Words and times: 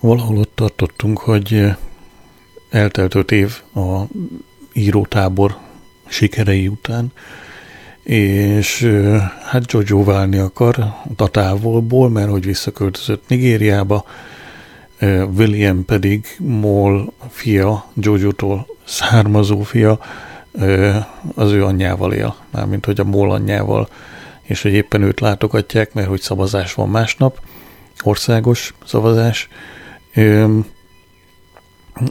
valahol 0.00 0.38
ott 0.38 0.52
tartottunk, 0.54 1.18
hogy 1.18 1.64
eltelt 2.70 3.14
öt 3.14 3.32
év 3.32 3.60
a 3.74 4.02
írótábor 4.72 5.56
sikerei 6.06 6.68
után, 6.68 7.12
és 8.02 8.90
hát 9.44 9.72
Jojo 9.72 10.04
válni 10.04 10.38
akar 10.38 10.94
a 11.16 11.28
távolból, 11.28 12.10
mert 12.10 12.30
hogy 12.30 12.44
visszaköltözött 12.44 13.28
Nigériába, 13.28 14.04
William 15.36 15.84
pedig 15.84 16.26
Moll 16.38 17.12
fia, 17.30 17.84
Jojo-tól 17.94 18.66
származó 18.84 19.62
fia, 19.62 19.98
az 21.34 21.50
ő 21.50 21.64
anyjával 21.64 22.12
él, 22.12 22.36
mármint 22.50 22.84
hogy 22.84 23.00
a 23.00 23.04
Moll 23.04 23.30
anyjával, 23.30 23.88
és 24.42 24.62
hogy 24.62 24.72
éppen 24.72 25.02
őt 25.02 25.20
látogatják, 25.20 25.94
mert 25.94 26.08
hogy 26.08 26.20
szavazás 26.20 26.74
van 26.74 26.88
másnap, 26.88 27.40
országos 28.02 28.74
szavazás, 28.84 29.48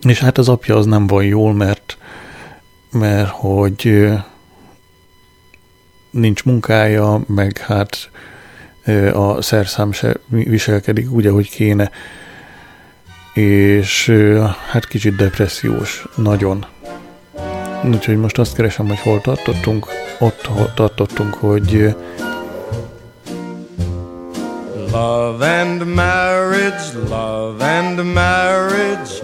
és 0.02 0.20
hát 0.20 0.38
az 0.38 0.50
apja 0.50 0.76
az 0.76 0.86
nem 0.86 1.08
van 1.08 1.24
jól, 1.24 1.54
mert, 1.54 1.98
mert 2.92 3.30
hogy 3.30 4.10
nincs 6.10 6.44
munkája, 6.44 7.22
meg 7.28 7.58
hát 7.58 8.10
a 9.14 9.42
szerszám 9.42 9.92
se 9.92 10.16
viselkedik 10.28 11.12
úgy, 11.12 11.26
ahogy 11.26 11.50
kéne, 11.50 11.92
és 13.34 14.14
hát 14.72 14.88
kicsit 14.88 15.16
depressziós, 15.16 16.06
nagyon. 16.16 16.66
Úgyhogy 17.84 18.18
most 18.18 18.38
azt 18.38 18.56
keresem, 18.56 18.88
hogy 18.88 19.00
hol 19.00 19.22
tartottunk. 19.22 19.88
Ott 20.20 20.50
tartottunk, 20.76 21.34
hogy 21.34 21.96
Love 24.96 25.42
and 25.42 25.86
marriage, 25.94 26.96
love 26.96 27.62
and 27.62 27.98
marriage 28.14 29.20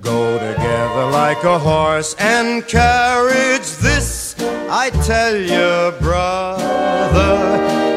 go 0.00 0.36
together 0.36 1.06
like 1.12 1.44
a 1.44 1.60
horse 1.60 2.16
and 2.18 2.66
carriage. 2.66 3.68
This 3.76 4.34
I 4.68 4.90
tell 5.06 5.36
you, 5.36 5.96
brother, 6.00 7.36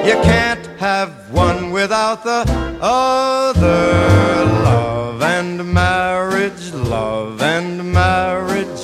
you 0.05 0.13
can't 0.21 0.67
have 0.77 1.31
one 1.31 1.71
without 1.71 2.23
the 2.23 2.45
other. 2.79 4.45
Love 4.63 5.23
and 5.23 5.73
marriage, 5.73 6.71
love 6.73 7.41
and 7.41 7.91
marriage. 7.91 8.81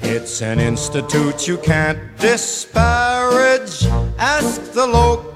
It's 0.00 0.42
an 0.42 0.58
institute 0.58 1.46
you 1.46 1.58
can't 1.58 2.00
disparage. 2.18 3.86
Ask 4.18 4.72
the 4.72 4.88
local 4.88 5.30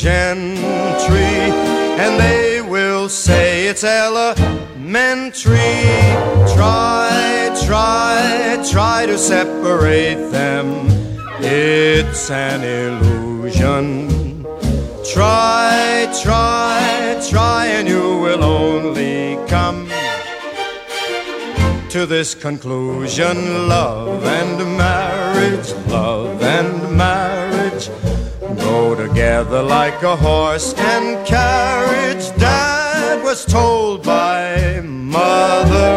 gentry, 0.00 1.50
and 1.98 2.20
they 2.20 2.60
will 2.62 3.08
say 3.08 3.66
it's 3.66 3.84
elementary. 3.84 4.38
Try, 6.54 7.54
try, 7.66 8.64
try 8.70 9.06
to 9.06 9.18
separate 9.18 10.30
them. 10.30 10.86
It's 11.40 12.30
an 12.30 12.62
illusion. 12.62 14.44
Try, 15.12 16.08
try, 16.22 17.20
try, 17.28 17.66
and 17.66 17.88
you 17.88 18.18
will 18.18 18.44
only 18.44 19.36
come 19.48 19.88
to 21.90 22.06
this 22.06 22.34
conclusion 22.34 23.68
love 23.68 24.24
and 24.24 24.76
marriage, 24.78 25.72
love 25.88 26.40
and 26.40 26.96
marriage 26.96 27.90
together 29.20 29.62
like 29.62 30.02
a 30.02 30.16
horse 30.16 30.72
and 30.78 31.26
carriage. 31.26 32.24
Dad 32.38 33.22
was 33.22 33.44
told 33.44 34.02
by 34.02 34.80
mother, 34.80 35.92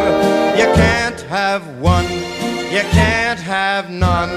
you 0.59 0.67
can't 0.75 1.21
have 1.21 1.63
one, 1.79 2.09
you 2.75 2.83
can't 2.91 3.39
have 3.39 3.89
none, 3.89 4.33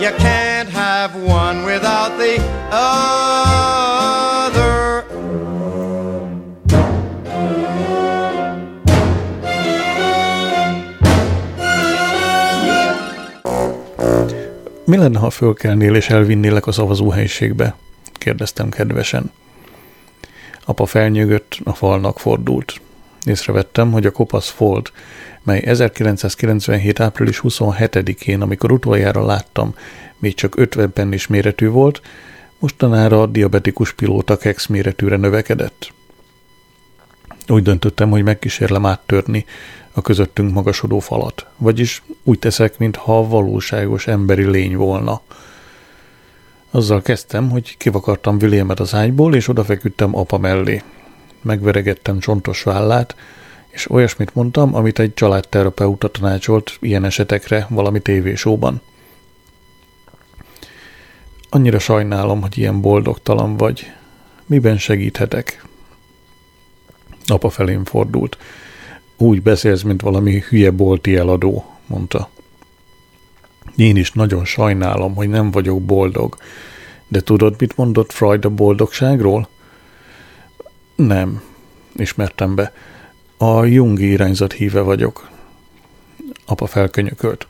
you 0.00 0.10
can't 0.16 0.70
have 0.70 1.14
one 1.40 1.64
without 1.64 2.12
the 2.16 2.40
other. 2.70 3.10
Mi 14.86 14.96
lenne, 14.96 15.18
ha 15.18 15.30
fölkelnél 15.30 15.94
és 15.94 16.08
elvinnélek 16.08 16.66
a 16.66 16.72
szavazóhelyiségbe? 16.72 17.74
Kérdeztem 18.22 18.68
kedvesen. 18.68 19.30
Apa 20.64 20.86
felnyögött, 20.86 21.58
a 21.64 21.74
falnak 21.74 22.18
fordult. 22.18 22.80
Észrevettem, 23.24 23.92
hogy 23.92 24.06
a 24.06 24.10
kopasz 24.10 24.48
fold, 24.48 24.90
mely 25.42 25.62
1997. 25.64 27.00
április 27.00 27.40
27-én, 27.42 28.40
amikor 28.40 28.72
utoljára 28.72 29.24
láttam, 29.24 29.74
még 30.18 30.34
csak 30.34 30.56
50 30.56 30.92
pennis 30.92 31.26
méretű 31.26 31.68
volt, 31.68 32.00
mostanára 32.58 33.22
a 33.22 33.26
diabetikus 33.26 33.92
pilóta 33.92 34.36
kex 34.36 34.66
méretűre 34.66 35.16
növekedett. 35.16 35.92
Úgy 37.48 37.62
döntöttem, 37.62 38.10
hogy 38.10 38.22
megkísérlem 38.22 38.86
áttörni 38.86 39.44
a 39.92 40.00
közöttünk 40.02 40.52
magasodó 40.52 40.98
falat, 40.98 41.46
vagyis 41.56 42.02
úgy 42.22 42.38
teszek, 42.38 42.78
mintha 42.78 43.28
valóságos 43.28 44.06
emberi 44.06 44.44
lény 44.44 44.76
volna. 44.76 45.20
Azzal 46.74 47.02
kezdtem, 47.02 47.50
hogy 47.50 47.76
kivakartam 47.76 48.36
Williamet 48.40 48.80
az 48.80 48.94
ágyból, 48.94 49.34
és 49.34 49.48
odafeküdtem 49.48 50.16
apa 50.16 50.38
mellé. 50.38 50.82
Megveregettem 51.42 52.18
csontos 52.18 52.62
vállát, 52.62 53.16
és 53.68 53.90
olyasmit 53.90 54.34
mondtam, 54.34 54.74
amit 54.74 54.98
egy 54.98 55.14
családterapeuta 55.14 56.08
tanácsolt 56.08 56.76
ilyen 56.80 57.04
esetekre 57.04 57.66
valami 57.70 58.00
tévésóban. 58.00 58.80
Annyira 61.48 61.78
sajnálom, 61.78 62.40
hogy 62.40 62.58
ilyen 62.58 62.80
boldogtalan 62.80 63.56
vagy. 63.56 63.92
Miben 64.46 64.78
segíthetek? 64.78 65.64
Apa 67.26 67.50
felém 67.50 67.84
fordult. 67.84 68.38
Úgy 69.16 69.42
beszélsz, 69.42 69.82
mint 69.82 70.00
valami 70.00 70.42
hülye 70.48 70.70
bolti 70.70 71.16
eladó, 71.16 71.64
mondta. 71.86 72.28
Én 73.76 73.96
is 73.96 74.12
nagyon 74.12 74.44
sajnálom, 74.44 75.14
hogy 75.14 75.28
nem 75.28 75.50
vagyok 75.50 75.82
boldog. 75.82 76.36
De 77.08 77.20
tudod, 77.20 77.54
mit 77.58 77.76
mondott 77.76 78.12
Freud 78.12 78.44
a 78.44 78.50
boldogságról? 78.50 79.48
Nem, 80.96 81.42
ismertem 81.96 82.54
be. 82.54 82.72
A 83.36 83.64
Jungi 83.64 84.10
irányzat 84.10 84.52
híve 84.52 84.80
vagyok. 84.80 85.28
Apa 86.46 86.66
felkönyökölt. 86.66 87.46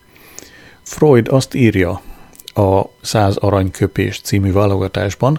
Freud 0.83 1.28
azt 1.28 1.55
írja 1.55 2.00
a 2.54 2.83
Száz 3.00 3.37
aranyköpés 3.37 4.21
című 4.21 4.53
válogatásban, 4.53 5.39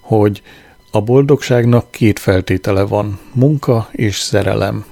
hogy 0.00 0.42
a 0.90 1.00
boldogságnak 1.00 1.90
két 1.90 2.18
feltétele 2.18 2.82
van, 2.82 3.20
munka 3.32 3.88
és 3.92 4.18
szerelem. 4.18 4.84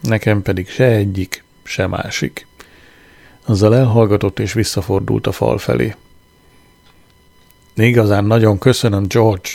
Nekem 0.00 0.42
pedig 0.42 0.68
se 0.68 0.84
egyik, 0.84 1.44
se 1.62 1.86
másik. 1.86 2.46
Azzal 3.50 3.76
elhallgatott 3.76 4.38
és 4.38 4.52
visszafordult 4.52 5.26
a 5.26 5.32
fal 5.32 5.58
felé. 5.58 5.94
Igazán 7.74 8.24
nagyon 8.24 8.58
köszönöm, 8.58 9.04
George, 9.08 9.48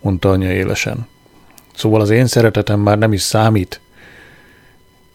mondta 0.00 0.30
anya 0.30 0.52
élesen. 0.52 1.06
Szóval 1.74 2.00
az 2.00 2.10
én 2.10 2.26
szeretetem 2.26 2.80
már 2.80 2.98
nem 2.98 3.12
is 3.12 3.20
számít. 3.20 3.80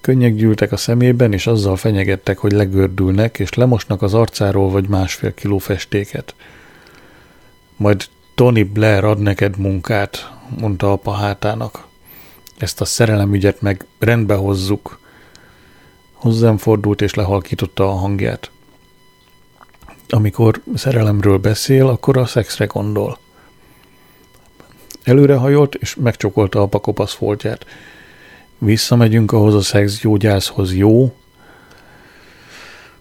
Könnyek 0.01 0.35
gyűltek 0.35 0.71
a 0.71 0.77
szemében, 0.77 1.33
és 1.33 1.47
azzal 1.47 1.75
fenyegettek, 1.75 2.37
hogy 2.37 2.51
legördülnek, 2.51 3.39
és 3.39 3.53
lemosnak 3.53 4.01
az 4.01 4.13
arcáról 4.13 4.69
vagy 4.69 4.87
másfél 4.87 5.33
kiló 5.33 5.57
festéket. 5.57 6.35
Majd 7.75 8.05
Tony 8.35 8.71
Blair 8.73 9.03
ad 9.03 9.19
neked 9.19 9.57
munkát, 9.57 10.31
mondta 10.59 10.91
apa 10.91 11.11
hátának. 11.11 11.87
Ezt 12.57 12.81
a 12.81 12.85
szerelemügyet 12.85 13.61
meg 13.61 13.85
rendbe 13.99 14.35
hozzuk. 14.35 14.99
Hozzám 16.17 16.57
fordult 16.57 17.01
és 17.01 17.13
lehalkította 17.13 17.89
a 17.89 17.95
hangját. 17.95 18.51
Amikor 20.09 20.61
szerelemről 20.75 21.37
beszél, 21.37 21.87
akkor 21.87 22.17
a 22.17 22.25
szexre 22.25 22.65
gondol. 22.65 23.17
Előrehajolt, 25.03 25.75
és 25.75 25.95
megcsokolta 25.95 26.61
a 26.61 26.67
pakopasz 26.67 27.13
foltját. 27.13 27.65
Visszamegyünk 28.57 29.31
ahhoz 29.31 29.55
a 29.55 29.61
szexgyógyászhoz, 29.61 30.73
jó? 30.73 31.15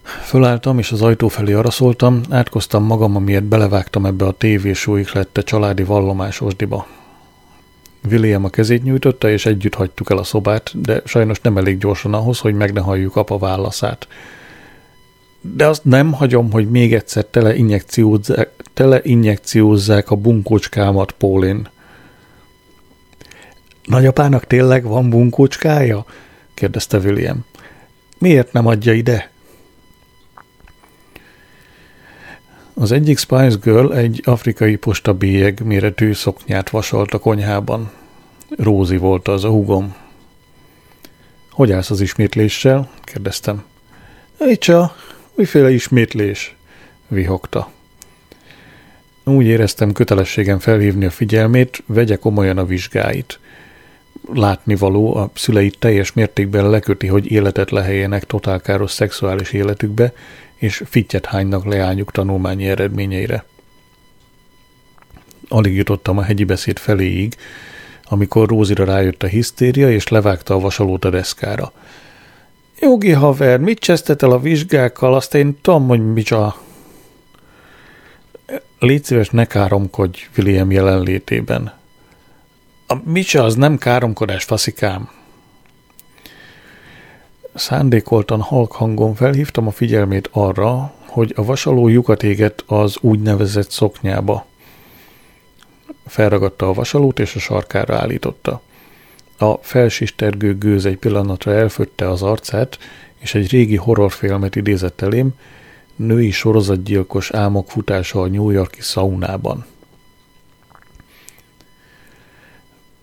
Fölálltam, 0.03 0.79
és 0.79 0.91
az 0.91 1.01
ajtó 1.01 1.27
felé 1.27 1.53
araszoltam, 1.53 2.21
átkoztam 2.29 2.83
magam, 2.83 3.15
amiért 3.15 3.43
belevágtam 3.43 4.05
ebbe 4.05 4.25
a 4.25 4.31
tévésúik 4.31 5.11
lette 5.11 5.41
családi 5.41 5.83
vallomás 5.83 6.41
osdiba. 6.41 6.87
William 8.09 8.43
a 8.43 8.49
kezét 8.49 8.83
nyújtotta, 8.83 9.29
és 9.29 9.45
együtt 9.45 9.73
hagytuk 9.73 10.09
el 10.09 10.17
a 10.17 10.23
szobát, 10.23 10.81
de 10.81 11.01
sajnos 11.05 11.39
nem 11.39 11.57
elég 11.57 11.77
gyorsan 11.77 12.13
ahhoz, 12.13 12.39
hogy 12.39 12.53
meg 12.53 12.73
ne 12.73 12.79
halljuk 12.79 13.15
apa 13.15 13.37
válaszát. 13.37 14.07
De 15.41 15.67
azt 15.67 15.83
nem 15.83 16.11
hagyom, 16.11 16.51
hogy 16.51 16.69
még 16.69 16.93
egyszer 16.93 17.25
tele 17.25 17.55
injekciózzák, 17.55 18.49
tele 18.73 18.99
injekciózzák 19.03 20.11
a 20.11 20.15
bunkócskámat, 20.15 21.11
Pólin. 21.11 21.69
Nagyapának 23.85 24.47
tényleg 24.47 24.83
van 24.83 25.09
bunkócskája? 25.09 26.05
kérdezte 26.53 26.97
William. 26.97 27.45
Miért 28.17 28.51
nem 28.51 28.67
adja 28.67 28.93
ide? 28.93 29.29
Az 32.79 32.91
egyik 32.91 33.17
Spice 33.17 33.55
Girl 33.61 33.93
egy 33.93 34.21
afrikai 34.25 34.75
postabélyeg 34.75 35.61
méretű 35.63 36.13
szoknyát 36.13 36.69
vasolt 36.69 37.13
a 37.13 37.19
konyhában. 37.19 37.91
Rózi 38.57 38.97
volt 38.97 39.27
az 39.27 39.43
a 39.43 39.49
húgom. 39.49 39.95
Hogy 41.51 41.71
állsz 41.71 41.89
az 41.89 42.01
ismétléssel? 42.01 42.89
kérdeztem. 43.03 43.63
Icsa, 44.39 44.95
miféle 45.35 45.71
ismétlés? 45.71 46.55
vihogta. 47.07 47.71
Úgy 49.23 49.45
éreztem 49.45 49.91
kötelességem 49.91 50.59
felhívni 50.59 51.05
a 51.05 51.11
figyelmét, 51.11 51.83
vegye 51.85 52.15
komolyan 52.15 52.57
a 52.57 52.65
vizsgáit. 52.65 53.39
Látnivaló, 54.33 55.15
a 55.15 55.29
szüleit 55.33 55.79
teljes 55.79 56.13
mértékben 56.13 56.69
leköti, 56.69 57.07
hogy 57.07 57.31
életet 57.31 57.71
leheljenek 57.71 58.23
totálkáros 58.23 58.91
szexuális 58.91 59.51
életükbe, 59.51 60.13
és 60.55 60.83
fittyet 60.85 61.25
hánynak 61.25 61.65
leányuk 61.65 62.11
tanulmányi 62.11 62.67
eredményeire. 62.67 63.45
Alig 65.49 65.75
jutottam 65.75 66.17
a 66.17 66.21
hegyi 66.21 66.43
beszéd 66.43 66.79
feléig, 66.79 67.35
amikor 68.03 68.47
Rózira 68.47 68.85
rájött 68.85 69.23
a 69.23 69.27
hisztéria, 69.27 69.91
és 69.91 70.07
levágta 70.07 70.53
a 70.53 70.59
vasalót 70.59 71.05
a 71.05 71.09
deszkára. 71.09 71.71
Jogi 72.79 73.11
haver, 73.11 73.59
mit 73.59 73.79
csesztet 73.79 74.23
el 74.23 74.31
a 74.31 74.39
vizsgákkal, 74.39 75.15
azt 75.15 75.35
én 75.35 75.57
tudom, 75.61 75.87
hogy 75.87 76.13
micsa. 76.13 76.55
Légy 78.79 79.03
szíves, 79.03 79.29
ne 79.29 79.45
káromkodj 79.45 80.27
William 80.37 80.71
jelenlétében. 80.71 81.73
A 82.89 82.95
micsa 83.03 83.43
az 83.43 83.55
nem 83.55 83.77
káromkodás, 83.77 84.43
faszikám. 84.43 85.09
Szándékoltan 87.53 88.41
halk 88.41 88.71
hangon 88.71 89.15
felhívtam 89.15 89.67
a 89.67 89.71
figyelmét 89.71 90.29
arra, 90.31 90.93
hogy 91.05 91.33
a 91.35 91.43
vasaló 91.43 91.87
lyukat 91.87 92.23
égett 92.23 92.63
az 92.67 92.97
úgynevezett 93.01 93.71
szoknyába. 93.71 94.45
Felragadta 96.05 96.67
a 96.67 96.73
vasalót 96.73 97.19
és 97.19 97.35
a 97.35 97.39
sarkára 97.39 97.95
állította. 97.95 98.61
A 99.37 99.53
felsistergő 99.53 100.57
gőz 100.57 100.85
egy 100.85 100.97
pillanatra 100.97 101.53
elfötte 101.53 102.09
az 102.09 102.21
arcát, 102.21 102.77
és 103.17 103.35
egy 103.35 103.49
régi 103.49 103.75
horrorfilmet 103.75 104.55
idézett 104.55 105.01
elém, 105.01 105.33
női 105.95 106.31
sorozatgyilkos 106.31 107.31
álmok 107.31 107.69
futása 107.69 108.21
a 108.21 108.27
New 108.27 108.49
Yorki 108.49 108.81
szaunában. 108.81 109.65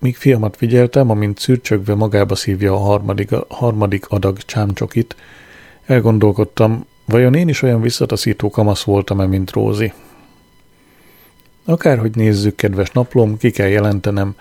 Míg 0.04 0.16
fiamat 0.16 0.56
figyeltem, 0.56 1.10
amint 1.10 1.38
szürcsögve 1.38 1.94
magába 1.94 2.34
szívja 2.34 2.72
a 2.72 2.78
harmadik, 2.78 3.32
a 3.32 3.46
harmadik 3.48 4.08
adag 4.08 4.38
csámcsokit, 4.38 5.16
elgondolkodtam, 5.86 6.86
vajon 7.04 7.34
én 7.34 7.48
is 7.48 7.62
olyan 7.62 7.80
visszataszító 7.80 8.50
kamasz 8.50 8.82
voltam-e, 8.82 9.26
mint 9.26 9.50
Rózi. 9.50 9.92
Akárhogy 11.64 12.16
nézzük, 12.16 12.56
kedves 12.56 12.90
naplom, 12.90 13.36
ki 13.36 13.50
kell 13.50 13.68
jelentenem, 13.68 14.36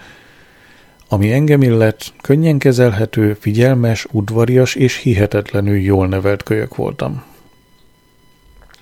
ami 1.10 1.31
engem 1.31 1.62
illet, 1.62 2.13
könnyen 2.21 2.57
kezelhető, 2.57 3.33
figyelmes, 3.33 4.07
udvarias 4.12 4.75
és 4.75 4.95
hihetetlenül 4.95 5.77
jól 5.77 6.07
nevelt 6.07 6.44
kölyök 6.44 6.75
voltam. 6.75 7.24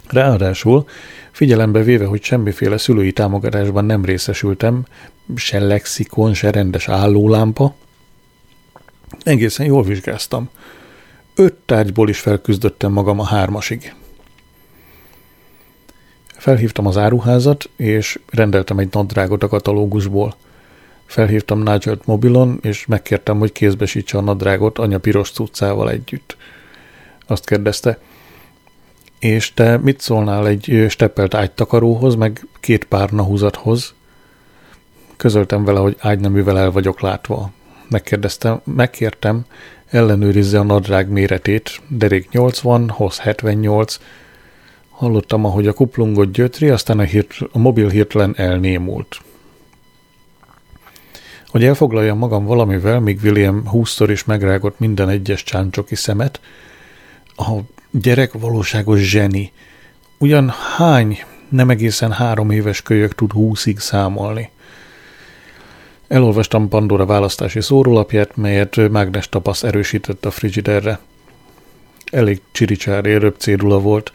Ráadásul, 0.07 0.85
figyelembe 1.31 1.83
véve, 1.83 2.05
hogy 2.05 2.23
semmiféle 2.23 2.77
szülői 2.77 3.11
támogatásban 3.11 3.85
nem 3.85 4.05
részesültem, 4.05 4.85
se 5.35 5.59
lexikon, 5.59 6.33
se 6.33 6.51
rendes 6.51 6.87
állólámpa, 6.87 7.75
egészen 9.23 9.65
jól 9.65 9.83
vizsgáztam. 9.83 10.49
Öt 11.35 11.53
tárgyból 11.53 12.09
is 12.09 12.19
felküzdöttem 12.19 12.91
magam 12.91 13.19
a 13.19 13.25
hármasig. 13.25 13.93
Felhívtam 16.37 16.85
az 16.85 16.97
áruházat, 16.97 17.69
és 17.75 18.19
rendeltem 18.29 18.79
egy 18.79 18.87
nadrágot 18.91 19.43
a 19.43 19.47
katalógusból. 19.47 20.35
Felhívtam 21.05 21.59
nigel 21.59 21.99
mobilon, 22.05 22.59
és 22.61 22.85
megkértem, 22.85 23.39
hogy 23.39 23.51
kézbesítse 23.51 24.17
a 24.17 24.21
nadrágot 24.21 24.77
anya 24.77 24.99
piros 24.99 25.31
cuccával 25.31 25.89
együtt. 25.89 26.37
Azt 27.27 27.45
kérdezte, 27.45 27.99
és 29.21 29.53
te 29.53 29.77
mit 29.77 29.99
szólnál 29.99 30.47
egy 30.47 30.85
steppelt 30.89 31.33
ágytakaróhoz, 31.33 32.15
meg 32.15 32.47
két 32.59 32.83
párna 32.83 33.23
húzathoz? 33.23 33.93
Közöltem 35.17 35.63
vele, 35.63 35.79
hogy 35.79 35.95
ágyneművel 35.99 36.57
el 36.57 36.71
vagyok 36.71 37.01
látva. 37.01 37.51
Megkérdeztem, 37.89 38.61
megkértem, 38.63 39.45
ellenőrizze 39.89 40.59
a 40.59 40.63
nadrág 40.63 41.09
méretét, 41.09 41.81
derék 41.87 42.29
80, 42.29 42.89
hoz 42.89 43.19
78. 43.19 43.99
Hallottam, 44.89 45.45
ahogy 45.45 45.67
a 45.67 45.73
kuplungot 45.73 46.31
gyötri, 46.31 46.69
aztán 46.69 46.99
a, 46.99 47.03
hirt, 47.03 47.37
a 47.51 47.57
mobil 47.57 47.89
hirtelen 47.89 48.33
elnémult. 48.37 49.21
Hogy 51.47 51.63
elfoglaljam 51.63 52.17
magam 52.17 52.45
valamivel, 52.45 52.99
míg 52.99 53.19
William 53.23 53.67
húszszor 53.67 54.11
is 54.11 54.23
megrágott 54.23 54.79
minden 54.79 55.09
egyes 55.09 55.43
csáncsoki 55.43 55.95
szemet, 55.95 56.39
a 57.35 57.59
gyerek 57.91 58.31
valóságos 58.33 58.99
zseni. 58.99 59.51
Ugyan 60.17 60.53
hány 60.77 61.23
nem 61.49 61.69
egészen 61.69 62.11
három 62.11 62.51
éves 62.51 62.81
kölyök 62.81 63.15
tud 63.15 63.31
húszig 63.31 63.79
számolni? 63.79 64.49
Elolvastam 66.07 66.69
Pandora 66.69 67.05
választási 67.05 67.61
szórólapját, 67.61 68.35
melyet 68.35 68.89
Mágnes 68.89 69.29
Tapasz 69.29 69.63
erősített 69.63 70.25
a 70.25 70.31
frigiderre. 70.31 70.99
Elég 72.11 72.41
csiricsár 72.51 73.03
röbb 73.03 73.35
cédula 73.37 73.79
volt. 73.79 74.11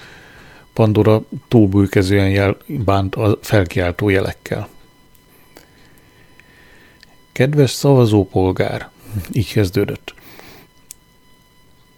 Pandora 0.73 1.23
túlbújkezően 1.49 2.31
jel, 2.31 2.57
bánt 2.67 3.15
a 3.15 3.39
felkiáltó 3.41 4.09
jelekkel. 4.09 4.69
Kedves 7.33 7.71
szavazópolgár, 7.71 8.91
így 9.33 9.53
kezdődött. 9.53 10.15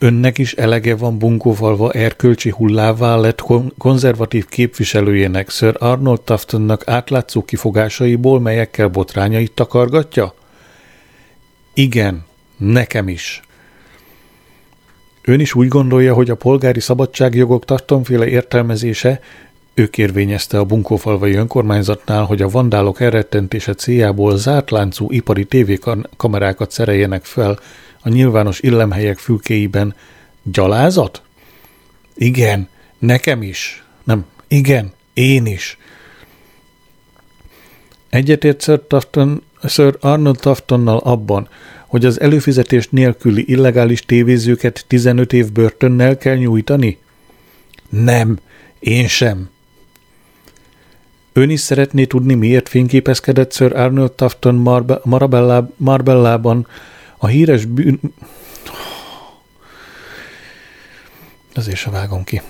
Önnek 0.00 0.38
is 0.38 0.52
elege 0.52 0.96
van 0.96 1.18
bunkófalva 1.18 1.92
erkölcsi 1.92 2.50
hullává 2.50 3.16
lett 3.16 3.42
konzervatív 3.78 4.46
képviselőjének 4.46 5.50
Sir 5.50 5.74
Arnold 5.78 6.20
Tuftonnak 6.20 6.88
átlátszó 6.88 7.42
kifogásaiból, 7.42 8.40
melyekkel 8.40 8.88
botrányait 8.88 9.52
takargatja? 9.52 10.34
Igen, 11.74 12.24
nekem 12.56 13.08
is. 13.08 13.40
Ön 15.24 15.40
is 15.40 15.54
úgy 15.54 15.68
gondolja, 15.68 16.14
hogy 16.14 16.30
a 16.30 16.34
polgári 16.34 16.80
szabadságjogok 16.80 17.64
tartomféle 17.64 18.26
értelmezése 18.26 19.20
ő 19.74 19.86
kérvényezte 19.86 20.58
a 20.58 20.64
bunkófalvai 20.64 21.34
önkormányzatnál, 21.34 22.24
hogy 22.24 22.42
a 22.42 22.48
vandálok 22.48 23.00
elrettentése 23.00 23.74
céljából 23.74 24.36
zárt 24.36 24.70
láncú 24.70 25.10
ipari 25.10 25.44
tévékamerákat 25.44 26.70
szereljenek 26.70 27.24
fel 27.24 27.58
a 28.00 28.08
nyilvános 28.08 28.60
illemhelyek 28.60 29.18
fülkéiben 29.18 29.94
gyalázat? 30.42 31.22
Igen, 32.14 32.68
nekem 32.98 33.42
is. 33.42 33.84
Nem, 34.04 34.24
igen, 34.48 34.92
én 35.14 35.46
is. 35.46 35.78
Egyetért 38.08 38.62
Sir, 38.62 38.80
Tufton, 38.88 39.42
Sir 39.68 39.96
Arnold 40.00 40.38
Tuftonnal 40.38 40.98
abban, 40.98 41.48
hogy 41.86 42.04
az 42.04 42.20
előfizetés 42.20 42.88
nélküli 42.88 43.44
illegális 43.46 44.00
tévézőket 44.00 44.84
15 44.86 45.32
év 45.32 45.52
börtönnel 45.52 46.16
kell 46.16 46.36
nyújtani? 46.36 46.98
Nem, 47.88 48.38
én 48.78 49.08
sem. 49.08 49.50
Ön 51.32 51.50
is 51.50 51.60
szeretné 51.60 52.04
tudni, 52.04 52.34
miért 52.34 52.68
fényképezkedett 52.68 53.52
Sir 53.52 53.76
Arnold 53.76 54.12
Tufton 54.12 54.54
Marbellában, 55.76 56.66
a 57.18 57.26
híres 57.26 57.64
bűn... 57.64 58.00
Azért 61.54 61.76
se 61.76 61.90
vágom 61.90 62.24
ki. 62.24 62.42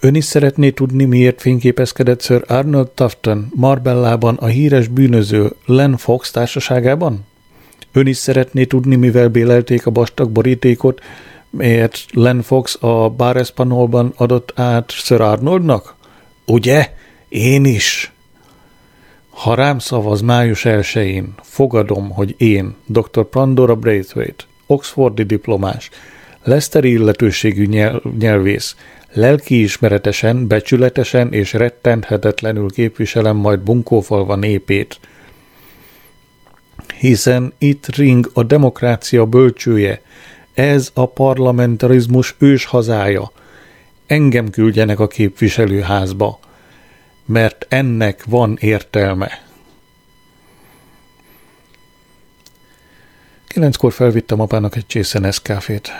Ön 0.00 0.14
is 0.14 0.24
szeretné 0.24 0.70
tudni, 0.70 1.04
miért 1.04 1.40
fényképezkedett 1.40 2.22
Sir 2.22 2.44
Arnold 2.46 2.88
Tufton 2.88 3.48
Marbellában 3.54 4.34
a 4.34 4.46
híres 4.46 4.88
bűnöző 4.88 5.52
Len 5.66 5.96
Fox 5.96 6.30
társaságában? 6.30 7.26
Ön 7.92 8.06
is 8.06 8.16
szeretné 8.16 8.64
tudni, 8.64 8.96
mivel 8.96 9.28
bélelték 9.28 9.86
a 9.86 9.90
vastag 9.90 10.30
borítékot, 10.30 11.00
melyet 11.50 12.04
Len 12.10 12.42
Fox 12.42 12.76
a 12.80 13.08
Bar 13.08 13.36
Espanolban 13.36 14.12
adott 14.16 14.52
át 14.54 14.90
Sir 14.90 15.20
Arnoldnak? 15.20 15.94
Ugye? 16.46 16.92
Én 17.28 17.64
is. 17.64 18.12
Ha 19.38 19.54
rám 19.54 19.78
szavaz 19.78 20.20
május 20.20 20.62
1-én, 20.64 21.34
fogadom, 21.42 22.10
hogy 22.10 22.34
én, 22.38 22.74
dr. 22.86 23.24
Pandora 23.24 23.74
Braithwaite, 23.74 24.44
Oxfordi 24.66 25.22
diplomás, 25.22 25.90
Leszteri 26.42 26.90
illetőségű 26.90 27.66
nyelv, 27.66 28.02
nyelvész, 28.18 28.76
lelkiismeretesen, 29.12 30.46
becsületesen 30.46 31.32
és 31.32 31.52
rettenthetetlenül 31.52 32.70
képviselem 32.70 33.36
majd 33.36 33.60
bunkófalva 33.60 34.36
népét. 34.36 35.00
hiszen 36.98 37.52
itt 37.58 37.86
ring 37.96 38.30
a 38.34 38.42
demokrácia 38.42 39.26
bölcsője. 39.26 40.02
Ez 40.54 40.90
a 40.94 41.06
parlamentarizmus 41.06 42.34
ős 42.38 42.64
hazája. 42.64 43.32
Engem 44.06 44.50
küldjenek 44.50 45.00
a 45.00 45.06
képviselőházba, 45.06 46.38
mert 47.28 47.66
ennek 47.68 48.24
van 48.24 48.56
értelme. 48.60 49.42
Kilenckor 53.46 53.92
felvittem 53.92 54.40
apának 54.40 54.76
egy 54.76 54.86
csészen 54.86 55.24
eszkáfét. 55.24 55.90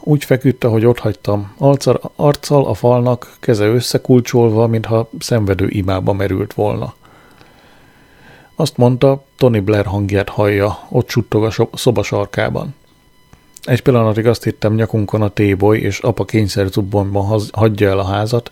Úgy 0.00 0.24
feküdt, 0.24 0.64
ahogy 0.64 0.84
ott 0.84 0.98
hagytam, 0.98 1.54
arccal, 1.58 2.12
arccal 2.16 2.64
a 2.64 2.74
falnak, 2.74 3.36
keze 3.40 3.64
összekulcsolva, 3.64 4.66
mintha 4.66 5.08
szenvedő 5.18 5.68
imába 5.68 6.12
merült 6.12 6.54
volna. 6.54 6.94
Azt 8.54 8.76
mondta, 8.76 9.24
Tony 9.36 9.64
Blair 9.64 9.86
hangját 9.86 10.28
hallja, 10.28 10.78
ott 10.88 11.08
suttog 11.08 11.44
a 11.44 11.68
szoba 11.72 12.02
sarkában. 12.02 12.74
Egy 13.62 13.82
pillanatig 13.82 14.26
azt 14.26 14.44
hittem 14.44 14.74
nyakunkon 14.74 15.22
a 15.22 15.28
téboly, 15.28 15.78
és 15.78 15.98
apa 15.98 16.24
kényszerzubbonban 16.24 17.40
hagyja 17.52 17.88
el 17.88 17.98
a 17.98 18.06
házat, 18.06 18.50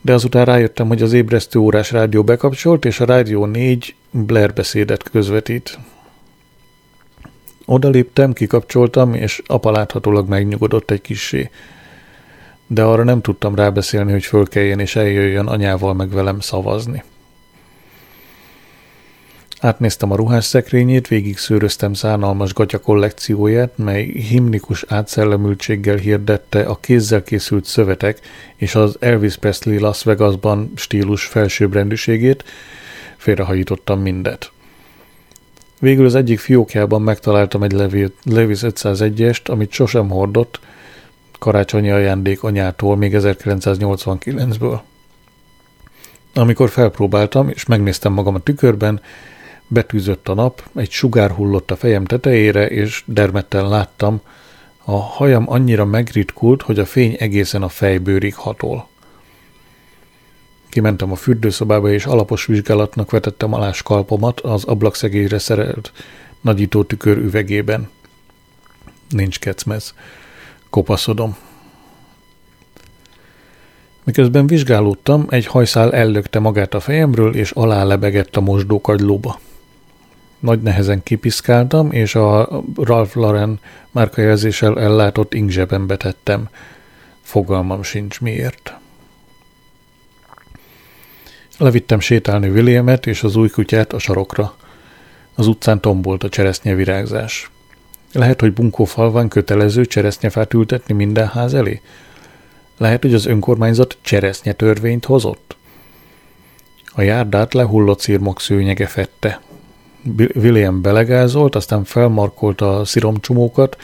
de 0.00 0.12
azután 0.12 0.44
rájöttem, 0.44 0.88
hogy 0.88 1.02
az 1.02 1.12
ébresztő 1.12 1.58
órás 1.58 1.90
rádió 1.90 2.22
bekapcsolt, 2.22 2.84
és 2.84 3.00
a 3.00 3.04
rádió 3.04 3.44
négy 3.44 3.94
Blair 4.10 4.52
beszédet 4.52 5.02
közvetít. 5.02 5.78
Oda 7.64 7.88
léptem, 7.88 8.32
kikapcsoltam, 8.32 9.14
és 9.14 9.42
apa 9.46 9.70
láthatólag 9.70 10.28
megnyugodott 10.28 10.90
egy 10.90 11.00
kissé. 11.00 11.50
De 12.66 12.82
arra 12.82 13.04
nem 13.04 13.20
tudtam 13.20 13.54
rábeszélni, 13.54 14.10
hogy 14.12 14.24
fölkeljen 14.24 14.80
és 14.80 14.96
eljöjjön 14.96 15.46
anyával 15.46 15.94
meg 15.94 16.10
velem 16.10 16.40
szavazni. 16.40 17.02
Átnéztem 19.60 20.10
a 20.10 20.16
ruhás 20.16 20.44
szekrényét, 20.44 21.08
végig 21.08 21.38
szőröztem 21.38 21.92
szánalmas 21.92 22.52
gatya 22.54 22.78
kollekcióját, 22.78 23.72
mely 23.76 24.04
himnikus 24.04 24.84
átszellemültséggel 24.88 25.96
hirdette 25.96 26.62
a 26.62 26.76
kézzel 26.80 27.22
készült 27.22 27.64
szövetek 27.64 28.20
és 28.56 28.74
az 28.74 28.96
Elvis 29.00 29.36
Presley 29.36 29.80
Las 29.80 30.02
Vegasban 30.02 30.72
stílus 30.76 31.24
felsőbbrendűségét, 31.24 32.44
félrehajítottam 33.16 34.00
mindet. 34.00 34.50
Végül 35.78 36.04
az 36.04 36.14
egyik 36.14 36.38
fiókjában 36.38 37.02
megtaláltam 37.02 37.62
egy 37.62 37.72
Levis 38.24 38.58
501-est, 38.62 39.48
amit 39.48 39.72
sosem 39.72 40.08
hordott, 40.08 40.60
karácsonyi 41.38 41.90
ajándék 41.90 42.42
anyától 42.42 42.96
még 42.96 43.14
1989-ből. 43.16 44.80
Amikor 46.34 46.68
felpróbáltam, 46.68 47.48
és 47.48 47.66
megnéztem 47.66 48.12
magam 48.12 48.34
a 48.34 48.38
tükörben, 48.40 49.00
betűzött 49.70 50.28
a 50.28 50.34
nap, 50.34 50.62
egy 50.74 50.90
sugár 50.90 51.30
hullott 51.30 51.70
a 51.70 51.76
fejem 51.76 52.04
tetejére, 52.04 52.66
és 52.66 53.02
dermedten 53.06 53.68
láttam, 53.68 54.20
a 54.84 54.96
hajam 54.96 55.44
annyira 55.46 55.84
megritkult, 55.84 56.62
hogy 56.62 56.78
a 56.78 56.84
fény 56.84 57.16
egészen 57.18 57.62
a 57.62 57.68
fejbőrig 57.68 58.34
hatol. 58.34 58.88
Kimentem 60.68 61.12
a 61.12 61.14
fürdőszobába, 61.14 61.90
és 61.90 62.06
alapos 62.06 62.46
vizsgálatnak 62.46 63.10
vetettem 63.10 63.52
alá 63.52 63.72
skalpomat 63.72 64.40
az 64.40 64.64
ablakszegélyre 64.64 65.38
szerelt 65.38 65.92
nagyító 66.40 66.82
tükör 66.82 67.16
üvegében. 67.16 67.88
Nincs 69.08 69.38
kecmez. 69.38 69.94
Kopaszodom. 70.70 71.36
Miközben 74.04 74.46
vizsgálódtam, 74.46 75.26
egy 75.28 75.46
hajszál 75.46 75.92
ellökte 75.92 76.38
magát 76.38 76.74
a 76.74 76.80
fejemről, 76.80 77.34
és 77.34 77.50
alá 77.50 77.84
lebegett 77.84 78.36
a 78.36 78.40
mosdókagylóba. 78.40 79.40
Nagy 80.40 80.62
nehezen 80.62 81.02
kipiszkáltam, 81.02 81.92
és 81.92 82.14
a 82.14 82.62
Ralph 82.76 83.16
Lauren 83.16 83.60
márkajelzéssel 83.90 84.80
ellátott 84.80 85.34
ingzsebembe 85.34 85.96
tettem. 85.96 86.48
Fogalmam 87.22 87.82
sincs 87.82 88.20
miért. 88.20 88.74
Levittem 91.58 92.00
sétálni 92.00 92.48
Williamet 92.48 93.06
és 93.06 93.22
az 93.22 93.36
új 93.36 93.48
kutyát 93.48 93.92
a 93.92 93.98
sarokra. 93.98 94.54
Az 95.34 95.46
utcán 95.46 95.80
tombolt 95.80 96.24
a 96.24 96.28
cseresznyevirágzás. 96.28 97.50
Lehet, 98.12 98.40
hogy 98.40 98.52
Bunkó 98.52 98.84
falván 98.84 99.28
kötelező 99.28 99.84
cseresznyefát 99.84 100.54
ültetni 100.54 100.94
minden 100.94 101.28
ház 101.28 101.54
elé? 101.54 101.80
Lehet, 102.76 103.02
hogy 103.02 103.14
az 103.14 103.26
önkormányzat 103.26 103.96
cseresznye 104.00 104.52
törvényt 104.52 105.04
hozott? 105.04 105.56
A 106.92 107.02
járdát 107.02 107.54
lehullott 107.54 108.00
szirmok 108.00 108.40
szőnyege 108.40 108.86
fette. 108.86 109.40
William 110.34 110.82
belegázolt, 110.82 111.54
aztán 111.54 111.84
felmarkolta 111.84 112.78
a 112.78 112.84
sziromcsomókat, 112.84 113.76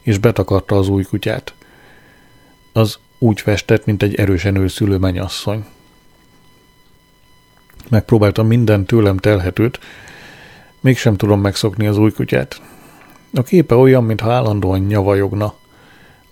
és 0.00 0.18
betakarta 0.18 0.76
az 0.76 0.88
új 0.88 1.02
kutyát. 1.02 1.54
Az 2.72 2.98
úgy 3.18 3.40
festett, 3.40 3.84
mint 3.84 4.02
egy 4.02 4.14
erősen 4.14 4.56
őszülő 4.56 4.96
menyasszony. 4.96 5.64
Megpróbáltam 7.90 8.46
minden 8.46 8.84
tőlem 8.84 9.16
telhetőt, 9.16 9.78
mégsem 10.80 11.16
tudom 11.16 11.40
megszokni 11.40 11.86
az 11.86 11.98
új 11.98 12.10
kutyát. 12.10 12.60
A 13.34 13.42
képe 13.42 13.74
olyan, 13.74 14.04
mintha 14.04 14.32
állandóan 14.32 14.80
nyavajogna. 14.80 15.54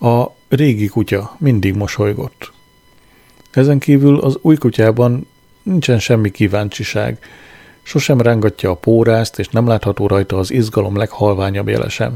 A 0.01 0.27
régi 0.49 0.87
kutya 0.87 1.37
mindig 1.39 1.75
mosolygott. 1.75 2.53
Ezen 3.51 3.79
kívül 3.79 4.19
az 4.19 4.39
új 4.41 4.57
kutyában 4.57 5.27
nincsen 5.63 5.99
semmi 5.99 6.31
kíváncsiság. 6.31 7.19
Sosem 7.83 8.21
rángatja 8.21 8.71
a 8.71 8.75
pórázt, 8.75 9.39
és 9.39 9.49
nem 9.49 9.67
látható 9.67 10.07
rajta 10.07 10.39
az 10.39 10.51
izgalom 10.51 10.97
leghalványabb 10.97 11.69
jelesem. 11.69 12.15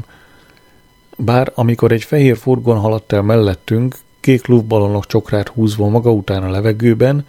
Bár 1.17 1.51
amikor 1.55 1.91
egy 1.91 2.03
fehér 2.03 2.37
furgon 2.37 2.77
haladt 2.77 3.11
el 3.11 3.21
mellettünk, 3.21 3.95
kék 4.19 4.45
luftballonok 4.45 5.05
csokrát 5.05 5.47
húzva 5.47 5.87
maga 5.87 6.11
után 6.11 6.43
a 6.43 6.49
levegőben, 6.49 7.25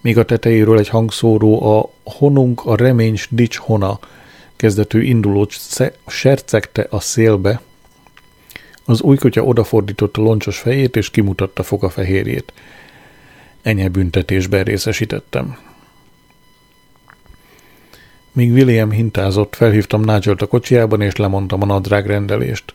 míg 0.00 0.18
a 0.18 0.24
tetejéről 0.24 0.78
egy 0.78 0.88
hangszóró 0.88 1.78
a 1.78 1.90
honunk 2.04 2.64
a 2.64 2.76
remény 2.76 3.18
dics 3.30 3.56
hona 3.56 3.98
kezdetű 4.56 5.02
indulót 5.02 5.52
sercegte 6.06 6.86
a 6.90 7.00
szélbe. 7.00 7.60
Az 8.84 9.02
új 9.02 9.16
kutya 9.16 9.42
odafordította 9.42 10.22
loncsos 10.22 10.58
fejét, 10.58 10.96
és 10.96 11.10
kimutatta 11.10 11.62
fogafehérjét. 11.62 12.52
Enyhe 13.62 13.88
büntetésben 13.88 14.64
részesítettem. 14.64 15.56
Míg 18.34 18.52
William 18.52 18.90
hintázott, 18.90 19.54
felhívtam 19.54 20.00
nigel 20.00 20.34
a 20.38 20.46
kocsiában, 20.46 21.00
és 21.00 21.16
lemondtam 21.16 21.62
a 21.62 21.66
nadrág 21.66 22.06
rendelést. 22.06 22.74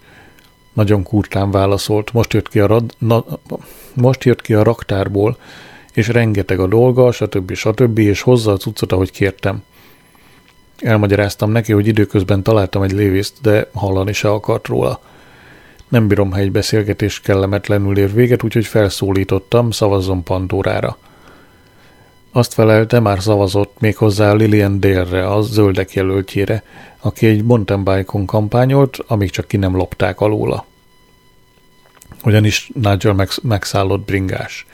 Nagyon 0.73 1.03
kurtán 1.03 1.51
válaszolt, 1.51 2.13
most 2.13 2.33
jött 2.33 2.49
ki 2.49 2.59
a, 2.59 2.67
rad, 2.67 2.93
na, 2.97 3.25
most 3.93 4.23
jött 4.23 4.41
ki 4.41 4.53
a 4.53 4.63
raktárból, 4.63 5.37
és 5.93 6.07
rengeteg 6.07 6.59
a 6.59 6.67
dolga, 6.67 7.11
stb. 7.11 7.53
stb. 7.53 7.97
és 7.97 8.21
hozza 8.21 8.51
a 8.51 8.57
cuccot, 8.57 8.91
ahogy 8.91 9.11
kértem. 9.11 9.63
Elmagyaráztam 10.77 11.51
neki, 11.51 11.71
hogy 11.71 11.87
időközben 11.87 12.43
találtam 12.43 12.81
egy 12.81 12.91
lévészt, 12.91 13.33
de 13.41 13.69
hallani 13.73 14.13
se 14.13 14.29
akart 14.29 14.67
róla. 14.67 15.01
Nem 15.87 16.07
bírom, 16.07 16.31
ha 16.31 16.39
egy 16.39 16.51
beszélgetés 16.51 17.21
kellemetlenül 17.21 17.97
ér 17.97 18.13
véget, 18.13 18.43
úgyhogy 18.43 18.65
felszólítottam, 18.65 19.71
szavazzon 19.71 20.23
Pandórára. 20.23 20.97
Azt 22.31 22.53
felelte, 22.53 23.00
már 23.00 23.21
szavazott 23.21 23.79
még 23.79 23.98
hozzá 23.98 24.33
Lilian 24.33 24.79
Dale-re, 24.79 25.27
a 25.27 25.41
zöldek 25.41 25.93
jelöltjére, 25.93 26.63
aki 27.00 27.27
egy 27.27 27.43
mountain 27.43 27.83
bike 27.83 28.24
kampányolt, 28.25 28.98
amíg 29.07 29.29
csak 29.29 29.48
ki 29.48 29.57
nem 29.57 29.75
lopták 29.75 30.19
alóla. 30.19 30.65
Ugyanis 32.24 32.71
Nigel 32.74 33.27
megszállott 33.41 34.05
bringás. 34.05 34.65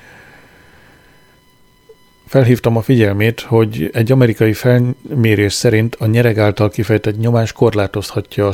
Felhívtam 2.28 2.78
a 2.78 2.82
figyelmét, 2.82 3.42
hogy 3.42 3.90
egy 3.94 4.12
amerikai 4.12 4.54
felmérés 4.54 5.54
szerint 5.54 5.96
a 5.96 6.06
nyereg 6.06 6.38
által 6.38 6.70
kifejtett 6.70 7.18
nyomás 7.18 7.52
korlátozhatja 7.52 8.48
a 8.48 8.54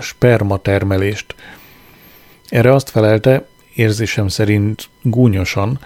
sperma 0.00 0.56
termelést. 0.56 1.34
Erre 2.48 2.74
azt 2.74 2.90
felelte, 2.90 3.46
érzésem 3.74 4.28
szerint 4.28 4.88
gúnyosan, 5.02 5.78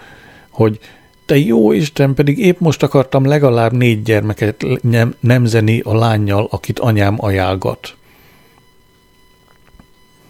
hogy 0.49 0.79
te 1.25 1.37
jó 1.37 1.71
Isten, 1.71 2.13
pedig 2.13 2.39
épp 2.39 2.59
most 2.59 2.83
akartam 2.83 3.25
legalább 3.25 3.71
négy 3.71 4.03
gyermeket 4.03 4.65
nem, 4.81 5.15
nemzeni 5.19 5.79
a 5.79 5.95
lányjal, 5.95 6.47
akit 6.51 6.79
anyám 6.79 7.15
ajánlgat. 7.17 7.95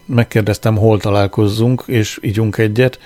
Megkérdeztem, 0.06 0.78
hol 0.78 1.00
találkozzunk, 1.00 1.84
és 1.86 2.20
ígyunk 2.22 2.58
egyet, 2.58 3.00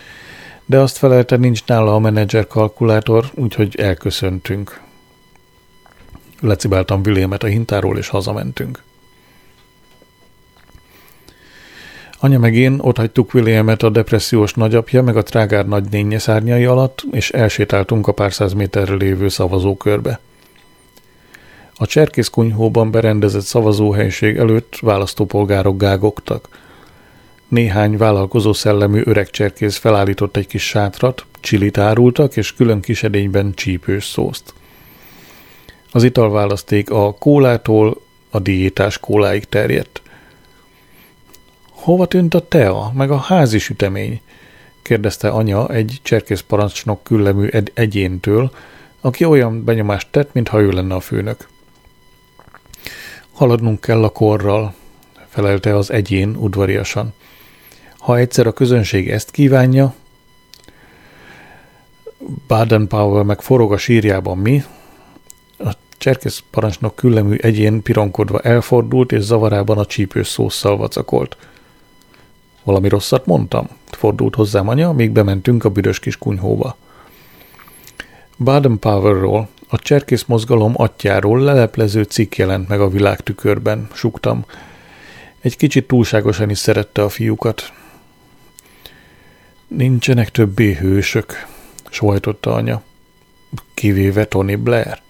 de 0.66 0.80
azt 0.80 0.98
felelte, 0.98 1.36
nincs 1.38 1.66
nála 1.66 1.94
a 1.94 2.00
menedzser 2.00 2.48
kalkulátor, 2.48 3.32
úgyhogy 3.34 3.76
elköszöntünk. 3.76 4.82
Lecibáltam 6.42 7.02
Williamet 7.06 7.44
a 7.44 7.48
hintáról, 7.48 7.98
és 7.98 8.08
hazamentünk. 8.08 8.84
Anya 12.20 12.40
meg 12.40 12.56
én 12.56 12.80
ott 12.82 12.98
hagytuk 12.98 13.34
Williamet 13.34 13.84
a 13.84 13.90
depressziós 13.90 14.54
nagyapja 14.54 15.04
meg 15.04 15.18
a 15.18 15.24
trágár 15.24 15.68
nagynénye 15.68 16.20
szárnyai 16.20 16.66
alatt, 16.66 17.06
és 17.12 17.30
elsétáltunk 17.32 18.08
a 18.08 18.12
pár 18.12 18.34
száz 18.34 18.54
méterre 18.54 18.94
lévő 18.94 19.28
szavazókörbe. 19.28 20.20
A 21.76 21.86
cserkészkunyhóban 21.86 22.92
berendezett 22.92 23.42
szavazóhelység 23.42 24.38
előtt 24.38 24.78
választópolgárok 24.82 25.78
gágogtak. 25.78 26.50
Néhány 27.48 27.98
vállalkozó 27.98 28.54
szellemű 28.54 29.02
öreg 29.06 29.30
cserkész 29.30 29.78
felállított 29.78 30.38
egy 30.38 30.48
kis 30.48 30.68
sátrat, 30.68 31.26
csilit 31.40 31.78
árultak, 31.78 32.38
és 32.38 32.54
külön 32.54 32.82
kis 32.82 33.04
edényben 33.04 33.54
csípős 33.54 34.06
szószt. 34.06 34.54
Az 35.92 36.04
italválaszték 36.04 36.90
a 36.90 37.14
kólától 37.14 38.02
a 38.30 38.40
diétás 38.40 38.98
kóláig 38.98 39.46
terjedt. 39.46 40.02
Hova 41.78 42.06
tűnt 42.06 42.34
a 42.34 42.48
tea, 42.48 42.92
meg 42.96 43.12
a 43.12 43.18
házi 43.18 43.58
sütemény? 43.58 44.22
kérdezte 44.82 45.30
anya 45.30 45.70
egy 45.70 46.00
cserkészparancsnok 46.04 47.04
küllemű 47.04 47.48
egy- 47.48 47.72
egyéntől, 47.74 48.52
aki 49.02 49.26
olyan 49.26 49.64
benyomást 49.64 50.08
tett, 50.12 50.34
mintha 50.34 50.62
ő 50.62 50.72
lenne 50.72 50.96
a 50.96 51.00
főnök. 51.00 51.48
Haladnunk 53.34 53.82
kell 53.82 54.04
a 54.04 54.10
korral, 54.10 54.74
felelte 55.28 55.76
az 55.76 55.92
egyén 55.92 56.36
udvariasan. 56.36 57.14
Ha 57.98 58.18
egyszer 58.18 58.48
a 58.48 58.54
közönség 58.54 59.10
ezt 59.10 59.32
kívánja, 59.32 59.94
Baden-Powell 62.48 63.24
meg 63.24 63.42
forog 63.42 63.72
a 63.74 63.78
sírjában 63.78 64.38
mi, 64.38 64.64
a 65.58 65.72
cserkész 65.98 66.44
parancsnok 66.52 66.96
küllemű 66.96 67.36
egyén 67.36 67.82
pironkodva 67.82 68.40
elfordult, 68.40 69.12
és 69.12 69.22
zavarában 69.22 69.78
a 69.78 69.86
csípős 69.86 70.28
szószal 70.28 70.78
vacakolt. 70.78 71.38
Valami 72.68 72.90
rosszat 72.90 73.26
mondtam? 73.26 73.68
Fordult 73.86 74.36
hozzám 74.36 74.68
anya, 74.68 74.92
míg 74.92 75.12
bementünk 75.12 75.64
a 75.64 75.70
büdös 75.70 76.00
kis 76.00 76.18
kunyhóba. 76.18 76.76
Baden-Powellról, 78.38 79.48
a 79.68 79.78
cserkész 79.78 80.24
mozgalom 80.24 80.74
atyáról 80.76 81.40
leleplező 81.40 82.04
cikk 82.04 82.36
jelent 82.36 82.68
meg 82.68 82.82
a 82.82 82.90
világtükörben, 82.90 83.88
suktam. 83.94 84.46
Egy 85.40 85.58
kicsit 85.58 85.88
túlságosan 85.88 86.50
is 86.50 86.58
szerette 86.58 87.04
a 87.04 87.10
fiúkat. 87.10 87.74
Nincsenek 89.68 90.32
többé 90.32 90.74
hősök, 90.74 91.48
sóhajtotta 91.90 92.54
anya. 92.54 92.82
Kivéve 93.74 94.26
Tony 94.26 94.64
Blair-t. 94.64 95.07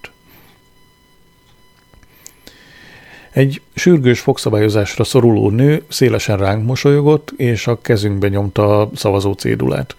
Egy 3.38 3.62
sürgős 3.74 4.20
fogszabályozásra 4.20 5.04
szoruló 5.04 5.50
nő 5.50 5.84
szélesen 5.88 6.36
ránk 6.36 6.66
mosolyogott, 6.66 7.30
és 7.36 7.66
a 7.66 7.80
kezünkbe 7.80 8.28
nyomta 8.28 8.80
a 8.80 8.90
szavazó 8.94 9.32
cédulát. 9.32 9.96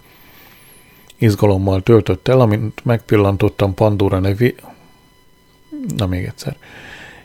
Izgalommal 1.18 1.82
töltött 1.82 2.28
el, 2.28 2.40
amint 2.40 2.86
megpillantottam 2.86 3.74
Pandora 3.74 4.20
nevé... 4.20 4.56
Na 5.96 6.08
még 6.08 6.26
egyszer. 6.26 6.58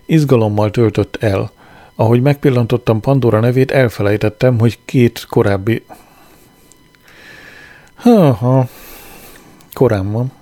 Izgalommal 0.06 0.70
töltött 0.70 1.16
el. 1.16 1.50
Ahogy 1.94 2.22
megpillantottam 2.22 3.00
Pandora 3.00 3.40
nevét, 3.40 3.70
elfelejtettem, 3.70 4.58
hogy 4.58 4.78
két 4.84 5.26
korábbi... 5.28 5.84
Ha-ha, 7.94 8.68
korán 9.72 10.12
van. 10.12 10.32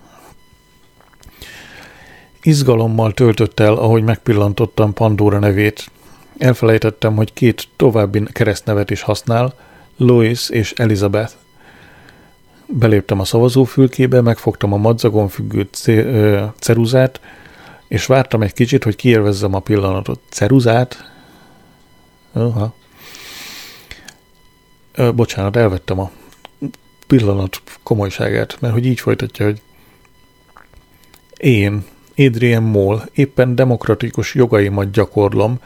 Izgalommal 2.43 3.13
töltött 3.13 3.61
el, 3.61 3.73
ahogy 3.73 4.03
megpillantottam 4.03 4.93
Pandora 4.93 5.39
nevét. 5.39 5.91
Elfelejtettem, 6.39 7.17
hogy 7.17 7.33
két 7.33 7.69
további 7.77 8.23
keresztnevet 8.33 8.91
is 8.91 9.03
használ, 9.03 9.55
Louis 9.97 10.51
és 10.51 10.73
Elizabeth. 10.73 11.33
Beléptem 12.67 13.21
a 13.21 13.25
szavazófülkébe, 13.25 14.21
megfogtam 14.21 14.73
a 14.73 14.77
madzagon 14.77 15.29
függő 15.29 15.69
ceruzát, 16.59 17.21
és 17.89 18.07
vártam 18.07 18.43
egy 18.43 18.53
kicsit, 18.53 18.85
hogy 18.85 18.97
kiélvezzem 18.97 19.55
a 19.55 19.61
pillanatot. 19.61 20.21
Ceruzát? 20.29 21.11
Aha. 22.33 22.75
Ö, 24.95 25.13
bocsánat, 25.13 25.57
elvettem 25.57 25.99
a 25.99 26.11
pillanat 27.07 27.63
komolyságát, 27.83 28.57
mert 28.61 28.75
hogy 28.75 28.87
így 28.87 29.01
folytatja, 29.01 29.45
hogy 29.45 29.61
én, 31.37 31.85
Adrian 32.17 32.63
Moll, 32.63 33.03
éppen 33.13 33.55
demokratikus 33.55 34.35
jogaimat 34.35 34.91
gyakorlom, 34.91 35.59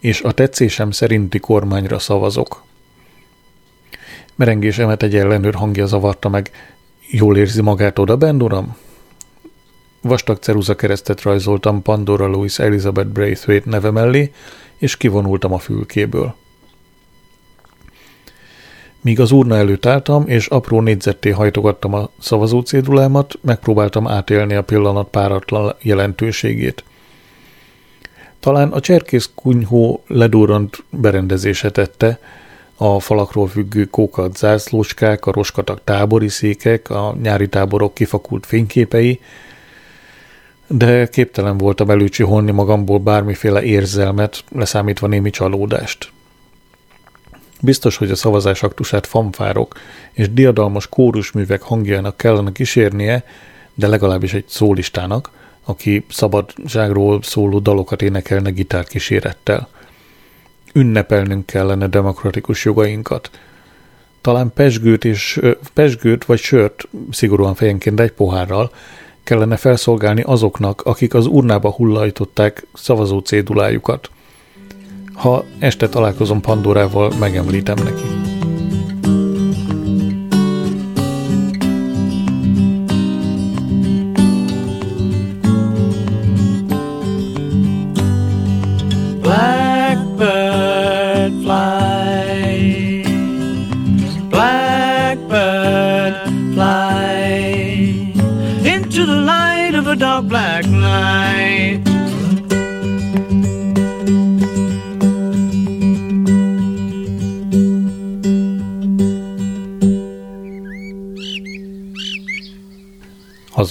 és 0.00 0.22
a 0.22 0.32
tetszésem 0.32 0.90
szerinti 0.90 1.38
kormányra 1.38 1.98
szavazok. 1.98 2.62
Merengésemet 4.34 5.02
egy 5.02 5.16
ellenőr 5.16 5.54
hangja 5.54 5.86
zavarta 5.86 6.28
meg. 6.28 6.50
Jól 7.10 7.36
érzi 7.36 7.62
magát 7.62 7.98
oda, 7.98 8.16
bend? 8.16 8.44
Vastag 10.00 10.38
ceruza 10.38 10.76
keresztet 10.76 11.22
rajzoltam 11.22 11.82
Pandora 11.82 12.26
Louis 12.26 12.58
Elizabeth 12.58 13.08
Braithwaite 13.08 13.70
neve 13.70 13.90
mellé, 13.90 14.32
és 14.76 14.96
kivonultam 14.96 15.52
a 15.52 15.58
fülkéből. 15.58 16.34
Míg 19.00 19.20
az 19.20 19.30
urna 19.30 19.56
előtt 19.56 19.86
álltam, 19.86 20.24
és 20.26 20.46
apró 20.46 20.80
négyzetté 20.80 21.30
hajtogattam 21.30 21.94
a 21.94 22.10
szavazócédulámat, 22.18 23.38
megpróbáltam 23.40 24.08
átélni 24.08 24.54
a 24.54 24.62
pillanat 24.62 25.08
páratlan 25.08 25.74
jelentőségét. 25.82 26.84
Talán 28.40 28.72
a 28.72 28.80
cserkész 28.80 29.30
kunyhó 29.34 30.02
ledurrant 30.06 30.84
berendezése 30.90 31.70
tette, 31.70 32.18
a 32.76 33.00
falakról 33.00 33.48
függő 33.48 33.84
kókat 33.84 34.36
zászlóskák, 34.36 35.26
a 35.26 35.32
roskatak 35.32 35.80
tábori 35.84 36.28
székek, 36.28 36.90
a 36.90 37.16
nyári 37.22 37.48
táborok 37.48 37.94
kifakult 37.94 38.46
fényképei, 38.46 39.20
de 40.66 41.06
képtelen 41.06 41.58
voltam 41.58 41.90
előcsiholni 41.90 42.50
magamból 42.50 42.98
bármiféle 42.98 43.62
érzelmet, 43.62 44.44
leszámítva 44.52 45.06
némi 45.06 45.30
csalódást. 45.30 46.12
Biztos, 47.60 47.96
hogy 47.96 48.10
a 48.10 48.16
szavazás 48.16 48.62
aktusát 48.62 49.06
fanfárok 49.06 49.74
és 50.12 50.32
diadalmas 50.32 50.88
kórusművek 50.88 51.62
hangjának 51.62 52.16
kellene 52.16 52.52
kísérnie, 52.52 53.24
de 53.74 53.86
legalábbis 53.86 54.34
egy 54.34 54.44
szólistának, 54.48 55.30
aki 55.64 56.04
szabadságról 56.10 57.22
szóló 57.22 57.58
dalokat 57.58 58.02
énekelne 58.02 58.50
gitárkísérettel. 58.50 59.68
Ünnepelnünk 60.72 61.46
kellene 61.46 61.86
demokratikus 61.86 62.64
jogainkat. 62.64 63.30
Talán 64.20 64.52
pesgőt, 64.54 65.04
és, 65.04 65.40
pesgőt 65.74 66.24
vagy 66.24 66.38
sört, 66.38 66.88
szigorúan 67.10 67.54
fejenként 67.54 68.00
egy 68.00 68.12
pohárral, 68.12 68.70
kellene 69.24 69.56
felszolgálni 69.56 70.22
azoknak, 70.22 70.82
akik 70.82 71.14
az 71.14 71.26
urnába 71.26 71.70
hullajtották 71.70 72.66
szavazó 72.74 73.18
cédulájukat– 73.18 74.10
ha 75.18 75.44
este 75.58 75.88
találkozom 75.88 76.40
Pandorával, 76.40 77.12
megemlítem 77.18 77.76
neki. 77.84 78.37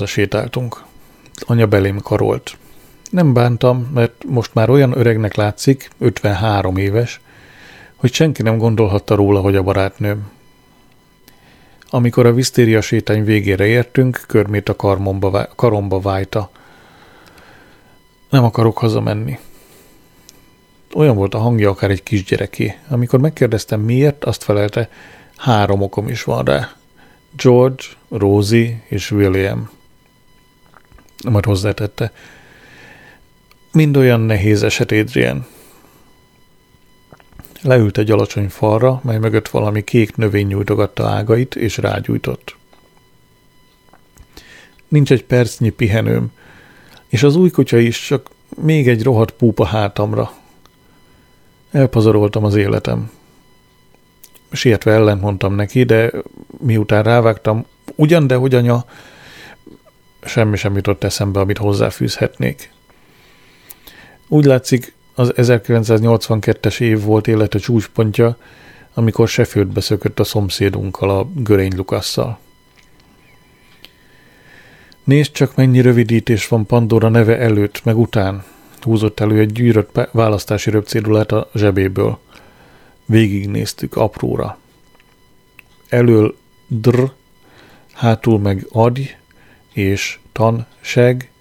Hazasétáltunk. 0.07 0.83
Anya 1.39 1.65
belém 1.65 1.99
karolt. 1.99 2.57
Nem 3.09 3.33
bántam, 3.33 3.89
mert 3.93 4.23
most 4.27 4.53
már 4.53 4.69
olyan 4.69 4.97
öregnek 4.97 5.35
látszik, 5.35 5.89
53 5.97 6.77
éves, 6.77 7.21
hogy 7.95 8.13
senki 8.13 8.41
nem 8.41 8.57
gondolhatta 8.57 9.15
róla, 9.15 9.39
hogy 9.39 9.55
a 9.55 9.63
barátnőm. 9.63 10.29
Amikor 11.89 12.25
a 12.25 12.33
visztéria 12.33 12.81
sétány 12.81 13.23
végére 13.23 13.65
értünk, 13.65 14.23
körmét 14.27 14.69
a 14.69 14.75
karmomba, 14.75 15.47
karomba 15.55 15.99
vájta. 15.99 16.49
Nem 18.29 18.43
akarok 18.43 18.77
hazamenni. 18.77 19.39
Olyan 20.93 21.15
volt 21.15 21.33
a 21.33 21.39
hangja 21.39 21.69
akár 21.69 21.89
egy 21.89 22.03
kisgyereké. 22.03 22.75
Amikor 22.89 23.19
megkérdeztem 23.19 23.79
miért, 23.79 24.23
azt 24.25 24.43
felelte, 24.43 24.89
három 25.35 25.81
okom 25.81 26.07
is 26.07 26.23
van 26.23 26.43
rá. 26.43 26.69
George, 27.35 27.83
Rosie 28.09 28.81
és 28.89 29.11
William 29.11 29.75
majd 31.23 31.45
hozzátette. 31.45 32.11
Mind 33.71 33.97
olyan 33.97 34.19
nehéz 34.19 34.63
eset, 34.63 34.91
Adrian. 34.91 35.45
Leült 37.61 37.97
egy 37.97 38.11
alacsony 38.11 38.49
falra, 38.49 39.01
mely 39.03 39.17
mögött 39.17 39.47
valami 39.47 39.83
kék 39.83 40.15
növény 40.15 40.47
nyújtogatta 40.47 41.07
ágait, 41.07 41.55
és 41.55 41.77
rágyújtott. 41.77 42.55
Nincs 44.87 45.11
egy 45.11 45.23
percnyi 45.23 45.69
pihenőm, 45.69 46.31
és 47.07 47.23
az 47.23 47.35
új 47.35 47.49
kutya 47.49 47.77
is 47.77 48.05
csak 48.05 48.29
még 48.61 48.87
egy 48.87 49.03
rohadt 49.03 49.31
púpa 49.31 49.65
hátamra. 49.65 50.31
Elpazaroltam 51.71 52.43
az 52.43 52.55
életem. 52.55 53.11
Sietve 54.51 54.91
ellent 54.91 55.21
mondtam 55.21 55.55
neki, 55.55 55.83
de 55.83 56.11
miután 56.59 57.03
rávágtam, 57.03 57.65
ugyan, 57.95 58.27
de 58.27 58.35
hogy 58.35 58.55
anya, 58.55 58.85
semmi 60.27 60.57
sem 60.57 60.75
jutott 60.75 61.03
eszembe, 61.03 61.39
amit 61.39 61.57
hozzáfűzhetnék. 61.57 62.71
Úgy 64.27 64.45
látszik, 64.45 64.93
az 65.15 65.33
1982-es 65.35 66.79
év 66.79 67.01
volt 67.01 67.27
élete 67.27 67.59
csúcspontja, 67.59 68.37
amikor 68.93 69.27
Sheffieldbe 69.27 69.81
szökött 69.81 70.19
a 70.19 70.23
szomszédunkkal, 70.23 71.09
a 71.09 71.27
Görény 71.35 71.73
Lukasszal. 71.75 72.39
Nézd 75.03 75.31
csak, 75.31 75.55
mennyi 75.55 75.81
rövidítés 75.81 76.47
van 76.47 76.65
Pandora 76.65 77.09
neve 77.09 77.37
előtt, 77.37 77.83
meg 77.83 77.97
után. 77.97 78.43
Húzott 78.81 79.19
elő 79.19 79.39
egy 79.39 79.51
gyűrött 79.51 80.09
választási 80.11 80.69
röpcédulát 80.69 81.31
a 81.31 81.49
zsebéből. 81.53 82.19
Végignéztük 83.05 83.95
apróra. 83.95 84.57
Elől 85.89 86.35
dr, 86.67 87.11
hátul 87.93 88.39
meg 88.39 88.67
agy 88.71 89.17
és 89.77 90.19
tan, 90.31 90.65
seg, 90.81 91.31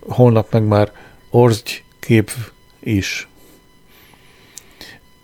holnap 0.00 0.52
meg 0.52 0.62
már 0.62 0.92
orzgy 1.30 1.84
kép 2.00 2.30
is. 2.80 3.28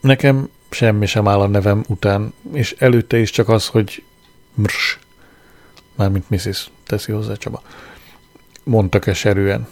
Nekem 0.00 0.48
semmi 0.70 1.06
sem 1.06 1.28
áll 1.28 1.40
a 1.40 1.46
nevem 1.46 1.84
után, 1.88 2.32
és 2.52 2.74
előtte 2.78 3.18
is 3.18 3.30
csak 3.30 3.48
az, 3.48 3.66
hogy 3.66 4.02
mrs, 4.54 4.98
mármint 5.96 6.30
Mrs. 6.30 6.70
teszi 6.86 7.12
hozzá 7.12 7.34
Csaba. 7.34 7.62
Mondta 8.64 8.98
keserűen. 8.98 9.68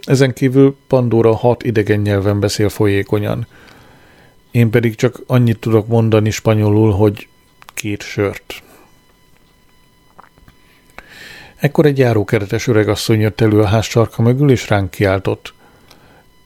Ezen 0.00 0.32
kívül 0.32 0.76
Pandora 0.86 1.36
hat 1.36 1.62
idegen 1.62 2.00
nyelven 2.00 2.40
beszél 2.40 2.68
folyékonyan. 2.68 3.46
Én 4.50 4.70
pedig 4.70 4.94
csak 4.94 5.22
annyit 5.26 5.58
tudok 5.58 5.86
mondani 5.86 6.30
spanyolul, 6.30 6.92
hogy 6.92 7.28
két 7.74 8.02
sört. 8.02 8.62
Ekkor 11.64 11.86
egy 11.86 11.98
járókeretes 11.98 12.66
öregasszony 12.66 13.20
jött 13.20 13.40
elő 13.40 13.60
a 13.60 13.66
ház 13.66 13.84
sarka 13.84 14.22
mögül, 14.22 14.50
és 14.50 14.68
ránk 14.68 14.90
kiáltott. 14.90 15.54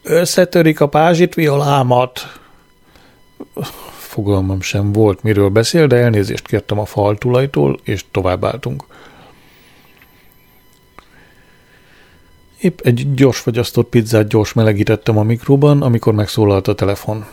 Összetörik 0.03 0.81
a 0.81 0.89
pázsit 0.89 1.35
violámat! 1.35 2.41
Fogalmam 3.97 4.61
sem 4.61 4.93
volt, 4.93 5.23
miről 5.23 5.49
beszél, 5.49 5.87
de 5.87 5.97
elnézést 5.97 6.47
kértem 6.47 6.79
a 6.79 6.85
fal 6.85 7.19
tulajtól, 7.19 7.81
és 7.83 8.05
továbbáltunk. 8.11 8.85
Épp 12.61 12.81
egy 12.81 13.15
gyors 13.15 13.39
fagyasztott 13.39 13.89
pizzát 13.89 14.29
gyors 14.29 14.53
melegítettem 14.53 15.19
a 15.19 15.23
mikróban, 15.23 15.83
amikor 15.83 16.15
megszólalt 16.15 16.69
a 16.69 16.75
telefon. 16.75 17.27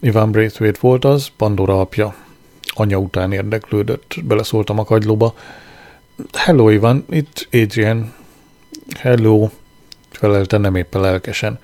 Ivan 0.00 0.30
Braithwaite 0.30 0.78
volt 0.80 1.04
az, 1.04 1.28
Pandora 1.36 1.80
apja. 1.80 2.14
Anya 2.66 2.98
után 2.98 3.32
érdeklődött, 3.32 4.14
beleszóltam 4.24 4.78
a 4.78 4.84
kagylóba. 4.84 5.34
Hello, 6.32 6.68
Ivan, 6.68 7.04
itt 7.10 7.48
Adrian. 7.52 8.12
Hello, 8.98 9.48
felelte 10.10 10.58
nem 10.58 10.74
éppen 10.74 11.00
lelkesen. 11.00 11.58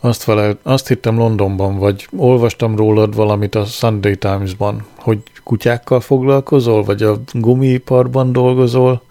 Azt, 0.00 0.22
felelt, 0.22 0.58
azt 0.62 0.88
hittem 0.88 1.16
Londonban, 1.16 1.78
vagy 1.78 2.08
olvastam 2.16 2.76
rólad 2.76 3.14
valamit 3.14 3.54
a 3.54 3.64
Sunday 3.64 4.16
Times-ban, 4.16 4.86
hogy 4.94 5.18
kutyákkal 5.44 6.00
foglalkozol, 6.00 6.84
vagy 6.84 7.02
a 7.02 7.20
gumiiparban 7.32 8.32
dolgozol. 8.32 9.02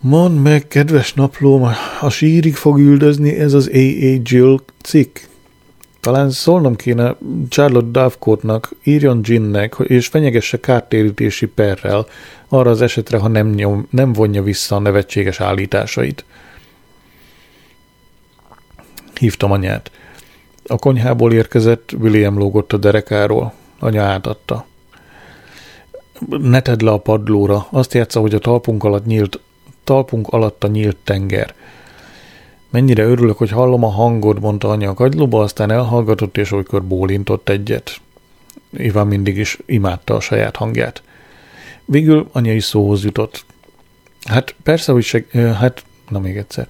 Mondd 0.00 0.34
meg, 0.34 0.68
kedves 0.68 1.14
naplóm, 1.14 1.68
a 2.00 2.10
sírig 2.10 2.54
fog 2.54 2.78
üldözni 2.78 3.38
ez 3.38 3.52
az 3.52 3.66
A.A. 3.66 4.20
Jill 4.22 4.58
cikk. 4.82 5.18
Talán 6.08 6.30
szólnom 6.30 6.76
kéne 6.76 7.16
Charlotte 7.48 7.90
Dovecote-nak, 7.90 8.70
írjon 8.82 9.22
Ginnek, 9.22 9.76
és 9.82 10.06
fenyegesse 10.06 10.60
kártérítési 10.60 11.46
perrel 11.46 12.06
arra 12.48 12.70
az 12.70 12.82
esetre, 12.82 13.18
ha 13.18 13.28
nem, 13.28 13.48
nyom, 13.48 13.86
nem 13.90 14.12
vonja 14.12 14.42
vissza 14.42 14.76
a 14.76 14.78
nevetséges 14.78 15.40
állításait. 15.40 16.24
Hívtam 19.18 19.52
anyát. 19.52 19.90
A 20.66 20.76
konyhából 20.76 21.32
érkezett, 21.32 21.92
William 21.98 22.38
lógott 22.38 22.72
a 22.72 22.76
derekáról. 22.76 23.52
Anya 23.78 24.02
átadta. 24.02 24.66
Ne 26.28 26.60
tedd 26.60 26.84
le 26.84 26.90
a 26.90 26.98
padlóra, 26.98 27.66
azt 27.70 27.94
játsza, 27.94 28.20
hogy 28.20 28.34
a 28.34 28.38
talpunk 28.38 28.84
alatt 28.84 29.06
nyílt, 29.06 29.40
talpunk 29.84 30.28
alatt 30.28 30.64
a 30.64 30.68
nyílt 30.68 30.96
tenger. 31.04 31.54
Mennyire 32.70 33.02
örülök, 33.02 33.38
hogy 33.38 33.50
hallom 33.50 33.84
a 33.84 33.90
hangod, 33.90 34.40
mondta 34.40 34.68
anya 34.68 34.90
a 34.90 34.94
kagylóba, 34.94 35.42
aztán 35.42 35.70
elhallgatott, 35.70 36.36
és 36.36 36.52
olykor 36.52 36.84
bólintott 36.84 37.48
egyet. 37.48 38.00
Ivan 38.70 39.06
mindig 39.06 39.36
is 39.36 39.58
imádta 39.66 40.14
a 40.14 40.20
saját 40.20 40.56
hangját. 40.56 41.02
Végül 41.84 42.28
anya 42.32 42.52
is 42.52 42.64
szóhoz 42.64 43.04
jutott. 43.04 43.44
Hát 44.24 44.54
persze, 44.62 44.92
hogy 44.92 45.02
seg... 45.04 45.30
Hát, 45.30 45.84
na 46.08 46.18
még 46.18 46.36
egyszer. 46.36 46.68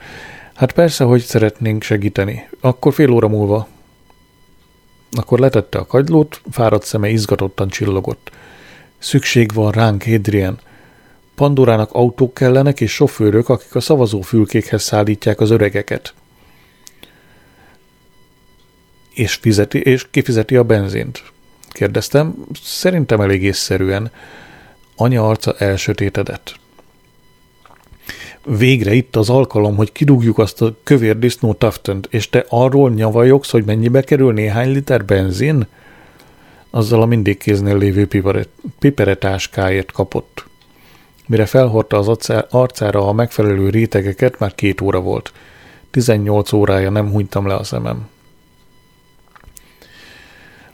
Hát 0.54 0.72
persze, 0.72 1.04
hogy 1.04 1.20
szeretnénk 1.20 1.82
segíteni. 1.82 2.48
Akkor 2.60 2.92
fél 2.92 3.10
óra 3.10 3.28
múlva. 3.28 3.68
Akkor 5.10 5.38
letette 5.38 5.78
a 5.78 5.86
kagylót, 5.86 6.40
fáradt 6.50 6.84
szeme 6.84 7.08
izgatottan 7.08 7.68
csillogott. 7.68 8.30
Szükség 8.98 9.52
van 9.54 9.70
ránk, 9.70 10.04
Adrian. 10.06 10.58
Pandorának 11.38 11.92
autók 11.92 12.34
kellenek 12.34 12.80
és 12.80 12.92
sofőrök, 12.92 13.48
akik 13.48 13.74
a 13.74 13.80
szavazófülkékhez 13.80 14.82
szállítják 14.82 15.40
az 15.40 15.50
öregeket. 15.50 16.14
És, 19.14 19.34
fizeti, 19.34 19.80
és 19.80 20.06
kifizeti 20.10 20.56
a 20.56 20.62
benzint? 20.62 21.22
Kérdeztem, 21.68 22.34
szerintem 22.62 23.20
elég 23.20 23.42
észszerűen. 23.42 24.10
Anya 24.96 25.28
arca 25.28 25.54
elsötétedett. 25.58 26.54
Végre 28.44 28.92
itt 28.92 29.16
az 29.16 29.30
alkalom, 29.30 29.76
hogy 29.76 29.92
kidugjuk 29.92 30.38
azt 30.38 30.62
a 30.62 30.76
kövér 30.82 31.18
disznó 31.18 31.52
taftönt, 31.52 32.08
és 32.10 32.28
te 32.30 32.44
arról 32.48 32.90
nyavajogsz, 32.90 33.50
hogy 33.50 33.64
mennyibe 33.64 34.02
kerül 34.02 34.32
néhány 34.32 34.72
liter 34.72 35.04
benzin? 35.04 35.66
Azzal 36.70 37.02
a 37.02 37.06
mindig 37.06 37.38
kéznél 37.38 37.78
lévő 37.78 38.08
piperetáskáért 38.78 39.92
kapott. 39.92 40.47
Mire 41.28 41.46
felhordta 41.46 41.98
az 41.98 42.30
arcára 42.50 43.08
a 43.08 43.12
megfelelő 43.12 43.68
rétegeket, 43.70 44.38
már 44.38 44.54
két 44.54 44.80
óra 44.80 45.00
volt. 45.00 45.32
18 45.90 46.52
órája 46.52 46.90
nem 46.90 47.10
hunytam 47.10 47.46
le 47.46 47.54
a 47.54 47.64
szemem. 47.64 48.08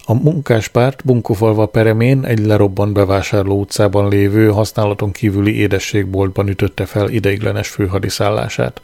A 0.05 0.15
munkáspárt 0.15 1.05
Bunkofalva 1.05 1.67
peremén 1.67 2.25
egy 2.25 2.39
lerobbant 2.39 2.93
bevásárló 2.93 3.61
utcában 3.61 4.09
lévő 4.09 4.51
használaton 4.51 5.13
kívüli 5.13 5.57
édességboltban 5.57 6.49
ütötte 6.49 6.87
fel 6.87 7.09
ideiglenes 7.09 7.69
főhadiszállását. 7.69 8.81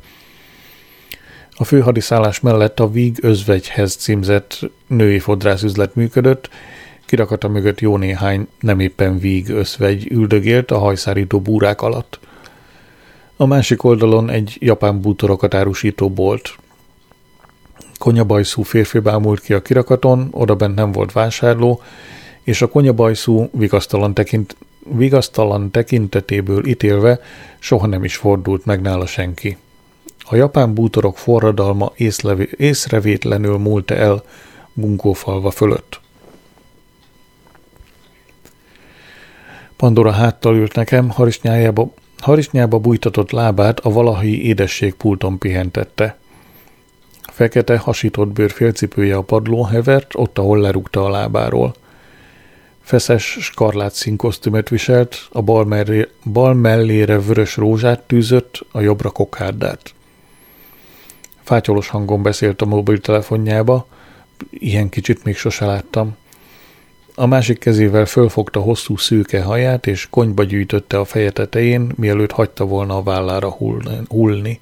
A 1.50 1.64
főhadiszállás 1.64 2.40
mellett 2.40 2.80
a 2.80 2.90
Víg 2.90 3.18
özvegyhez 3.20 3.96
címzett 3.96 4.60
női 4.86 5.18
fodrászüzlet 5.18 5.94
működött, 5.94 6.48
kirakata 7.10 7.48
mögött 7.48 7.80
jó 7.80 7.96
néhány 7.96 8.46
nem 8.60 8.80
éppen 8.80 9.18
víg 9.18 9.48
özvegy 9.48 10.10
üldögélt 10.10 10.70
a 10.70 10.78
hajszárító 10.78 11.40
búrák 11.40 11.82
alatt. 11.82 12.18
A 13.36 13.46
másik 13.46 13.84
oldalon 13.84 14.30
egy 14.30 14.56
japán 14.60 15.00
bútorokat 15.00 15.54
árusító 15.54 16.10
bolt, 16.10 16.54
Konyabajszú 17.98 18.62
férfi 18.62 18.98
bámult 18.98 19.40
ki 19.40 19.52
a 19.52 19.62
kirakaton, 19.62 20.28
oda 20.30 20.54
bent 20.54 20.74
nem 20.74 20.92
volt 20.92 21.12
vásárló, 21.12 21.82
és 22.42 22.62
a 22.62 22.68
konyabajszú 22.68 23.48
vigasztalan, 23.52 24.14
tekint, 24.14 24.56
vigasztalan 24.96 25.70
tekintetéből 25.70 26.66
ítélve 26.66 27.20
soha 27.58 27.86
nem 27.86 28.04
is 28.04 28.16
fordult 28.16 28.64
meg 28.64 28.80
nála 28.80 29.06
senki. 29.06 29.56
A 30.18 30.36
japán 30.36 30.74
bútorok 30.74 31.18
forradalma 31.18 31.92
észlevé, 31.96 32.48
észrevétlenül 32.56 33.58
múlta 33.58 33.94
el 33.94 34.22
bunkófalva 34.72 35.50
fölött. 35.50 35.99
Pandora 39.80 40.10
háttal 40.10 40.56
ült 40.56 40.74
nekem, 40.74 41.10
harisnyájába, 41.10 41.92
harisnyába 42.18 42.78
bújtatott 42.78 43.30
lábát 43.30 43.80
a 43.80 43.90
valahi 43.90 44.44
édesség 44.46 44.94
pulton 44.94 45.38
pihentette. 45.38 46.16
Fekete, 47.22 47.78
hasított 47.78 48.28
bőr 48.28 48.50
félcipője 48.50 49.16
a 49.16 49.22
padlón 49.22 49.66
hevert, 49.66 50.14
ott, 50.14 50.38
ahol 50.38 50.60
lerúgta 50.60 51.04
a 51.04 51.10
lábáról. 51.10 51.74
Feszes, 52.80 53.36
skarlát 53.40 53.92
színkosztümöt 53.92 54.68
viselt, 54.68 55.28
a 55.32 55.42
bal, 55.42 55.64
merré, 55.64 56.08
bal 56.24 56.54
mellére 56.54 57.20
vörös 57.20 57.56
rózsát 57.56 58.00
tűzött, 58.00 58.66
a 58.72 58.80
jobbra 58.80 59.10
kokárdát. 59.10 59.94
Fátyolos 61.42 61.88
hangon 61.88 62.22
beszélt 62.22 62.62
a 62.62 62.66
mobiltelefonjába, 62.66 63.86
ilyen 64.50 64.88
kicsit 64.88 65.24
még 65.24 65.36
sose 65.36 65.66
láttam. 65.66 66.16
A 67.20 67.26
másik 67.26 67.58
kezével 67.58 68.04
fölfogta 68.04 68.60
hosszú 68.60 68.96
szűke 68.96 69.42
haját, 69.42 69.86
és 69.86 70.06
konyba 70.10 70.44
gyűjtötte 70.44 70.98
a 70.98 71.04
feje 71.04 71.30
tetején, 71.30 71.92
mielőtt 71.96 72.30
hagyta 72.30 72.64
volna 72.64 72.96
a 72.96 73.02
vállára 73.02 73.56
hullni. 74.08 74.60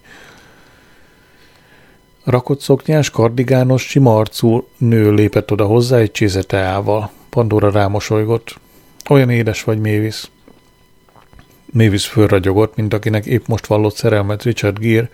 Rakott 2.24 2.60
szoknyás, 2.60 3.10
kardigános, 3.10 3.82
sima 3.82 4.16
arcú 4.16 4.68
nő 4.76 5.12
lépett 5.12 5.50
oda 5.50 5.64
hozzá 5.64 5.96
egy 5.98 6.10
cséze 6.10 6.42
teával. 6.42 7.10
Pandora 7.30 7.70
rámosolygott. 7.70 8.58
Olyan 9.08 9.30
édes 9.30 9.64
vagy, 9.64 9.78
Mévis. 9.78 10.30
Mévis 11.72 12.06
fölragyogott, 12.06 12.76
mint 12.76 12.94
akinek 12.94 13.26
épp 13.26 13.46
most 13.46 13.66
vallott 13.66 13.96
szerelmet 13.96 14.42
Richard 14.42 14.78
Gere, 14.78 15.10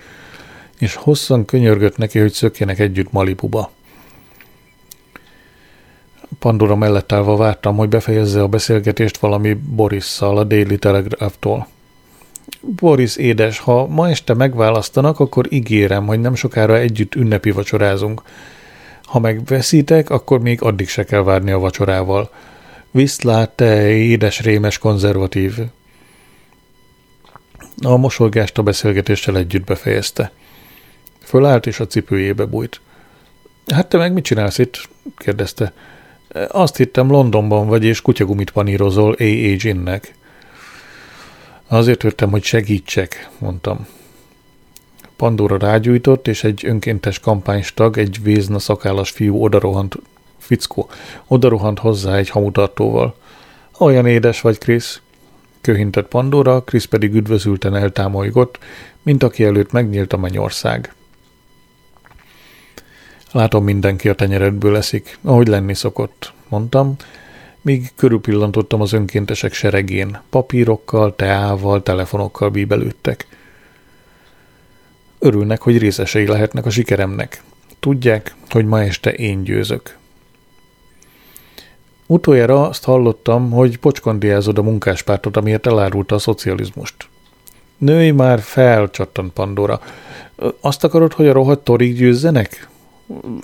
és 0.79 0.95
hosszan 0.95 1.45
könyörgött 1.45 1.97
neki, 1.97 2.19
hogy 2.19 2.33
szökjenek 2.33 2.79
együtt 2.79 3.13
Malibuba. 3.13 3.71
Pandora 6.39 6.77
mellett 6.77 7.13
állva 7.13 7.37
vártam, 7.37 7.77
hogy 7.77 7.89
befejezze 7.89 8.43
a 8.43 8.49
beszélgetést 8.49 9.17
valami 9.17 9.55
Borisszal 9.55 10.39
a 10.39 10.45
Daily 10.45 10.77
Telegraph-tól. 10.79 11.67
Boris 12.61 13.17
édes, 13.17 13.59
ha 13.59 13.87
ma 13.87 14.09
este 14.09 14.35
megválasztanak, 14.35 15.21
akkor 15.21 15.47
ígérem, 15.53 16.07
hogy 16.07 16.21
nem 16.21 16.35
sokára 16.35 16.79
együtt 16.79 17.15
ünnepi 17.15 17.51
vacsorázunk. 17.51 18.23
Ha 19.03 19.19
megveszítek, 19.19 20.11
akkor 20.11 20.41
még 20.41 20.63
addig 20.63 20.89
se 20.89 21.05
kell 21.05 21.23
várni 21.23 21.51
a 21.51 21.59
vacsorával. 21.59 22.31
Viszlát, 22.91 23.51
te 23.51 23.89
édes 23.89 24.41
rémes 24.41 24.79
konzervatív. 24.79 25.59
A 27.83 27.97
mosolgást 27.97 28.59
a 28.59 28.63
beszélgetéssel 28.63 29.37
együtt 29.37 29.65
befejezte. 29.65 30.33
Fölállt 31.23 31.67
és 31.67 31.81
a 31.81 31.87
cipőjébe 31.87 32.45
bújt. 32.45 32.81
Hát 33.67 33.89
te 33.89 33.97
meg 33.97 34.13
mit 34.13 34.25
csinálsz 34.25 34.59
itt? 34.59 34.89
kérdezte. 35.17 35.73
Azt 36.49 36.77
hittem 36.77 37.11
Londonban 37.11 37.67
vagy, 37.67 37.85
és 37.85 38.03
kutyagumit 38.03 38.51
panírozol 38.51 39.13
A.A. 39.13 39.57
Ginnek. 39.57 40.15
Azért 41.69 42.03
jöttem, 42.03 42.31
hogy 42.31 42.43
segítsek, 42.43 43.31
mondtam. 43.39 43.87
Pandora 45.17 45.59
rágyújtott, 45.59 46.29
és 46.29 46.45
egy 46.45 46.67
önkéntes 46.67 47.21
kampánystag, 47.21 47.99
egy 47.99 48.19
vézna 48.23 48.59
szakállas 48.59 49.11
fiú 49.11 49.43
odarohant, 49.43 49.97
fickó, 50.39 50.91
odarohant 51.27 51.79
hozzá 51.79 52.17
egy 52.17 52.29
hamutartóval. 52.29 53.17
Olyan 53.79 54.07
édes 54.07 54.41
vagy, 54.41 54.59
Krisz, 54.59 55.01
köhintett 55.61 56.09
Pandora, 56.09 56.61
Krisz 56.61 56.85
pedig 56.85 57.15
üdvözülten 57.15 57.75
eltámolygott, 57.75 58.59
mint 59.03 59.23
aki 59.23 59.45
előtt 59.45 59.73
megnyílt 59.73 60.13
a 60.13 60.17
mennyország. 60.17 60.95
Látom, 63.35 63.65
mindenki 63.65 64.09
a 64.09 64.15
tenyeredből 64.15 64.77
eszik, 64.77 65.19
ahogy 65.23 65.49
lenni 65.49 65.75
szokott, 65.75 66.33
mondtam, 66.49 66.97
míg 67.61 67.93
körülpillantottam 67.97 68.81
az 68.81 68.93
önkéntesek 68.93 69.53
seregén. 69.53 70.21
Papírokkal, 70.31 71.15
teával, 71.17 71.83
telefonokkal 71.83 72.51
bíbelődtek. 72.51 73.27
Örülnek, 75.19 75.61
hogy 75.61 75.79
részesei 75.79 76.27
lehetnek 76.27 76.67
a 76.67 76.71
sikeremnek. 76.71 77.43
Tudják, 77.81 78.35
hogy 78.51 78.67
ma 78.67 78.83
este 78.83 79.13
én 79.13 79.43
győzök. 79.43 79.97
Utoljára 82.07 82.69
azt 82.69 82.85
hallottam, 82.85 83.51
hogy 83.51 83.79
pocskondiázod 83.79 84.59
a 84.59 84.63
munkáspártot, 84.63 85.37
amiért 85.37 85.67
elárulta 85.67 86.15
a 86.15 86.19
szocializmust. 86.19 87.09
Nőj 87.79 88.11
már 88.11 88.41
fel, 88.41 88.91
csattant 88.91 89.33
Pandora. 89.33 89.81
Azt 90.61 90.85
akarod, 90.85 91.13
hogy 91.13 91.27
a 91.27 91.33
rohadt 91.33 91.65
torig 91.65 91.97
győzzenek? 91.97 92.73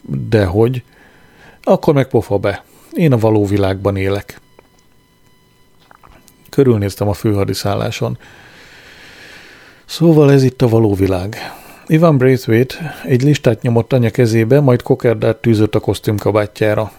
Dehogy. 0.03 0.83
Akkor 1.63 1.95
meg 1.95 2.09
pofa 2.09 2.39
be. 2.39 2.65
Én 2.93 3.13
a 3.13 3.19
való 3.19 3.47
világban 3.47 3.97
élek. 3.97 4.41
Körülnéztem 6.49 7.09
a 7.09 7.13
főhadiszálláson. 7.13 8.19
Szóval 9.85 10.33
ez 10.33 10.43
itt 10.43 10.63
a 10.63 10.69
való 10.69 10.95
világ. 10.95 11.37
Ivan 11.87 12.19
Braithwaite 12.19 12.95
egy 13.05 13.23
listát 13.23 13.63
nyomott 13.63 13.93
anya 13.93 14.11
kezébe, 14.11 14.61
majd 14.61 14.83
kokerdát 14.83 15.37
tűzött 15.37 15.75
a 15.75 15.81
kosztümkabátjára. 15.81 16.93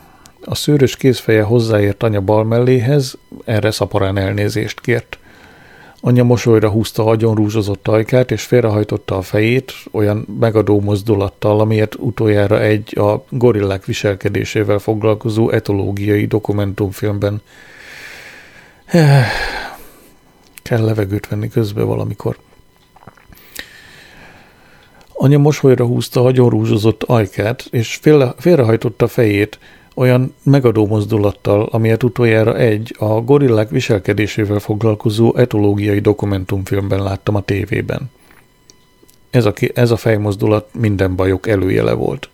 A 0.46 0.56
szőrös 0.56 0.96
kézfeje 0.96 1.44
hozzáért 1.44 2.04
anya 2.04 2.22
bal 2.22 2.44
melléhez, 2.44 3.18
erre 3.46 3.72
szaporán 3.72 4.18
elnézést 4.18 4.82
kért. 4.82 5.18
Anya 6.04 6.24
mosolyra 6.24 6.70
húzta 6.70 7.06
agyon 7.06 7.36
rúzsozott 7.36 7.88
ajkát, 7.88 8.32
és 8.32 8.44
félrehajtotta 8.44 9.18
a 9.18 9.22
fejét 9.22 9.74
olyan 9.92 10.28
megadó 10.40 10.80
mozdulattal, 10.80 11.60
amiért 11.60 11.96
utoljára 11.96 12.62
egy 12.62 12.98
a 12.98 13.24
gorillák 13.30 13.86
viselkedésével 13.86 14.80
foglalkozó 14.80 15.50
etológiai 15.50 16.26
dokumentumfilmben. 16.26 17.42
Kell 20.62 20.84
levegőt 20.84 21.28
venni 21.28 21.50
közbe 21.50 21.84
valamikor. 21.84 22.38
Anya 25.14 25.38
mosolyra 25.38 25.86
húzta 25.86 26.26
agyon 26.26 26.50
rúzsozott 26.50 27.04
ajkát, 27.04 27.68
és 27.72 27.96
félre, 27.96 28.34
félrehajtotta 28.38 29.08
fejét, 29.08 29.60
olyan 29.96 30.36
megadó 30.44 30.88
mozdulattal, 30.88 31.68
amilyet 31.72 32.04
utoljára 32.04 32.58
egy 32.58 32.96
a 33.00 33.06
gorillák 33.06 33.70
viselkedésével 33.70 34.60
foglalkozó 34.60 35.36
etológiai 35.36 36.00
dokumentumfilmben 36.00 37.04
láttam 37.04 37.36
a 37.36 37.42
tévében. 37.42 38.12
Ez 39.30 39.46
a, 39.46 39.54
ez 39.74 39.92
a 39.92 39.98
fejmozdulat 39.98 40.70
minden 40.74 41.16
bajok 41.16 41.48
előjele 41.48 41.94
volt. 41.94 42.30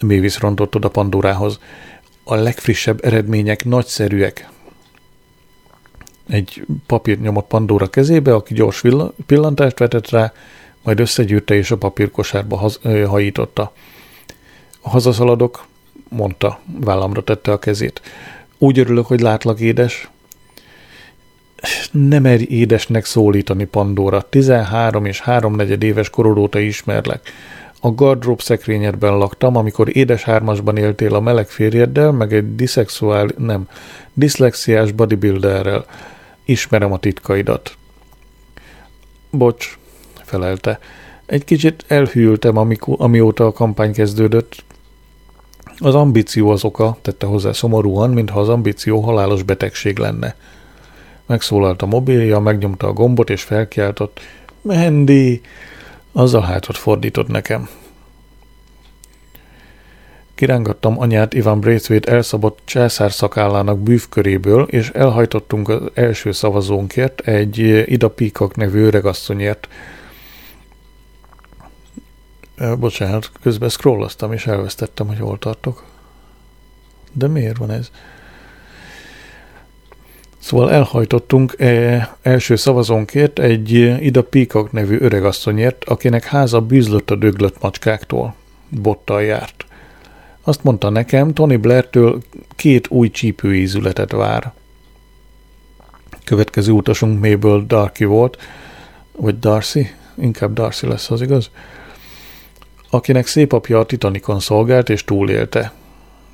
Mévis 0.00 0.40
rontott 0.40 0.74
oda 0.74 0.88
Pandorához. 0.88 1.58
A 2.24 2.34
legfrissebb 2.34 3.04
eredmények 3.04 3.64
nagyszerűek. 3.64 4.48
Egy 6.28 6.66
papír 6.86 7.20
nyomott 7.20 7.46
Pandora 7.46 7.86
kezébe, 7.86 8.34
aki 8.34 8.54
gyors 8.54 8.82
pillantást 9.26 9.78
vetett 9.78 10.08
rá, 10.08 10.32
majd 10.82 11.00
összegyűrte 11.00 11.54
és 11.54 11.70
a 11.70 11.76
papírkosárba 11.76 12.56
haz, 12.56 12.78
ö, 12.82 13.04
hajította. 13.04 13.72
Hazaszaladok, 14.80 15.66
mondta, 16.14 16.60
vállamra 16.80 17.22
tette 17.22 17.52
a 17.52 17.58
kezét. 17.58 18.02
Úgy 18.58 18.78
örülök, 18.78 19.06
hogy 19.06 19.20
látlak, 19.20 19.60
édes. 19.60 20.08
Nem 21.90 22.22
merj 22.22 22.44
édesnek 22.44 23.04
szólítani, 23.04 23.64
Pandora. 23.64 24.22
13 24.28 25.04
és 25.04 25.20
háromnegyed 25.20 25.82
éves 25.82 26.10
korod 26.10 26.38
óta 26.38 26.58
ismerlek. 26.58 27.32
A 27.80 27.90
gardrób 27.90 28.40
szekrényedben 28.40 29.16
laktam, 29.16 29.56
amikor 29.56 29.96
édes 29.96 30.22
hármasban 30.22 30.76
éltél 30.76 31.14
a 31.14 31.20
meleg 31.20 31.48
férjeddel, 31.48 32.12
meg 32.12 32.32
egy 32.32 32.54
diszexuál, 32.54 33.28
nem, 33.38 33.68
diszlexiás 34.12 34.92
bodybuilderrel. 34.92 35.84
Ismerem 36.44 36.92
a 36.92 36.98
titkaidat. 36.98 37.76
Bocs, 39.30 39.78
felelte. 40.24 40.78
Egy 41.26 41.44
kicsit 41.44 41.84
elhűltem, 41.88 42.56
amikor, 42.56 42.96
amióta 42.98 43.46
a 43.46 43.52
kampány 43.52 43.92
kezdődött. 43.92 44.64
Az 45.78 45.94
ambíció 45.94 46.50
az 46.50 46.64
oka, 46.64 46.96
tette 47.02 47.26
hozzá 47.26 47.52
szomorúan, 47.52 48.10
mintha 48.10 48.40
az 48.40 48.48
ambíció 48.48 49.00
halálos 49.00 49.42
betegség 49.42 49.98
lenne. 49.98 50.36
Megszólalt 51.26 51.82
a 51.82 51.86
mobilja, 51.86 52.38
megnyomta 52.38 52.86
a 52.86 52.92
gombot 52.92 53.30
és 53.30 53.42
felkiáltott. 53.42 54.20
Mendi! 54.62 55.40
Azzal 56.12 56.42
hátot 56.42 56.76
fordított 56.76 57.28
nekem. 57.28 57.68
Kirángattam 60.34 61.00
anyát 61.00 61.34
Ivan 61.34 61.60
Braithwaite 61.60 62.12
elszabott 62.12 62.58
császár 62.64 63.12
szakállának 63.12 63.78
bűvköréből, 63.78 64.62
és 64.62 64.90
elhajtottunk 64.90 65.68
az 65.68 65.80
első 65.94 66.32
szavazónkért, 66.32 67.20
egy 67.20 67.58
Ida 67.86 68.08
Peacock 68.08 68.56
nevű 68.56 68.84
öregasszonyért, 68.84 69.68
Bocsánat, 72.78 73.30
közben 73.42 73.68
scrolloztam, 73.68 74.32
és 74.32 74.46
elvesztettem, 74.46 75.06
hogy 75.06 75.18
hol 75.18 75.38
tartok. 75.38 75.84
De 77.12 77.26
miért 77.26 77.56
van 77.56 77.70
ez? 77.70 77.90
Szóval 80.38 80.72
elhajtottunk 80.72 81.54
e, 81.58 82.16
első 82.22 82.56
szavazónkért 82.56 83.38
egy 83.38 83.72
Ida 84.00 84.22
Peacock 84.22 84.72
nevű 84.72 84.98
öregasszonyért, 85.00 85.84
akinek 85.84 86.24
háza 86.24 86.60
bűzlött 86.60 87.10
a 87.10 87.14
döglött 87.14 87.60
macskáktól. 87.60 88.34
Bottal 88.68 89.22
járt. 89.22 89.64
Azt 90.42 90.62
mondta 90.62 90.88
nekem, 90.88 91.32
Tony 91.32 91.60
Blair-től 91.60 92.22
két 92.56 92.88
új 92.88 93.10
csípőízületet 93.10 94.12
vár. 94.12 94.52
Következő 96.24 96.72
utasunk 96.72 97.20
Mabel 97.20 97.64
Darky 97.66 98.04
volt, 98.04 98.38
vagy 99.12 99.38
Darcy, 99.38 99.90
inkább 100.14 100.52
Darcy 100.52 100.86
lesz 100.86 101.10
az 101.10 101.20
igaz, 101.20 101.50
akinek 102.94 103.26
szépapja 103.26 103.78
a 103.78 103.84
Titanikon 103.84 104.40
szolgált 104.40 104.88
és 104.88 105.04
túlélte. 105.04 105.72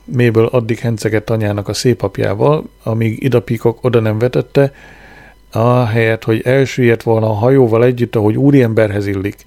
Méből 0.05 0.46
addig 0.46 0.79
hencegett 0.79 1.31
anyának 1.31 1.68
a 1.68 1.73
szépapjával, 1.73 2.68
amíg 2.83 3.23
idapikok 3.23 3.85
oda 3.85 4.01
nem 4.01 4.18
vetette, 4.18 4.73
ahelyett, 5.53 6.25
hogy 6.25 6.40
elsüllyedt 6.44 7.03
volna 7.03 7.27
a 7.27 7.33
hajóval 7.33 7.85
együtt, 7.85 8.16
ahogy 8.16 8.37
úriemberhez 8.37 9.07
illik. 9.07 9.44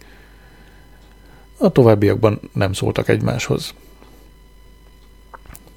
A 1.58 1.70
továbbiakban 1.70 2.40
nem 2.54 2.74
szóltak 2.74 3.08
egymáshoz. 3.08 3.74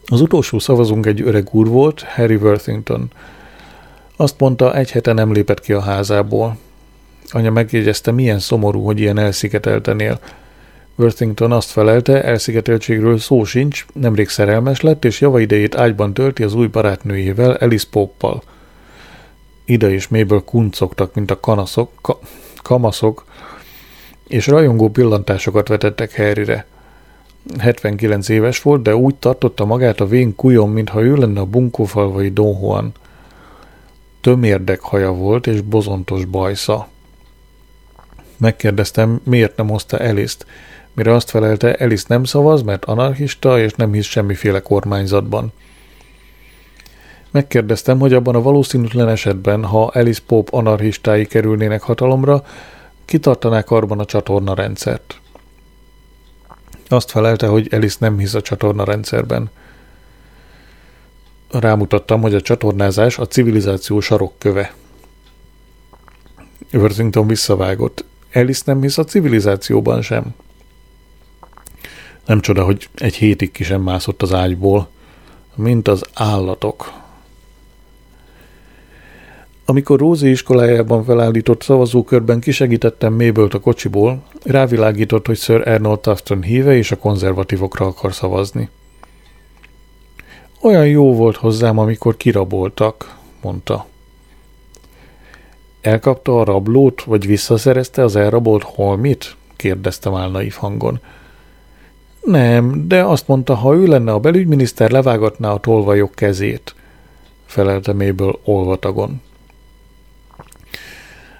Az 0.06 0.20
utolsó 0.20 0.58
szavazunk 0.58 1.06
egy 1.06 1.20
öreg 1.20 1.48
úr 1.50 1.66
volt, 1.66 2.02
Harry 2.02 2.36
Worthington. 2.36 3.10
Azt 4.16 4.40
mondta, 4.40 4.74
egy 4.74 4.90
hete 4.90 5.12
nem 5.12 5.32
lépett 5.32 5.60
ki 5.60 5.72
a 5.72 5.80
házából. 5.80 6.56
Anya 7.28 7.50
megjegyezte, 7.50 8.10
milyen 8.10 8.38
szomorú, 8.38 8.84
hogy 8.84 9.00
ilyen 9.00 9.18
elszigetelten 9.18 10.00
él. 10.00 10.20
Worthington 10.98 11.52
azt 11.52 11.70
felelte, 11.70 12.22
elszigeteltségről 12.22 13.18
szó 13.18 13.44
sincs, 13.44 13.86
nemrég 13.92 14.28
szerelmes 14.28 14.80
lett, 14.80 15.04
és 15.04 15.20
java 15.20 15.40
idejét 15.40 15.76
ágyban 15.76 16.14
tölti 16.14 16.42
az 16.42 16.54
új 16.54 16.66
barátnőjével, 16.66 17.50
Alice 17.50 17.86
Poppal. 17.90 18.42
Ida 19.64 19.90
és 19.90 20.08
méből 20.08 20.44
kuncogtak, 20.44 21.14
mint 21.14 21.30
a 21.30 21.40
kanaszok, 21.40 21.90
ka, 22.00 22.18
kamaszok, 22.62 23.24
és 24.26 24.46
rajongó 24.46 24.88
pillantásokat 24.90 25.68
vetettek 25.68 26.16
Harryre. 26.16 26.66
79 27.58 28.28
éves 28.28 28.62
volt, 28.62 28.82
de 28.82 28.96
úgy 28.96 29.14
tartotta 29.14 29.64
magát 29.64 30.00
a 30.00 30.06
vén 30.06 30.34
kujon, 30.34 30.68
mintha 30.68 31.02
ő 31.02 31.14
lenne 31.14 31.40
a 31.40 31.46
bunkófalvai 31.46 32.28
Don 32.28 32.58
Juan. 32.60 32.92
Tömérdek 34.20 34.80
haja 34.80 35.12
volt, 35.12 35.46
és 35.46 35.60
bozontos 35.60 36.24
bajsza. 36.24 36.88
Megkérdeztem, 38.36 39.20
miért 39.24 39.56
nem 39.56 39.68
hozta 39.68 39.98
Eliszt, 39.98 40.46
mire 40.96 41.14
azt 41.14 41.30
felelte, 41.30 41.74
Elis 41.74 42.04
nem 42.04 42.24
szavaz, 42.24 42.62
mert 42.62 42.84
anarchista, 42.84 43.60
és 43.60 43.72
nem 43.72 43.92
hisz 43.92 44.06
semmiféle 44.06 44.60
kormányzatban. 44.60 45.52
Megkérdeztem, 47.30 47.98
hogy 47.98 48.12
abban 48.12 48.34
a 48.34 48.42
valószínűtlen 48.42 49.08
esetben, 49.08 49.64
ha 49.64 49.84
Alice 49.84 50.20
Pope 50.26 50.56
anarchistái 50.56 51.26
kerülnének 51.26 51.82
hatalomra, 51.82 52.44
kitartanák 53.04 53.64
karban 53.64 53.98
a 53.98 54.04
csatorna 54.04 54.54
rendszert. 54.54 55.20
Azt 56.88 57.10
felelte, 57.10 57.46
hogy 57.46 57.68
Alice 57.74 57.96
nem 58.00 58.18
hisz 58.18 58.34
a 58.34 58.40
csatorna 58.40 58.84
rendszerben. 58.84 59.50
Rámutattam, 61.50 62.20
hogy 62.20 62.34
a 62.34 62.40
csatornázás 62.40 63.18
a 63.18 63.26
civilizáció 63.26 64.00
sarokköve. 64.00 64.74
Worthington 66.72 67.26
visszavágott. 67.26 68.04
Alice 68.34 68.62
nem 68.64 68.82
hisz 68.82 68.98
a 68.98 69.04
civilizációban 69.04 70.02
sem. 70.02 70.34
Nem 72.26 72.40
csoda, 72.40 72.64
hogy 72.64 72.88
egy 72.94 73.14
hétig 73.14 73.52
ki 73.52 73.64
sem 73.64 73.82
mászott 73.82 74.22
az 74.22 74.32
ágyból, 74.32 74.88
mint 75.54 75.88
az 75.88 76.04
állatok. 76.14 76.92
Amikor 79.64 79.98
Rózi 79.98 80.30
iskolájában 80.30 81.04
felállított 81.04 81.62
szavazókörben 81.62 82.40
kisegítettem 82.40 83.12
Mabelt 83.12 83.54
a 83.54 83.60
kocsiból, 83.60 84.22
rávilágított, 84.44 85.26
hogy 85.26 85.36
Sir 85.36 85.68
Arnold 85.68 86.00
Tufton 86.00 86.42
híve 86.42 86.76
és 86.76 86.92
a 86.92 86.96
konzervatívokra 86.96 87.86
akar 87.86 88.14
szavazni. 88.14 88.68
Olyan 90.60 90.86
jó 90.86 91.14
volt 91.14 91.36
hozzám, 91.36 91.78
amikor 91.78 92.16
kiraboltak, 92.16 93.16
mondta. 93.42 93.86
Elkapta 95.80 96.40
a 96.40 96.44
rablót, 96.44 97.02
vagy 97.02 97.26
visszaszerezte 97.26 98.02
az 98.02 98.16
elrabolt 98.16 98.62
holmit? 98.62 99.36
kérdeztem 99.56 100.14
álnaív 100.14 100.54
hangon. 100.54 101.00
Nem, 102.26 102.88
de 102.88 103.02
azt 103.02 103.28
mondta, 103.28 103.54
ha 103.54 103.74
ő 103.74 103.86
lenne 103.86 104.12
a 104.12 104.18
belügyminiszter, 104.18 104.90
levágatná 104.90 105.50
a 105.52 105.58
tolvajok 105.58 106.14
kezét, 106.14 106.74
felelte 107.44 107.92
méből 107.92 108.38
olvatagon. 108.44 109.20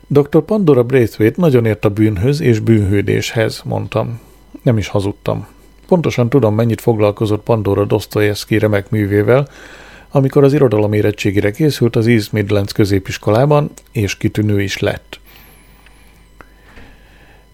Dr. 0.06 0.42
Pandora 0.44 0.82
Braithwaite 0.82 1.40
nagyon 1.40 1.64
ért 1.64 1.84
a 1.84 1.88
bűnhöz 1.88 2.40
és 2.40 2.58
bűnhődéshez, 2.58 3.62
mondtam. 3.64 4.20
Nem 4.62 4.78
is 4.78 4.88
hazudtam. 4.88 5.46
Pontosan 5.86 6.28
tudom, 6.28 6.54
mennyit 6.54 6.80
foglalkozott 6.80 7.42
Pandora 7.42 7.84
Dostoyevsky 7.84 8.58
remek 8.58 8.90
művével, 8.90 9.48
amikor 10.10 10.44
az 10.44 10.52
irodalom 10.52 10.92
érettségére 10.92 11.50
készült 11.50 11.96
az 11.96 12.06
East 12.06 12.32
Midlands 12.32 12.72
középiskolában, 12.72 13.70
és 13.92 14.16
kitűnő 14.16 14.62
is 14.62 14.78
lett. 14.78 15.20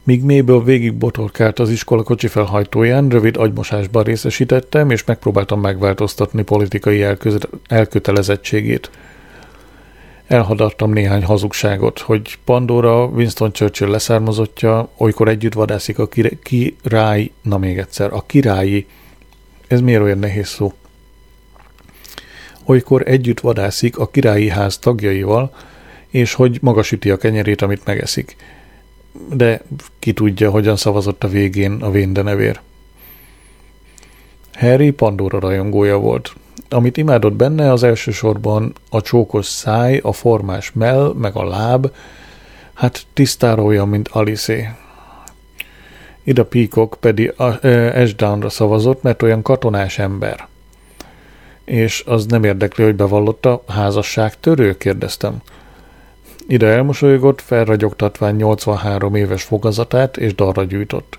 Míg 0.04 0.22
mélyből 0.22 0.64
végig 0.64 0.94
botorkált 0.94 1.58
az 1.58 1.70
iskola 1.70 2.02
kocsi 2.02 2.26
felhajtóján, 2.26 3.08
rövid 3.08 3.36
agymosásban 3.36 4.02
részesítettem, 4.02 4.90
és 4.90 5.04
megpróbáltam 5.04 5.60
megváltoztatni 5.60 6.42
politikai 6.42 7.04
elkötelezettségét– 7.66 8.90
Elhadartam 10.32 10.92
néhány 10.92 11.24
hazugságot, 11.24 11.98
hogy 11.98 12.38
Pandora 12.44 13.04
Winston 13.04 13.52
Churchill 13.52 13.88
leszármazottja, 13.88 14.88
olykor 14.96 15.28
együtt 15.28 15.52
vadászik 15.52 15.98
a 15.98 16.08
király, 16.42 17.30
na 17.42 17.58
még 17.58 17.78
egyszer, 17.78 18.12
a 18.12 18.22
királyi, 18.26 18.86
ez 19.66 19.80
miért 19.80 20.02
olyan 20.02 20.18
nehéz 20.18 20.48
szó? 20.48 20.72
Olykor 22.64 23.02
együtt 23.06 23.40
vadászik 23.40 23.98
a 23.98 24.08
királyi 24.08 24.48
ház 24.48 24.78
tagjaival, 24.78 25.54
és 26.10 26.34
hogy 26.34 26.58
magasíti 26.60 27.10
a 27.10 27.16
kenyerét, 27.16 27.62
amit 27.62 27.84
megeszik. 27.84 28.36
De 29.12 29.62
ki 29.98 30.12
tudja, 30.12 30.50
hogyan 30.50 30.76
szavazott 30.76 31.24
a 31.24 31.28
végén 31.28 31.72
a 31.72 31.90
véndenevér. 31.90 32.60
Harry 34.52 34.90
Pandora 34.90 35.40
rajongója 35.40 35.98
volt. 35.98 36.34
Amit 36.68 36.96
imádott 36.96 37.32
benne, 37.32 37.72
az 37.72 37.82
elsősorban 37.82 38.72
a 38.90 39.00
csókos 39.00 39.46
száj, 39.46 39.98
a 40.02 40.12
formás 40.12 40.72
mell, 40.72 41.12
meg 41.18 41.36
a 41.36 41.44
láb, 41.44 41.90
hát 42.72 43.06
tisztára 43.12 43.62
olyan, 43.62 43.88
mint 43.88 44.08
Alice. 44.08 44.78
Ida 46.24 46.44
Peacock 46.44 47.00
pedig 47.00 47.34
Ashdownra 47.94 48.48
szavazott, 48.48 49.02
mert 49.02 49.22
olyan 49.22 49.42
katonás 49.42 49.98
ember. 49.98 50.48
És 51.64 52.02
az 52.06 52.26
nem 52.26 52.44
érdekli, 52.44 52.84
hogy 52.84 52.94
bevallotta 52.94 53.62
házasság 53.66 54.40
törő, 54.40 54.76
kérdeztem. 54.76 55.42
Ida 56.46 56.66
elmosolygott, 56.66 57.40
felragyogtatván 57.40 58.34
83 58.34 59.14
éves 59.14 59.42
fogazatát, 59.42 60.16
és 60.16 60.34
darra 60.34 60.64
gyújtott. 60.64 61.18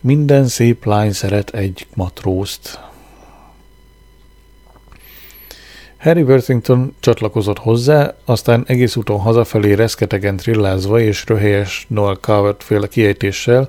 Minden 0.00 0.46
szép 0.46 0.84
lány 0.84 1.12
szeret 1.12 1.50
egy 1.50 1.86
matrózt. 1.94 2.80
Harry 5.98 6.22
Worthington 6.22 6.94
csatlakozott 7.00 7.58
hozzá, 7.58 8.14
aztán 8.24 8.64
egész 8.66 8.96
úton 8.96 9.18
hazafelé 9.18 9.72
reszketegen 9.72 10.36
trillázva 10.36 11.00
és 11.00 11.24
röhelyes 11.26 11.86
Noel 11.88 12.14
Coward 12.14 12.60
féle 12.60 12.86
kiejtéssel 12.86 13.68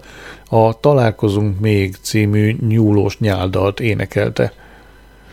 a 0.49 0.79
Találkozunk 0.79 1.59
még 1.59 1.95
című 2.01 2.55
nyúlós 2.67 3.19
nyáldalt 3.19 3.79
énekelte. 3.79 4.53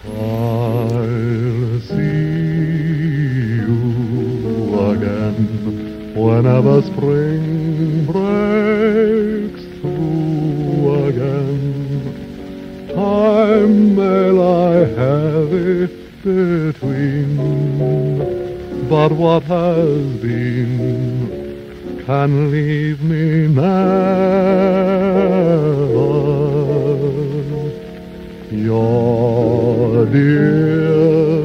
I'll 0.04 1.80
see 1.88 2.79
whenever 6.20 6.82
spring 6.82 8.04
breaks 8.04 9.62
through 9.80 11.08
again. 11.08 11.48
Time 12.94 13.96
may 13.96 14.30
lie 14.30 14.84
heavy 15.00 15.86
between. 16.22 17.30
But 18.88 19.12
what 19.12 19.42
has 19.44 20.16
been 20.20 22.02
can 22.04 22.50
leave 22.50 23.02
me 23.02 23.46
never. 23.46 23.70
Your 28.50 30.06
dear 30.06 31.39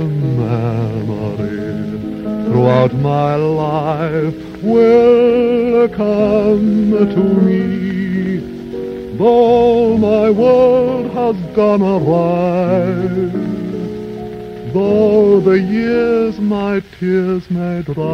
throughout 2.56 2.94
my 2.94 3.36
life 3.36 4.34
will 4.64 5.90
come 5.90 6.92
to 6.92 7.24
me. 7.48 8.38
Though 9.18 9.98
my 9.98 10.30
world 10.30 11.12
has 11.12 11.36
gone 11.54 11.82
awry 11.82 12.94
though 14.74 15.42
the 15.42 15.60
years 15.60 16.40
my 16.40 16.82
tears 16.98 17.50
may 17.52 17.82
dry, 17.82 18.06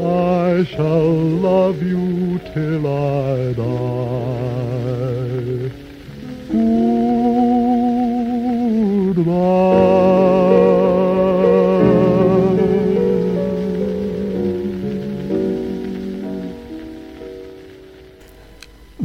I 0.00 0.64
shall 0.64 1.12
love 1.48 1.80
you 1.80 2.40
till 2.54 2.86
I 2.88 3.52
die. 3.52 4.10
Goodbye. 9.14 10.49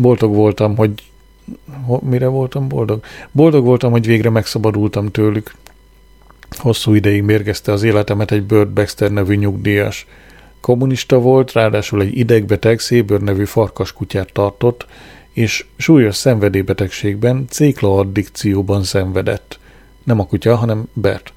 Boldog 0.06 0.36
voltam, 0.36 0.76
hogy 0.76 0.92
mire 2.02 2.28
voltam 2.28 2.68
boldog? 2.68 3.04
Boldog 3.32 3.66
voltam, 3.66 3.92
hogy 3.92 4.06
végre 4.06 4.30
megszabadultam 4.30 5.12
tőlük. 5.12 5.56
Hosszú 6.50 6.94
ideig 6.94 7.24
mérgezte 7.24 7.72
az 7.72 7.84
életemet 7.84 8.32
egy 8.32 8.44
Bird 8.44 8.70
Baxter 8.70 9.12
nevű 9.12 9.36
nyugdíjas. 9.36 10.08
Kommunista 10.60 11.20
volt, 11.20 11.52
ráadásul 11.52 12.02
egy 12.02 12.18
idegbeteg 12.18 12.80
szébőr 12.80 13.22
nevű 13.22 13.46
farkaskutyát 13.46 14.34
tartott, 14.34 14.86
és 15.32 15.66
súlyos 15.78 16.16
szenvedélybetegségben, 16.16 17.46
cékla 17.50 18.08
szenvedett. 18.82 19.60
Nem 20.04 20.20
a 20.20 20.26
kutya, 20.26 20.56
hanem 20.56 20.84
Bert. 20.94 21.34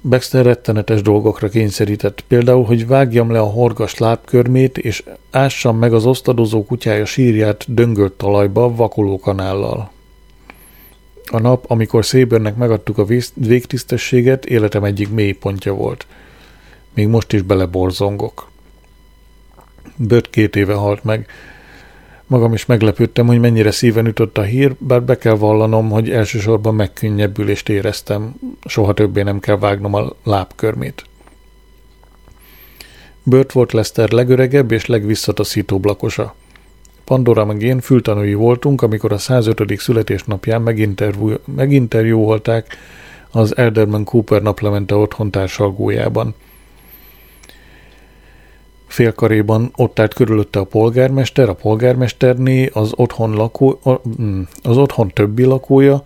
Baxter 0.00 0.44
rettenetes 0.44 1.02
dolgokra 1.02 1.48
kényszerített, 1.48 2.24
például, 2.28 2.64
hogy 2.64 2.86
vágjam 2.86 3.30
le 3.30 3.40
a 3.40 3.44
horgas 3.44 3.98
lábkörmét, 3.98 4.78
és 4.78 5.04
ássam 5.30 5.78
meg 5.78 5.92
az 5.92 6.06
osztadozó 6.06 6.64
kutyája 6.64 7.04
sírját 7.04 7.64
döngölt 7.74 8.12
talajba 8.12 8.74
vakolókanállal. 8.74 9.90
A 11.30 11.38
nap, 11.38 11.64
amikor 11.68 12.04
Szébörnek 12.04 12.56
megadtuk 12.56 12.98
a 12.98 13.06
végtisztességet, 13.34 14.46
életem 14.46 14.84
egyik 14.84 15.10
mély 15.10 15.32
pontja 15.32 15.74
volt. 15.74 16.06
Még 16.94 17.08
most 17.08 17.32
is 17.32 17.42
beleborzongok. 17.42 18.50
Bört 19.96 20.30
két 20.30 20.56
éve 20.56 20.74
halt 20.74 21.04
meg. 21.04 21.26
Magam 22.28 22.52
is 22.52 22.66
meglepődtem, 22.66 23.26
hogy 23.26 23.40
mennyire 23.40 23.70
szíven 23.70 24.06
ütött 24.06 24.38
a 24.38 24.42
hír, 24.42 24.74
bár 24.78 25.02
be 25.02 25.18
kell 25.18 25.34
vallanom, 25.34 25.90
hogy 25.90 26.10
elsősorban 26.10 26.74
megkönnyebbülést 26.74 27.68
éreztem. 27.68 28.34
Soha 28.64 28.94
többé 28.94 29.22
nem 29.22 29.40
kell 29.40 29.58
vágnom 29.58 29.94
a 29.94 30.12
lábkörmét. 30.24 31.04
Bört 33.22 33.52
volt 33.52 33.72
Lester 33.72 34.10
legöregebb 34.10 34.72
és 34.72 34.86
legvisszataszítóbb 34.86 35.84
lakosa. 35.84 36.34
Pandora 37.04 37.44
meg 37.44 37.62
én 37.62 37.80
fültanúi 37.80 38.34
voltunk, 38.34 38.82
amikor 38.82 39.12
a 39.12 39.18
105. 39.18 39.78
születésnapján 39.78 40.62
meginterjú, 40.62 41.34
meginterjúolták 41.44 42.76
az 43.30 43.56
Elderman 43.56 44.04
Cooper 44.04 44.42
naplemente 44.42 44.94
otthon 44.94 45.30
társalgójában. 45.30 46.34
Félkaréban 48.88 49.72
ott 49.76 49.98
állt 49.98 50.14
körülötte 50.14 50.58
a 50.58 50.64
polgármester, 50.64 51.48
a 51.48 51.54
polgármesterné, 51.54 52.70
az 52.72 52.92
otthon, 52.94 53.34
lakó, 53.34 53.80
mm, 54.20 54.40
az 54.62 54.76
otthon 54.76 55.08
többi 55.08 55.44
lakója, 55.44 56.02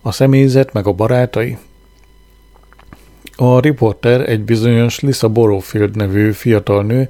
a 0.00 0.12
személyzet 0.12 0.72
meg 0.72 0.86
a 0.86 0.92
barátai. 0.92 1.58
A 3.36 3.60
riporter 3.60 4.28
egy 4.28 4.40
bizonyos 4.40 5.00
Lisa 5.00 5.28
Borofield 5.28 5.96
nevű 5.96 6.32
fiatal 6.32 6.82
nő, 6.82 7.08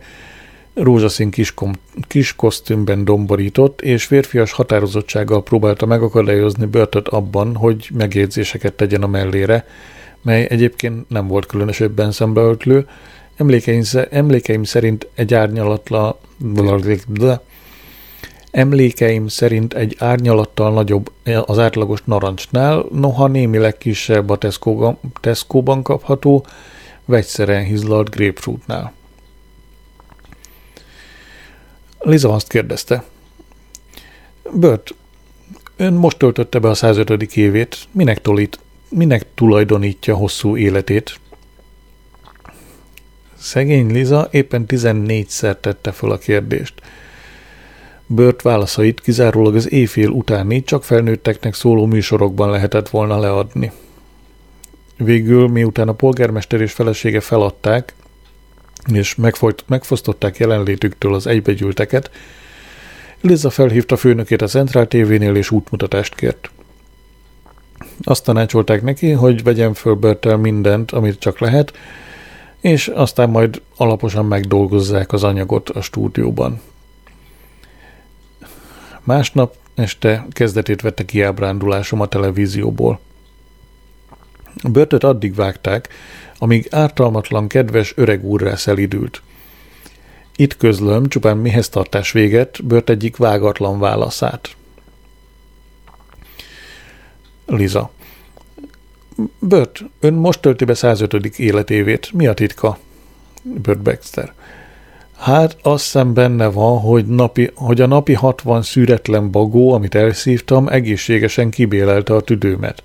rózsaszín 0.74 1.30
kis, 1.30 1.54
kom- 1.54 1.78
kis 2.08 2.36
kosztümben 2.36 3.04
domborított, 3.04 3.80
és 3.80 4.04
férfias 4.04 4.52
határozottsággal 4.52 5.42
próbálta 5.42 5.86
megakadályozni 5.86 6.66
Börtöt 6.66 7.08
abban, 7.08 7.56
hogy 7.56 7.88
megjegyzéseket 7.94 8.74
tegyen 8.74 9.02
a 9.02 9.06
mellére, 9.06 9.66
mely 10.22 10.46
egyébként 10.50 11.08
nem 11.08 11.26
volt 11.26 11.46
különösebben 11.46 12.12
szembeöltlő. 12.12 12.86
Emlékeim, 13.36 13.82
emlékeim 14.10 14.64
szerint 14.64 15.08
egy 15.14 15.34
árnyalatla... 15.34 16.18
Emlékeim 18.50 19.28
szerint 19.28 19.74
egy 19.74 19.96
árnyalattal 19.98 20.72
nagyobb 20.72 21.12
az 21.44 21.58
átlagos 21.58 22.02
narancsnál, 22.04 22.84
noha 22.92 23.26
némileg 23.26 23.78
kisebb 23.78 24.30
a 24.30 24.38
Tesco-ban 25.20 25.82
kapható, 25.82 26.46
vegyszeren 27.04 27.64
hizlalt 27.64 28.10
grapefruitnál. 28.10 28.92
Liza 31.98 32.32
azt 32.32 32.48
kérdezte. 32.48 33.04
Bört, 34.52 34.94
ön 35.76 35.92
most 35.92 36.18
töltötte 36.18 36.58
be 36.58 36.68
a 36.68 36.74
105. 36.74 37.36
évét, 37.36 37.78
minek, 37.90 38.20
tolít, 38.20 38.58
minek 38.88 39.26
tulajdonítja 39.34 40.14
hosszú 40.14 40.56
életét? 40.56 41.20
Szegény 43.42 43.92
Liza 43.92 44.28
éppen 44.30 44.64
14-szer 44.68 45.56
tette 45.60 45.92
föl 45.92 46.10
a 46.12 46.18
kérdést. 46.18 46.74
Bört 48.06 48.42
válaszait 48.42 49.00
kizárólag 49.00 49.54
az 49.54 49.72
éjfél 49.72 50.08
utáni, 50.08 50.62
csak 50.62 50.84
felnőtteknek 50.84 51.54
szóló 51.54 51.86
műsorokban 51.86 52.50
lehetett 52.50 52.88
volna 52.88 53.18
leadni. 53.18 53.72
Végül, 54.96 55.48
miután 55.48 55.88
a 55.88 55.92
polgármester 55.92 56.60
és 56.60 56.72
felesége 56.72 57.20
feladták, 57.20 57.94
és 58.92 59.14
megfolyt, 59.14 59.64
megfosztották 59.66 60.36
jelenlétüktől 60.36 61.14
az 61.14 61.26
egybegyűlteket, 61.26 62.10
Liza 63.20 63.50
felhívta 63.50 63.96
főnökét 63.96 64.42
a 64.42 64.46
Central 64.46 64.86
TV-nél 64.86 65.34
és 65.34 65.50
útmutatást 65.50 66.14
kért. 66.14 66.50
Azt 68.02 68.24
tanácsolták 68.24 68.82
neki, 68.82 69.10
hogy 69.10 69.42
vegyen 69.42 69.74
föl 69.74 69.94
Bertel 69.94 70.36
mindent, 70.36 70.90
amit 70.90 71.18
csak 71.18 71.38
lehet, 71.38 71.72
és 72.62 72.88
aztán 72.88 73.30
majd 73.30 73.62
alaposan 73.76 74.26
megdolgozzák 74.26 75.12
az 75.12 75.24
anyagot 75.24 75.68
a 75.68 75.80
stúdióban. 75.80 76.60
Másnap 79.00 79.54
este 79.74 80.26
kezdetét 80.30 80.80
vette 80.80 81.04
kiábrándulásom 81.04 82.00
a 82.00 82.06
televízióból. 82.06 83.00
Börtöt 84.70 85.04
addig 85.04 85.34
vágták, 85.34 85.88
amíg 86.38 86.66
ártalmatlan 86.70 87.48
kedves 87.48 87.92
öreg 87.96 88.24
úrrá 88.24 88.54
szelidült. 88.54 89.22
Itt 90.36 90.56
közlöm 90.56 91.08
csupán 91.08 91.36
mihez 91.36 91.68
tartás 91.68 92.12
véget 92.12 92.64
Bört 92.64 92.90
egyik 92.90 93.16
vágatlan 93.16 93.78
válaszát. 93.78 94.56
Liza. 97.46 97.90
Bört, 99.38 99.84
ön 100.00 100.14
most 100.14 100.40
tölti 100.40 100.64
be 100.64 100.74
105. 100.74 101.38
életévét. 101.38 102.12
Mi 102.12 102.26
a 102.26 102.34
titka? 102.34 102.78
Bört 103.42 103.82
Baxter. 103.82 104.32
Hát 105.18 105.56
azt 105.62 105.82
hiszem 105.82 106.14
benne 106.14 106.46
van, 106.46 106.78
hogy, 106.78 107.06
napi, 107.06 107.50
hogy 107.54 107.80
a 107.80 107.86
napi 107.86 108.12
60 108.12 108.62
szüretlen 108.62 109.30
bagó, 109.30 109.72
amit 109.72 109.94
elszívtam, 109.94 110.68
egészségesen 110.68 111.50
kibélelte 111.50 112.14
a 112.14 112.20
tüdőmet. 112.20 112.82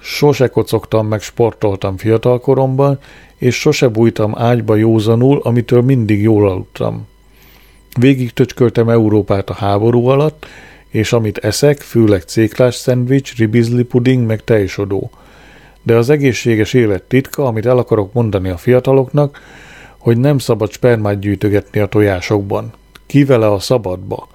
Sose 0.00 0.48
kocogtam 0.48 1.06
meg 1.06 1.20
sportoltam 1.20 1.96
fiatalkoromban, 1.96 2.98
és 3.36 3.54
sose 3.54 3.88
bújtam 3.88 4.38
ágyba 4.38 4.76
józanul, 4.76 5.40
amitől 5.42 5.82
mindig 5.82 6.22
jól 6.22 6.50
aludtam. 6.50 7.06
Végig 7.98 8.32
töcsköltem 8.32 8.88
Európát 8.88 9.50
a 9.50 9.54
háború 9.54 10.06
alatt, 10.06 10.46
és 10.88 11.12
amit 11.12 11.38
eszek, 11.38 11.80
főleg 11.80 12.22
céklás 12.22 12.74
szendvics, 12.74 13.36
ribizli 13.36 13.82
puding, 13.82 14.26
meg 14.26 14.44
tejsodó. 14.44 15.10
De 15.82 15.96
az 15.96 16.10
egészséges 16.10 16.72
élet 16.72 17.02
titka, 17.02 17.46
amit 17.46 17.66
el 17.66 17.78
akarok 17.78 18.12
mondani 18.12 18.48
a 18.48 18.56
fiataloknak, 18.56 19.40
hogy 19.98 20.18
nem 20.18 20.38
szabad 20.38 20.72
spermát 20.72 21.18
gyűjtögetni 21.18 21.80
a 21.80 21.86
tojásokban. 21.86 22.72
Kivele 23.06 23.52
a 23.52 23.58
szabadba. 23.58 24.28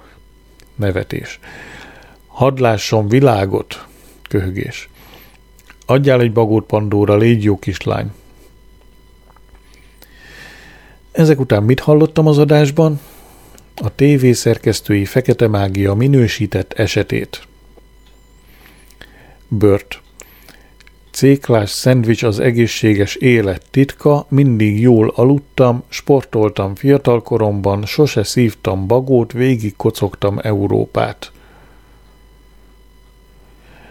Nevetés. 0.76 1.40
Hadd 2.26 2.60
lásson 2.60 3.08
világot. 3.08 3.86
Köhögés. 4.28 4.88
Adjál 5.86 6.20
egy 6.20 6.32
bagót 6.32 6.66
Pandóra, 6.66 7.16
légy 7.16 7.44
jó 7.44 7.58
kislány. 7.58 8.12
Ezek 11.12 11.40
után 11.40 11.62
mit 11.62 11.80
hallottam 11.80 12.26
az 12.26 12.38
adásban? 12.38 13.00
A 13.76 13.94
TV 13.94 14.30
szerkesztői 14.30 15.04
fekete 15.04 15.48
mágia 15.48 15.94
minősített 15.94 16.72
esetét. 16.72 17.46
Bört. 19.48 20.00
Céklás 21.10 21.70
szendvics 21.70 22.22
az 22.22 22.40
egészséges 22.40 23.14
élet 23.14 23.66
titka, 23.70 24.26
mindig 24.28 24.80
jól 24.80 25.12
aludtam, 25.14 25.82
sportoltam 25.88 26.74
fiatalkoromban, 26.74 27.84
sose 27.86 28.22
szívtam 28.22 28.86
bagót, 28.86 29.32
végig 29.32 29.76
kocogtam 29.76 30.38
Európát. 30.42 31.32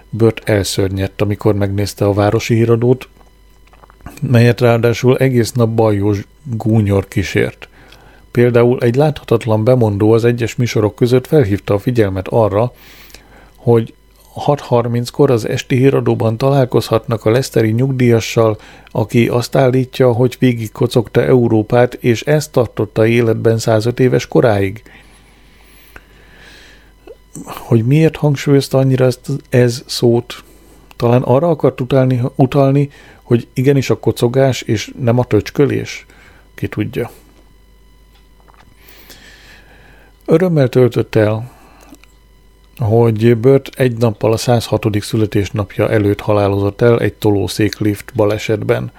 Bört 0.10 0.50
elszörnyedt, 0.50 1.22
amikor 1.22 1.56
megnézte 1.56 2.06
a 2.06 2.14
városi 2.14 2.56
híradót, 2.56 3.08
melyet 4.22 4.62
ráadásul 4.62 5.18
egész 5.18 5.52
nap 5.52 5.70
bajós 5.70 6.26
gúnyor 6.44 7.08
kísért. 7.08 7.68
Például 8.34 8.80
egy 8.80 8.96
láthatatlan 8.96 9.64
bemondó 9.64 10.12
az 10.12 10.26
egyes 10.26 10.56
műsorok 10.56 10.96
között 10.96 11.28
felhívta 11.28 11.74
a 11.74 11.80
figyelmet 11.80 12.28
arra, 12.28 12.74
hogy 13.56 13.94
6.30-kor 14.46 15.32
az 15.32 15.48
esti 15.48 15.76
híradóban 15.76 16.38
találkozhatnak 16.38 17.26
a 17.26 17.32
leszteri 17.32 17.72
nyugdíjassal, 17.72 18.58
aki 18.92 19.28
azt 19.28 19.56
állítja, 19.56 20.12
hogy 20.12 20.36
végig 20.40 20.72
kocogta 20.72 21.24
Európát, 21.24 21.94
és 21.94 22.22
ezt 22.22 22.52
tartotta 22.52 23.08
életben 23.08 23.58
105 23.58 24.00
éves 24.00 24.28
koráig– 24.28 24.82
hogy 27.46 27.86
miért 27.86 28.16
hangsúlyozta 28.16 28.78
annyira 28.78 29.06
ezt, 29.06 29.30
ez 29.50 29.84
szót, 29.86 30.44
talán 30.96 31.22
arra 31.22 31.50
akart 31.50 31.82
utalni, 31.82 32.22
utalni, 32.36 32.90
hogy 33.24 33.48
igenis 33.54 33.90
a 33.90 34.00
kocogás 34.00 34.62
és 34.62 34.92
nem 35.00 35.20
a 35.20 35.24
töcskölés? 35.24 36.06
Ki 36.56 36.68
tudja. 36.68 37.12
Örömmel 40.26 40.68
töltött 40.70 41.16
el, 41.16 41.52
hogy 42.78 43.38
Bört 43.38 43.70
egy 43.76 43.98
nappal 43.98 44.32
a 44.32 44.38
106. 44.38 44.88
születésnapja 45.00 45.90
előtt 45.90 46.20
halálozott 46.20 46.82
el 46.82 47.00
egy 47.00 47.14
tolószéklift 47.14 48.12
balesetben. 48.16 48.92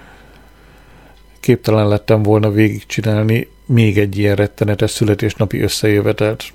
Képtelen 1.39 1.87
lettem 1.87 2.23
volna 2.23 2.51
végigcsinálni 2.51 3.47
még 3.65 3.97
egy 3.97 4.17
ilyen 4.17 4.35
rettenetes 4.35 4.91
születésnapi 4.91 5.61
összejövetelt 5.61 6.53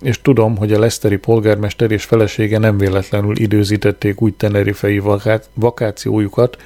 és 0.00 0.20
tudom, 0.20 0.56
hogy 0.56 0.72
a 0.72 0.78
Leszteri 0.78 1.16
polgármester 1.16 1.90
és 1.90 2.04
felesége 2.04 2.58
nem 2.58 2.78
véletlenül 2.78 3.36
időzítették 3.36 4.20
úgy 4.20 4.34
tenerifei 4.34 4.98
vakát, 4.98 5.50
vakációjukat, 5.54 6.56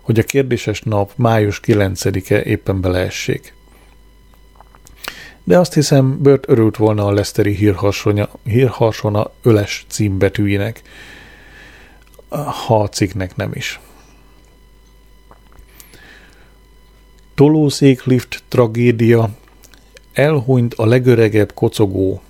hogy 0.00 0.18
a 0.18 0.22
kérdéses 0.22 0.82
nap 0.82 1.12
május 1.16 1.60
9-e 1.64 2.42
éppen 2.42 2.80
beleessék. 2.80 3.55
De 5.46 5.58
azt 5.58 5.74
hiszem, 5.74 6.22
Bört 6.22 6.48
örült 6.48 6.76
volna 6.76 7.06
a 7.06 7.12
Leszteri 7.12 7.54
hírharsona, 7.54 8.28
hírharsona 8.44 9.30
öles 9.42 9.84
címbetűinek, 9.88 10.82
ha 12.66 12.80
a 12.80 12.88
cikknek 12.88 13.36
nem 13.36 13.50
is. 13.54 13.80
Tolószéklift 17.34 18.42
tragédia, 18.48 19.30
elhunyt 20.12 20.74
a 20.74 20.86
legöregebb 20.86 21.52
kocogó. 21.54 22.22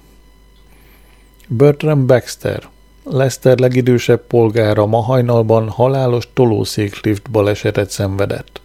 Bertram 1.48 2.06
Baxter, 2.06 2.68
Lester 3.04 3.58
legidősebb 3.58 4.26
polgára 4.26 4.86
ma 4.86 5.00
hajnalban 5.00 5.68
halálos 5.68 6.28
tolószéklift 6.32 7.30
balesetet 7.30 7.90
szenvedett. 7.90 8.60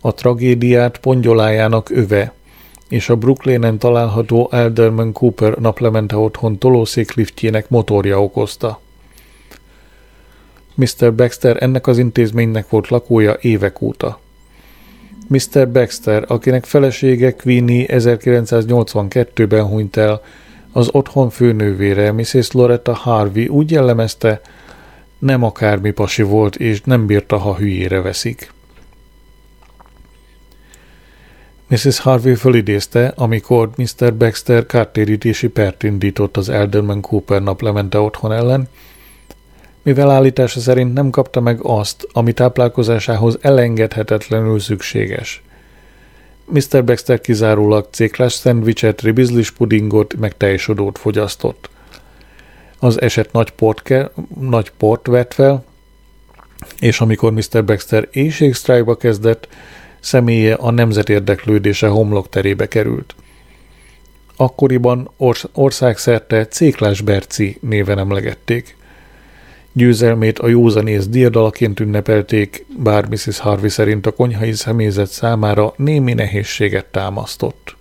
A 0.00 0.14
tragédiát 0.14 0.98
pongyolájának 0.98 1.90
öve 1.90 2.32
és 2.90 3.08
a 3.08 3.16
Brooklynen 3.16 3.78
található 3.78 4.48
Elderman 4.52 5.12
Cooper 5.12 5.58
naplemente 5.58 6.16
otthon 6.16 6.58
tolószékliftjének 6.58 7.68
motorja 7.68 8.22
okozta. 8.22 8.80
Mr. 10.74 11.14
Baxter 11.14 11.62
ennek 11.62 11.86
az 11.86 11.98
intézménynek 11.98 12.68
volt 12.68 12.88
lakója 12.88 13.36
évek 13.40 13.80
óta. 13.80 14.18
Mr. 15.26 15.68
Baxter, 15.68 16.24
akinek 16.28 16.64
felesége 16.64 17.34
Queenie 17.34 17.86
1982-ben 17.88 19.64
hunyt 19.64 19.96
el, 19.96 20.22
az 20.72 20.88
otthon 20.92 21.30
főnővére, 21.30 22.12
Mrs. 22.12 22.52
Loretta 22.52 22.94
Harvey 22.94 23.46
úgy 23.46 23.70
jellemezte, 23.70 24.40
nem 25.18 25.42
akármi 25.42 25.90
pasi 25.90 26.22
volt, 26.22 26.56
és 26.56 26.80
nem 26.80 27.06
bírta, 27.06 27.36
ha 27.36 27.56
hülyére 27.56 28.00
veszik. 28.00 28.52
Mrs. 31.70 31.98
Harvey 31.98 32.34
fölidézte, 32.34 33.12
amikor 33.16 33.70
Mr. 33.76 34.14
Baxter 34.14 34.66
kártérítési 34.66 35.48
pert 35.48 35.82
indított 35.82 36.36
az 36.36 36.48
Elderman 36.48 37.00
Cooper 37.00 37.42
naplemente 37.42 37.98
otthon 37.98 38.32
ellen, 38.32 38.68
mivel 39.82 40.10
állítása 40.10 40.60
szerint 40.60 40.92
nem 40.92 41.10
kapta 41.10 41.40
meg 41.40 41.58
azt, 41.62 42.08
ami 42.12 42.32
táplálkozásához 42.32 43.38
elengedhetetlenül 43.40 44.60
szükséges. 44.60 45.42
Mr. 46.44 46.84
Baxter 46.84 47.20
kizárólag 47.20 47.86
céklás 47.90 48.32
szendvicset, 48.32 49.00
ribizlis 49.00 49.50
pudingot, 49.50 50.16
meg 50.18 50.36
teljesodót 50.36 50.98
fogyasztott. 50.98 51.70
Az 52.78 53.00
eset 53.00 53.32
nagy 53.32 53.50
port, 53.50 53.82
ke, 53.82 54.10
nagy 54.40 54.70
port 54.70 55.06
vett 55.06 55.34
fel, 55.34 55.64
és 56.78 57.00
amikor 57.00 57.32
Mr. 57.32 57.64
Baxter 57.64 58.08
éjségsztrájkba 58.12 58.96
kezdett, 58.96 59.48
személye 60.00 60.54
a 60.54 60.70
nemzet 60.70 61.08
érdeklődése 61.08 61.88
homlokterébe 61.88 62.68
került. 62.68 63.14
Akkoriban 64.36 65.10
orsz- 65.16 65.48
országszerte 65.52 66.46
Céklás 66.46 67.00
Berci 67.00 67.58
néven 67.60 67.98
emlegették. 67.98 68.76
Győzelmét 69.72 70.38
a 70.38 70.48
józanész 70.48 71.06
diadalaként 71.06 71.80
ünnepelték, 71.80 72.64
bár 72.76 73.08
Mrs. 73.08 73.38
Harvey 73.38 73.68
szerint 73.68 74.06
a 74.06 74.10
konyhai 74.10 74.52
személyzet 74.52 75.10
számára 75.10 75.72
némi 75.76 76.12
nehézséget 76.12 76.86
támasztott. 76.86 77.76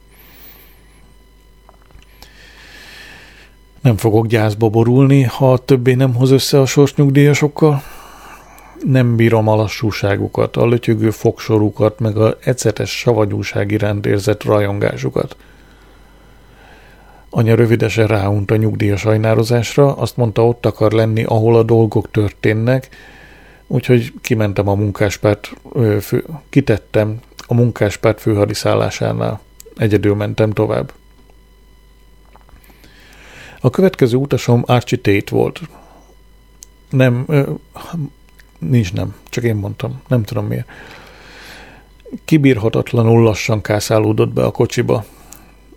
Nem 3.82 3.98
fogok 3.98 4.28
gyászba 4.28 4.70
borulni, 4.70 5.24
ha 5.24 5.58
többé 5.58 5.94
nem 5.94 6.14
hoz 6.14 6.32
össze 6.32 6.60
a 6.60 6.66
sorsnyugdíjasokkal. 6.66 7.84
Nem 8.86 9.16
bírom 9.16 9.48
a 9.48 9.56
lassúságukat, 9.56 10.58
a 10.58 10.66
lötyögő 10.66 11.10
fogsorukat, 11.10 12.00
meg 12.00 12.18
a 12.18 12.38
ecetes 12.40 13.00
savanyúság 13.00 13.72
iránt 13.72 14.06
érzett 14.06 14.44
rajongásukat– 14.44 15.36
Anya 17.30 17.56
rövidesen 17.56 18.08
ráunt 18.08 18.52
a 18.52 18.56
nyugdíjas 18.56 19.06
ajnározásra, 19.06 19.96
azt 19.96 20.18
mondta, 20.18 20.48
ott 20.48 20.66
akar 20.66 20.92
lenni, 20.92 21.24
ahol 21.24 21.56
a 21.56 21.64
dolgok 21.64 22.12
történnek, 22.12 22.90
úgyhogy 23.68 24.14
kimentem 24.22 24.68
a 24.68 24.74
munkáspárt, 24.74 25.54
fő, 26.02 26.26
kitettem 26.50 27.20
a 27.48 27.54
munkáspárt 27.54 28.22
főhadiszállásánál. 28.22 29.42
Egyedül 29.78 30.16
mentem 30.16 30.52
tovább. 30.52 30.94
A 33.62 33.70
következő 33.70 34.18
utasom 34.18 34.64
Archie 34.66 35.00
Tate 35.02 35.36
volt. 35.36 35.62
Nem, 36.90 37.24
ö, 37.28 37.50
nincs 38.60 38.94
nem, 38.94 39.16
csak 39.30 39.44
én 39.44 39.56
mondtam, 39.56 40.02
nem 40.08 40.24
tudom 40.24 40.46
miért. 40.46 40.68
Kibírhatatlanul 42.26 43.24
lassan 43.24 43.62
kászálódott 43.62 44.34
be 44.34 44.44
a 44.44 44.52
kocsiba, 44.52 45.06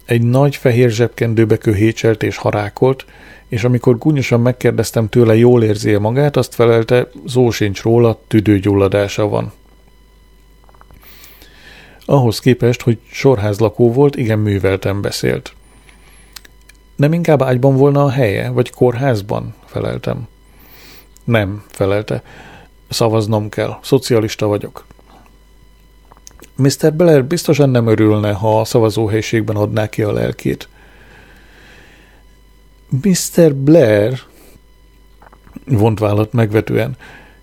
egy 0.04 0.22
nagy 0.22 0.56
fehér 0.56 0.90
zsebkendőbe 0.90 1.56
köhécselt 1.56 2.22
és 2.22 2.36
harákolt, 2.36 3.04
és 3.48 3.64
amikor 3.64 3.98
gúnyosan 3.98 4.40
megkérdeztem 4.40 5.08
tőle, 5.08 5.36
jól 5.36 5.62
érzi 5.62 5.92
-e 5.92 5.98
magát, 5.98 6.36
azt 6.36 6.54
felelte, 6.54 7.08
zó 7.26 7.50
sincs 7.50 7.82
róla, 7.82 8.20
tüdőgyulladása 8.28 9.28
van. 9.28 9.52
Ahhoz 12.04 12.38
képest, 12.38 12.82
hogy 12.82 12.98
sorházlakó 13.10 13.92
volt, 13.92 14.16
igen 14.16 14.38
művelten 14.38 15.00
beszélt. 15.00 15.54
Nem 16.96 17.12
inkább 17.12 17.42
ágyban 17.42 17.76
volna 17.76 18.04
a 18.04 18.10
helye, 18.10 18.50
vagy 18.50 18.70
kórházban? 18.70 19.54
feleltem. 19.64 20.28
Nem, 21.24 21.64
felelte. 21.68 22.22
Szavaznom 22.92 23.48
kell, 23.48 23.78
szocialista 23.82 24.46
vagyok. 24.46 24.84
Mr. 26.56 26.92
Blair 26.94 27.24
biztosan 27.24 27.70
nem 27.70 27.86
örülne, 27.86 28.32
ha 28.32 28.60
a 28.60 28.64
szavazóhelyiségben 28.64 29.56
adná 29.56 29.88
ki 29.88 30.02
a 30.02 30.12
lelkét. 30.12 30.68
Mr. 33.02 33.54
Blair, 33.54 34.20
vont 35.66 35.98
vállat 35.98 36.32
megvetően, 36.32 36.96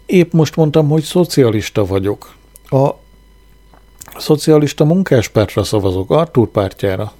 épp 0.05 0.31
most 0.31 0.55
mondtam, 0.55 0.89
hogy 0.89 1.03
szocialista 1.03 1.85
vagyok. 1.85 2.35
A 2.65 2.89
szocialista 4.17 4.85
munkáspártra 4.85 5.63
szavazok, 5.63 6.11
Artur 6.11 6.47
pártjára. 6.47 7.13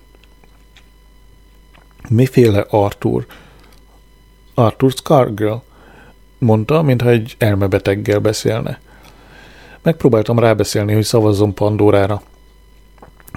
Miféle 2.09 2.65
Artur? 2.69 3.25
Arthur 4.53 4.91
Scargill, 4.91 5.61
mondta, 6.39 6.81
mintha 6.81 7.09
egy 7.09 7.35
elmebeteggel 7.37 8.19
beszélne. 8.19 8.79
Megpróbáltam 9.81 10.39
rábeszélni, 10.39 10.93
hogy 10.93 11.03
szavazzon 11.03 11.53
Pandórára. 11.53 12.21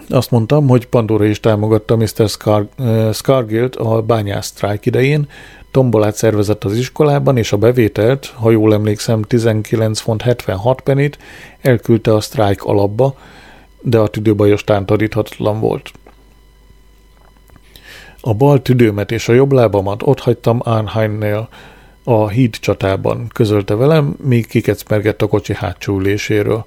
Azt 0.08 0.30
mondtam, 0.30 0.68
hogy 0.68 0.86
Pandora 0.86 1.24
is 1.24 1.40
támogatta 1.40 1.96
Mr. 1.96 2.28
Scar- 2.28 2.68
uh, 2.78 3.12
Scargill-t 3.12 3.76
a 3.76 4.02
bányász 4.02 4.46
sztrájk 4.46 4.86
idején, 4.86 5.28
tombolát 5.70 6.14
szervezett 6.14 6.64
az 6.64 6.76
iskolában, 6.76 7.36
és 7.36 7.52
a 7.52 7.56
bevételt, 7.56 8.26
ha 8.26 8.50
jól 8.50 8.74
emlékszem, 8.74 9.22
19 9.22 10.00
font 10.00 10.22
76 10.22 10.80
penit 10.80 11.18
elküldte 11.60 12.14
a 12.14 12.20
sztrájk 12.20 12.64
alapba, 12.64 13.14
de 13.80 13.98
a 13.98 14.08
tüdőbajos 14.08 14.64
tántoríthatatlan 14.64 15.60
volt. 15.60 15.92
A 18.20 18.34
bal 18.34 18.62
tüdőmet 18.62 19.10
és 19.10 19.28
a 19.28 19.32
jobb 19.32 19.52
lábamat 19.52 20.02
ott 20.02 20.20
hagytam 20.20 20.60
Arnheimnél, 20.62 21.48
a 22.04 22.28
híd 22.28 22.56
csatában, 22.56 23.28
közölte 23.32 23.74
velem, 23.74 24.16
míg 24.22 24.46
kikecmergett 24.46 25.22
a 25.22 25.26
kocsi 25.26 25.54
hátsó 25.54 25.98
üléséről. 25.98 26.66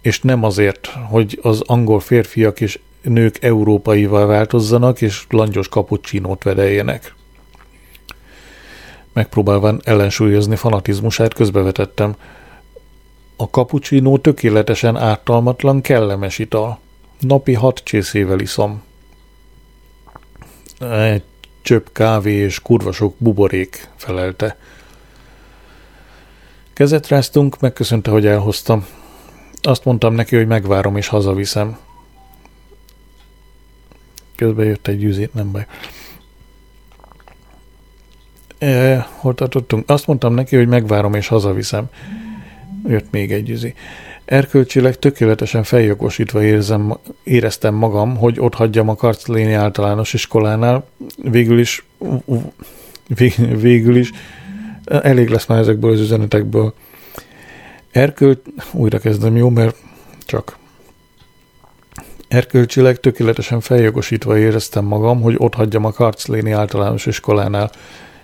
És 0.00 0.20
nem 0.20 0.42
azért, 0.44 0.86
hogy 0.86 1.38
az 1.42 1.62
angol 1.66 2.00
férfiak 2.00 2.60
és 2.60 2.78
nők 3.02 3.42
európaival 3.42 4.26
változzanak, 4.26 5.00
és 5.00 5.24
langyos 5.28 5.68
kapucsinót 5.68 6.42
vedeljenek. 6.42 7.14
Megpróbálván 9.12 9.80
ellensúlyozni 9.84 10.56
fanatizmusát 10.56 11.34
közbevetettem. 11.34 12.14
A 13.36 13.50
kapucsinó 13.50 14.18
tökéletesen 14.18 14.96
ártalmatlan, 14.96 15.80
kellemes 15.80 16.38
ital. 16.38 16.78
Napi 17.18 17.54
hat 17.54 17.80
csészével 17.84 18.40
iszom. 18.40 18.82
Egy 20.80 21.22
csöpp 21.70 21.86
kávé 21.92 22.32
és 22.32 22.60
kurva 22.60 22.92
sok 22.92 23.14
buborék, 23.18 23.88
felelte. 23.96 24.56
Kezet 26.72 27.08
ráztunk, 27.08 27.60
megköszönte, 27.60 28.10
hogy 28.10 28.26
elhoztam. 28.26 28.86
Azt 29.60 29.84
mondtam 29.84 30.14
neki, 30.14 30.36
hogy 30.36 30.46
megvárom 30.46 30.96
és 30.96 31.08
hazaviszem. 31.08 31.78
Közben 34.36 34.66
jött 34.66 34.86
egy 34.86 34.98
gyűzét, 34.98 35.34
nem 35.34 35.52
baj. 35.52 35.66
E, 38.58 38.98
hol 39.16 39.34
tartottunk? 39.34 39.90
Azt 39.90 40.06
mondtam 40.06 40.34
neki, 40.34 40.56
hogy 40.56 40.68
megvárom 40.68 41.14
és 41.14 41.28
hazaviszem. 41.28 41.88
Jött 42.86 43.10
még 43.10 43.32
egy 43.32 43.44
gyűzi. 43.44 43.74
Erkölcsileg 44.30 44.98
tökéletesen 44.98 45.62
feljogosítva 45.62 46.42
érzem, 46.42 46.98
éreztem 47.24 47.74
magam, 47.74 48.16
hogy 48.16 48.40
ott 48.40 48.54
hagyjam 48.54 48.88
a 48.88 48.94
Karcléni 48.94 49.52
általános 49.52 50.12
iskolánál. 50.12 50.86
Végül 51.16 51.58
is, 51.58 51.84
végül 53.60 53.96
is 53.96 54.10
elég 54.84 55.28
lesz 55.28 55.46
már 55.46 55.58
ezekből 55.58 55.92
az 55.92 56.00
üzenetekből. 56.00 56.74
Erkölt, 57.90 58.46
újra 58.72 58.98
kezdem, 58.98 59.36
jó, 59.36 59.48
mert 59.48 59.76
csak 60.26 60.58
Erkölcsileg 62.28 63.00
tökéletesen 63.00 63.60
feljogosítva 63.60 64.38
éreztem 64.38 64.84
magam, 64.84 65.20
hogy 65.20 65.34
ott 65.38 65.54
hagyjam 65.54 65.84
a 65.84 65.92
Karcléni 65.92 66.50
általános 66.50 67.06
iskolánál. 67.06 67.70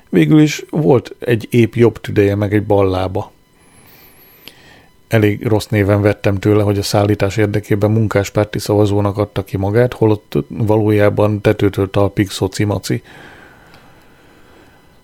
Végül 0.09 0.40
is 0.40 0.64
volt 0.70 1.14
egy 1.18 1.46
épp 1.50 1.74
jobb 1.74 2.00
tüdeje 2.00 2.34
meg 2.34 2.54
egy 2.54 2.66
ballába. 2.66 3.34
Elég 5.09 5.46
rossz 5.46 5.66
néven 5.66 6.02
vettem 6.02 6.38
tőle, 6.38 6.62
hogy 6.62 6.78
a 6.78 6.82
szállítás 6.82 7.36
érdekében 7.36 7.90
munkáspárti 7.90 8.59
szavazónak 8.59 9.18
adta 9.18 9.44
ki 9.44 9.57
magát, 9.57 9.92
holott 9.92 10.34
valójában 10.48 11.40
tetőtől 11.40 11.90
talpig 11.90 12.30
szocimaci. 12.30 13.02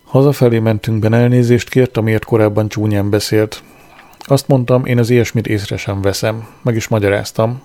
Hazafelé 0.05 0.59
mentünk 0.59 0.99
be 0.99 1.17
elnézést 1.17 1.69
kért, 1.69 1.97
amiért 1.97 2.25
korábban 2.25 2.69
csúnyán 2.69 3.11
beszélt. 3.11 3.63
Azt 4.19 4.49
mondtam, 4.49 4.85
én 4.85 4.99
az 4.99 5.11
ilyesmit 5.11 5.47
észre 5.47 5.77
sem 5.77 6.01
veszem. 6.01 6.49
Meg 6.63 6.75
is 6.75 6.89
magyaráztam. 6.89 7.63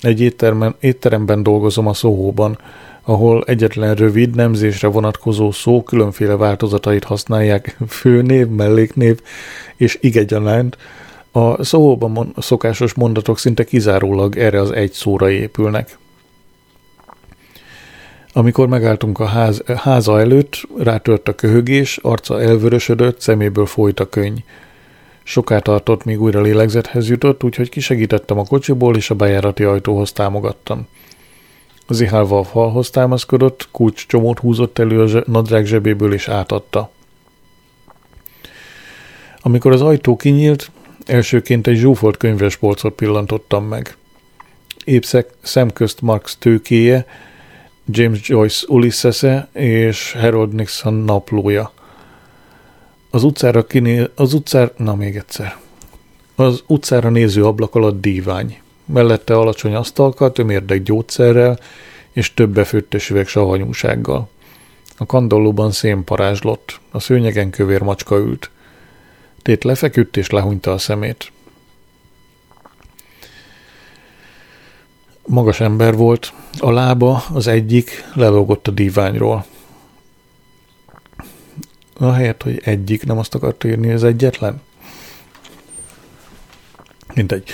Egy 0.00 0.20
éttermen, 0.20 0.74
étteremben 0.80 1.42
dolgozom 1.42 1.86
a 1.86 1.94
Szóhóban, 1.94 2.58
ahol 3.02 3.44
egyetlen 3.46 3.94
rövid 3.94 4.34
nemzésre 4.34 4.88
vonatkozó 4.88 5.50
szó 5.50 5.82
különféle 5.82 6.36
változatait 6.36 7.04
használják, 7.04 7.76
főnév, 7.88 8.46
melléknév 8.48 9.20
és 9.76 9.98
igegyanánt. 10.00 10.76
A 11.32 11.64
Szóhóban 11.64 12.32
a 12.34 12.40
szokásos 12.40 12.94
mondatok 12.94 13.38
szinte 13.38 13.64
kizárólag 13.64 14.38
erre 14.38 14.60
az 14.60 14.70
egy 14.70 14.92
szóra 14.92 15.30
épülnek. 15.30 15.98
Amikor 18.32 18.68
megálltunk 18.68 19.18
a 19.18 19.24
ház, 19.24 19.62
háza 19.76 20.20
előtt, 20.20 20.68
rátört 20.78 21.28
a 21.28 21.34
köhögés, 21.34 21.96
arca 21.96 22.40
elvörösödött, 22.40 23.20
szeméből 23.20 23.66
folyt 23.66 24.00
a 24.00 24.08
könyv. 24.08 24.38
Soká 25.22 25.58
tartott, 25.58 26.04
míg 26.04 26.20
újra 26.20 26.40
lélegzethez 26.40 27.08
jutott, 27.08 27.44
úgyhogy 27.44 27.68
kisegítettem 27.68 28.38
a 28.38 28.44
kocsiból, 28.44 28.96
és 28.96 29.10
a 29.10 29.14
bejárati 29.14 29.62
ajtóhoz 29.62 30.12
támogattam. 30.12 30.86
Zihálva 31.88 32.38
a 32.38 32.44
falhoz 32.44 32.90
támaszkodott, 32.90 33.68
kulcs 33.70 34.06
csomót 34.06 34.38
húzott 34.38 34.78
elő 34.78 35.02
a 35.02 35.22
nadrág 35.26 35.64
zsebéből, 35.64 36.12
és 36.12 36.28
átadta. 36.28 36.90
Amikor 39.40 39.72
az 39.72 39.82
ajtó 39.82 40.16
kinyílt, 40.16 40.70
elsőként 41.10 41.66
egy 41.66 41.76
zsúfolt 41.76 42.16
könyvespolcot 42.16 42.94
pillantottam 42.94 43.64
meg. 43.64 43.96
Épp 44.84 45.02
szemközt 45.42 46.00
Marx 46.00 46.36
tőkéje, 46.38 47.06
James 47.86 48.28
Joyce 48.28 48.66
ulysses 48.68 49.22
-e 49.22 49.48
és 49.52 50.12
Harold 50.12 50.52
Nixon 50.52 50.94
naplója. 50.94 51.72
Az 53.10 53.24
utcára 53.24 53.66
kinél, 53.66 54.10
az 54.14 54.34
utcár, 54.34 54.72
na 54.76 54.94
még 54.94 55.16
egyszer. 55.16 55.56
Az 56.34 56.62
utcára 56.66 57.10
néző 57.10 57.44
ablak 57.44 57.74
alatt 57.74 58.00
dívány. 58.00 58.58
Mellette 58.84 59.34
alacsony 59.34 59.74
asztalka, 59.74 60.32
tömérdek 60.32 60.82
gyógyszerrel 60.82 61.58
és 62.12 62.34
több 62.34 62.50
befőttes 62.50 63.10
üveg 63.10 63.26
savanyúsággal. 63.26 64.28
A 64.96 65.06
kandallóban 65.06 65.70
szén 65.70 66.04
parázslott, 66.04 66.80
a 66.90 67.00
szőnyegen 67.00 67.50
kövér 67.50 67.80
macska 67.80 68.16
ült. 68.16 68.50
Tét 69.42 69.64
lefeküdt 69.64 70.16
és 70.16 70.30
lehunyta 70.30 70.72
a 70.72 70.78
szemét. 70.78 71.32
Magas 75.26 75.60
ember 75.60 75.96
volt, 75.96 76.32
a 76.58 76.70
lába 76.70 77.24
az 77.32 77.46
egyik 77.46 78.04
lelógott 78.14 78.68
a 78.68 78.70
díványról. 78.70 79.44
Ahelyett, 81.98 82.42
hogy 82.42 82.60
egyik, 82.64 83.04
nem 83.04 83.18
azt 83.18 83.34
akart 83.34 83.64
írni, 83.64 83.92
az 83.92 84.04
egyetlen. 84.04 84.60
Mindegy. 87.14 87.44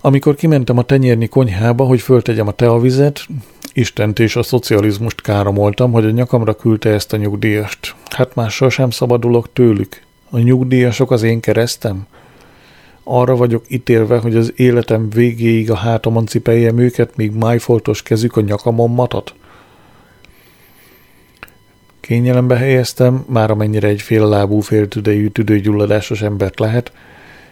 Amikor 0.00 0.34
kimentem 0.34 0.78
a 0.78 0.82
tenyérni 0.82 1.28
konyhába, 1.28 1.84
hogy 1.84 2.00
föltegyem 2.00 2.48
a 2.48 2.52
teavizet, 2.52 3.26
Istent 3.72 4.18
és 4.18 4.36
a 4.36 4.42
szocializmust 4.42 5.20
káromoltam, 5.20 5.92
hogy 5.92 6.04
a 6.04 6.10
nyakamra 6.10 6.54
küldte 6.54 6.90
ezt 6.90 7.12
a 7.12 7.16
nyugdíjast. 7.16 7.94
Hát 8.10 8.34
mással 8.34 8.70
sem 8.70 8.90
szabadulok 8.90 9.52
tőlük. 9.52 10.02
A 10.30 10.38
nyugdíjasok 10.38 11.10
az 11.10 11.22
én 11.22 11.40
keresztem. 11.40 12.06
Arra 13.04 13.36
vagyok 13.36 13.64
ítélve, 13.68 14.18
hogy 14.18 14.36
az 14.36 14.52
életem 14.56 15.10
végéig 15.10 15.70
a 15.70 15.74
hátamon 15.74 16.26
cipeljem 16.26 16.78
őket, 16.78 17.16
míg 17.16 17.32
májfoltos 17.32 18.02
kezük 18.02 18.36
a 18.36 18.40
nyakamon 18.40 18.90
matat. 18.90 19.34
Kényelembe 22.00 22.56
helyeztem, 22.56 23.24
már 23.28 23.50
amennyire 23.50 23.88
egy 23.88 24.02
fél 24.02 24.28
lábú, 24.28 24.62
tüdejű, 24.88 25.28
tüdőgyulladásos 25.28 26.22
embert 26.22 26.58
lehet, 26.58 26.92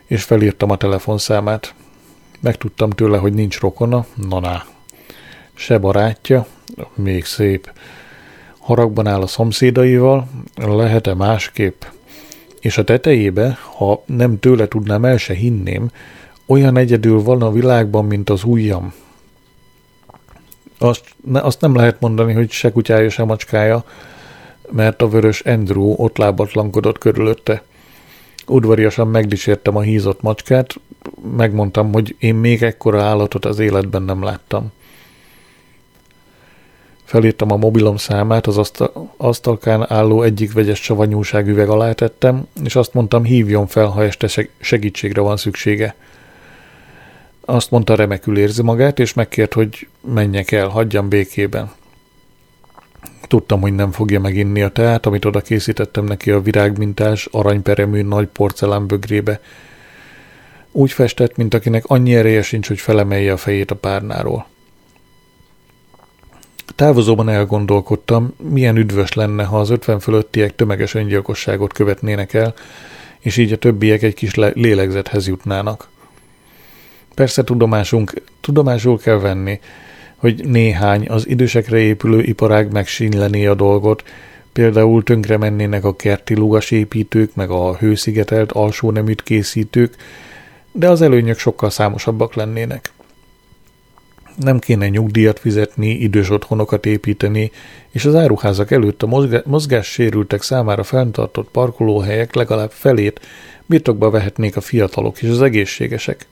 és 0.07 0.22
felírtam 0.22 0.70
a 0.70 0.76
telefonszámát. 0.76 1.74
Megtudtam 2.41 2.91
tőle, 2.91 3.18
hogy 3.18 3.33
nincs 3.33 3.61
rokona, 3.61 4.07
na 4.14 4.41
ná. 4.41 4.64
Se 5.55 5.79
barátja, 5.79 6.47
még 6.95 7.24
szép. 7.24 7.72
Haragban 8.59 9.07
áll 9.07 9.22
a 9.22 9.26
szomszédaival, 9.26 10.29
lehet-e 10.57 11.14
másképp? 11.14 11.83
És 12.61 12.78
a 12.78 12.84
tetejébe, 12.84 13.59
ha 13.76 14.02
nem 14.06 14.38
tőle 14.38 14.68
tudnám, 14.68 15.04
el 15.04 15.16
se 15.16 15.34
hinném, 15.34 15.90
olyan 16.46 16.76
egyedül 16.76 17.22
van 17.22 17.42
a 17.42 17.52
világban, 17.52 18.04
mint 18.04 18.30
az 18.30 18.44
ujjam. 18.44 18.92
Azt, 20.78 21.04
ne, 21.24 21.40
azt 21.40 21.61
nem 21.61 21.74
lehet 21.74 22.00
mondani, 22.00 22.32
hogy 22.32 22.50
se 22.50 22.72
kutyája, 22.72 23.11
se 23.11 23.24
macskája, 23.24 23.84
mert 24.70 25.02
a 25.02 25.09
vörös 25.09 25.40
Andrew 25.40 25.94
ott 25.96 26.16
lábatlankodott 26.16 26.98
körülötte. 26.98 27.62
Udvariasan 28.46 29.09
megdicsértem 29.09 29.76
a 29.76 29.80
hízott 29.80 30.22
macskát, 30.22 30.74
megmondtam, 31.36 31.92
hogy 31.92 32.16
én 32.18 32.34
még 32.34 32.62
ekkora 32.62 33.02
állatot 33.02 33.44
az 33.44 33.59
életben 33.59 34.02
nem 34.02 34.22
láttam. 34.22 34.72
Felírtam 37.09 37.52
a 37.52 37.56
mobilom 37.56 37.96
számát, 37.96 38.46
az 38.46 38.59
asztal, 38.59 39.12
asztalkán 39.16 39.90
álló 39.90 40.22
egyik 40.22 40.52
vegyes 40.52 40.82
savanyúság 40.82 41.48
üveg 41.48 41.68
alá 41.68 41.92
tettem, 41.92 42.46
és 42.64 42.76
azt 42.76 42.94
mondtam, 42.94 43.24
hívjon 43.24 43.66
fel, 43.66 43.86
ha 43.86 44.04
este 44.04 44.48
segítségre 44.61 45.20
van 45.20 45.36
szüksége. 45.36 45.94
Azt 47.44 47.70
mondta, 47.70 47.94
remekül 47.94 48.38
érzi 48.38 48.62
magát, 48.62 48.98
és 48.98 49.14
megkért, 49.14 49.52
hogy 49.52 49.88
menjek 50.14 50.52
el, 50.52 50.68
hagyjam 50.68 51.09
békében. 51.09 51.70
Tudtam, 53.28 53.61
hogy 53.61 53.74
nem 53.74 53.92
fogja 53.92 54.20
meginni 54.20 54.62
a 54.62 54.68
teát, 54.68 55.06
amit 55.06 55.24
oda 55.24 55.40
készítettem 55.40 56.04
neki 56.04 56.30
a 56.30 56.40
virágmintás, 56.40 57.26
aranyperemű 57.26 58.02
nagy 58.02 58.26
porcelán 58.26 58.86
bögrébe. 58.86 59.40
Úgy 60.72 60.92
festett, 60.92 61.36
mint 61.36 61.54
akinek 61.54 61.84
annyi 61.86 62.14
ereje 62.14 62.42
sincs, 62.42 62.68
hogy 62.68 62.80
felemelje 62.80 63.32
a 63.32 63.36
fejét 63.36 63.70
a 63.70 63.74
párnáról. 63.74 64.46
Távozóban 66.79 67.29
elgondolkodtam, 67.29 68.35
milyen 68.51 68.76
üdvös 68.76 69.12
lenne, 69.12 69.45
ha 69.45 69.59
az 69.59 69.70
ötven 69.70 70.01
fölöttiek 70.01 70.55
tömeges 70.55 70.95
öngyilkosságot 70.95 71.72
követnének 71.72 72.35
el, 72.35 72.55
és 73.18 73.37
így 73.37 73.53
a 73.53 73.57
többiek 73.57 74.03
egy 74.03 74.14
kis 74.14 74.35
lélegzethez 74.35 75.26
jutnának. 75.26 75.89
Persze 77.14 77.45
tudomásunk, 77.45 78.22
tudomásul 78.41 78.99
kell 78.99 79.18
venni, 79.18 79.61
hogy 80.16 80.45
néhány 80.45 81.09
az 81.09 81.29
idősekre 81.29 81.79
épülő 81.79 82.22
iparág 82.22 82.72
megsínlené 82.72 83.47
a 83.47 83.55
dolgot, 83.55 84.03
például 84.53 85.03
tönkre 85.03 85.37
mennének 85.37 85.85
a 85.85 85.97
kerti 85.97 86.37
építők, 86.68 87.35
meg 87.35 87.51
a 87.51 87.76
hőszigetelt 87.76 88.53
alsó 88.53 88.91
neműt 88.91 89.22
készítők, 89.22 89.95
de 90.72 90.89
az 90.89 91.03
előnyök 91.03 91.39
sokkal 91.39 91.70
számosabbak 91.70 92.35
lennének. 92.35 92.93
Nem 94.39 94.59
kéne 94.59 94.89
nyugdíjat 94.89 95.39
fizetni, 95.39 95.89
idős 95.89 96.30
otthonokat 96.30 96.86
építeni, 96.86 97.51
és 97.91 98.05
az 98.05 98.14
áruházak 98.14 98.70
előtt 98.70 99.03
a 99.03 99.43
mozgássérültek 99.45 100.43
számára 100.43 100.82
fenntartott 100.82 101.49
parkolóhelyek 101.51 102.34
legalább 102.34 102.70
felét 102.70 103.20
birtokba 103.66 104.11
vehetnék 104.11 104.57
a 104.57 104.61
fiatalok 104.61 105.22
és 105.22 105.28
az 105.28 105.43
egészségesek. 105.43 106.26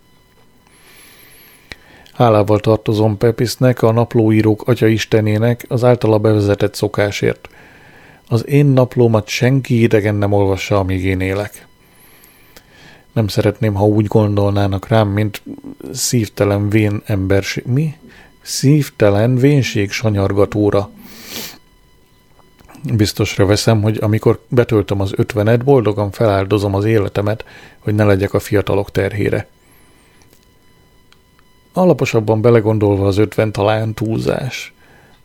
Hálával 2.13 2.61
tartozom 2.61 3.19
Pepisnek, 3.19 3.83
a 3.83 3.93
naplóírók 3.93 4.65
istenének 4.81 5.65
az 5.69 5.85
általa 5.85 6.19
bevezetett 6.19 6.75
szokásért. 6.75 7.49
Az 8.29 8.47
én 8.47 8.67
naplómat 8.67 9.29
senki 9.29 9.83
idegen 9.83 10.15
nem 10.15 10.33
olvassa, 10.33 10.79
amíg 10.79 11.05
én 11.05 11.21
élek. 11.21 11.67
Nem 13.17 13.29
szeretném, 13.29 13.75
ha 13.75 13.87
úgy 13.87 14.07
gondolnának 14.07 14.89
rám, 14.89 15.09
mint 15.09 15.43
szívtelen 15.93 16.69
vén 16.69 17.03
emberség. 17.05 17.65
Mi? 17.67 17.95
Szívtelen 18.43 19.37
vénség 19.37 19.91
sanyargatóra. 19.91 20.91
Biztosra 22.95 23.47
veszem, 23.47 23.83
hogy 23.83 23.99
amikor 24.01 24.41
betöltöm 24.49 25.01
az 25.01 25.13
ötvenet, 25.17 25.65
boldogan 25.65 26.11
feláldozom 26.11 26.75
az 26.75 26.85
életemet, 26.85 27.45
hogy 27.79 27.95
ne 27.95 28.05
legyek 28.05 28.35
a 28.35 28.39
fiatalok 28.39 28.91
terhére. 28.91 29.49
Alaposabban 31.73 32.41
belegondolva 32.41 33.07
az 33.07 33.19
50 33.19 33.53
talán 33.53 33.95
túlzás. 33.95 34.75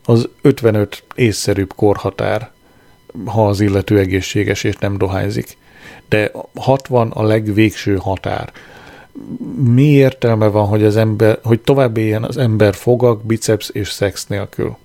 Az 0.04 0.28
55 0.42 1.04
észszerűbb 1.14 1.72
korhatár, 1.74 2.50
ha 3.24 3.48
az 3.48 3.60
illető 3.60 3.98
egészséges 3.98 4.64
és 4.64 4.76
nem 4.76 4.98
dohányzik. 4.98 5.56
De 6.12 6.30
60 6.54 7.10
a 7.10 7.22
legvégső 7.22 7.96
határ. 7.96 8.52
Mi 9.64 9.82
értelme 9.82 10.46
van, 10.46 10.66
hogy, 10.66 10.84
az 10.84 10.96
ember, 10.96 11.38
hogy 11.42 11.60
tovább 11.60 11.96
éljen 11.96 12.24
az 12.24 12.36
ember 12.36 12.74
fogak, 12.74 13.24
biceps 13.24 13.68
és 13.68 13.90
szex 13.90 14.26
nélkül? 14.26 14.76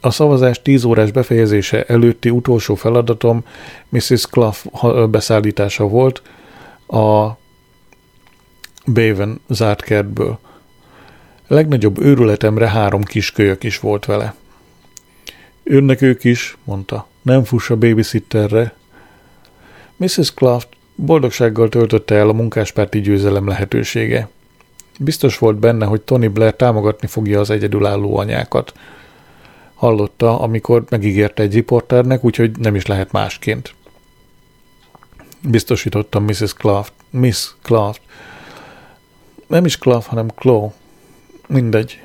A 0.00 0.10
szavazás 0.10 0.62
10 0.62 0.84
órás 0.84 1.10
befejezése 1.10 1.84
előtti 1.84 2.30
utolsó 2.30 2.74
feladatom 2.74 3.44
Mrs. 3.88 4.26
Clough 4.26 5.08
beszállítása 5.08 5.84
volt 5.84 6.22
a 6.86 7.28
Baven 8.86 9.40
zárt 9.48 9.82
kertből. 9.82 10.38
Legnagyobb 11.46 12.00
őrületemre 12.00 12.68
három 12.68 13.02
kiskölyök 13.02 13.64
is 13.64 13.78
volt 13.78 14.04
vele. 14.04 14.34
Önnek 15.62 16.02
ők 16.02 16.24
is, 16.24 16.56
mondta. 16.64 17.06
Nem 17.22 17.44
fuss 17.44 17.70
a 17.70 17.76
babysitterre. 17.76 18.74
Mrs. 19.96 20.34
Clough 20.34 20.66
boldogsággal 20.94 21.68
töltötte 21.68 22.14
el 22.14 22.28
a 22.28 22.32
munkáspárti 22.32 23.00
győzelem 23.00 23.46
lehetősége. 23.46 24.28
Biztos 24.98 25.38
volt 25.38 25.56
benne, 25.56 25.84
hogy 25.84 26.00
Tony 26.00 26.32
Blair 26.32 26.54
támogatni 26.54 27.06
fogja 27.06 27.40
az 27.40 27.50
egyedülálló 27.50 28.16
anyákat. 28.16 28.72
Hallotta, 29.74 30.40
amikor 30.40 30.84
megígérte 30.88 31.42
egy 31.42 31.54
riporternek, 31.54 32.24
úgyhogy 32.24 32.58
nem 32.58 32.74
is 32.74 32.86
lehet 32.86 33.12
másként. 33.12 33.74
Biztosítottam 35.42 36.24
Mrs. 36.24 36.52
Clough, 36.54 36.88
Miss 37.10 37.48
Clough. 37.62 37.98
Nem 39.46 39.64
is 39.64 39.78
Clough, 39.78 40.06
hanem 40.06 40.28
Claw. 40.28 40.70
Mindegy. 41.46 42.02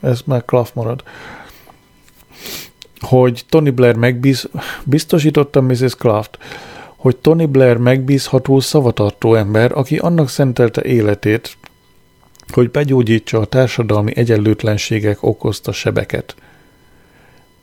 Ez 0.00 0.20
már 0.24 0.44
Clough 0.44 0.70
marad 0.74 1.02
hogy 3.00 3.44
Tony 3.48 3.74
Blair 3.74 3.94
megbíz, 3.94 4.48
biztosítottam 4.84 5.64
Mrs. 5.64 5.94
Craft, 5.94 6.38
hogy 6.96 7.16
Tony 7.16 7.50
Blair 7.50 7.76
megbízható 7.76 8.60
szavatartó 8.60 9.34
ember, 9.34 9.72
aki 9.72 9.96
annak 9.96 10.28
szentelte 10.28 10.82
életét, 10.84 11.56
hogy 12.52 12.70
begyógyítsa 12.70 13.38
a 13.38 13.44
társadalmi 13.44 14.16
egyenlőtlenségek 14.16 15.22
okozta 15.22 15.72
sebeket. 15.72 16.34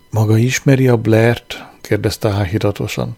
Maga 0.09 0.37
ismeri 0.37 0.87
a 0.87 0.97
Blair-t? 0.97 1.65
kérdezte 1.81 2.29
áhíratosan. 2.29 3.17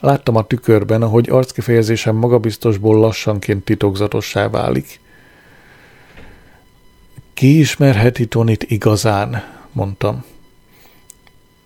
Láttam 0.00 0.36
a 0.36 0.46
tükörben, 0.46 1.02
ahogy 1.02 1.30
arckifejezésem 1.30 2.16
magabiztosból 2.16 2.98
lassanként 2.98 3.64
titokzatossá 3.64 4.48
válik. 4.48 5.00
Ki 7.34 7.58
ismerheti 7.58 8.26
Tonit 8.26 8.62
igazán? 8.62 9.42
mondtam. 9.72 10.24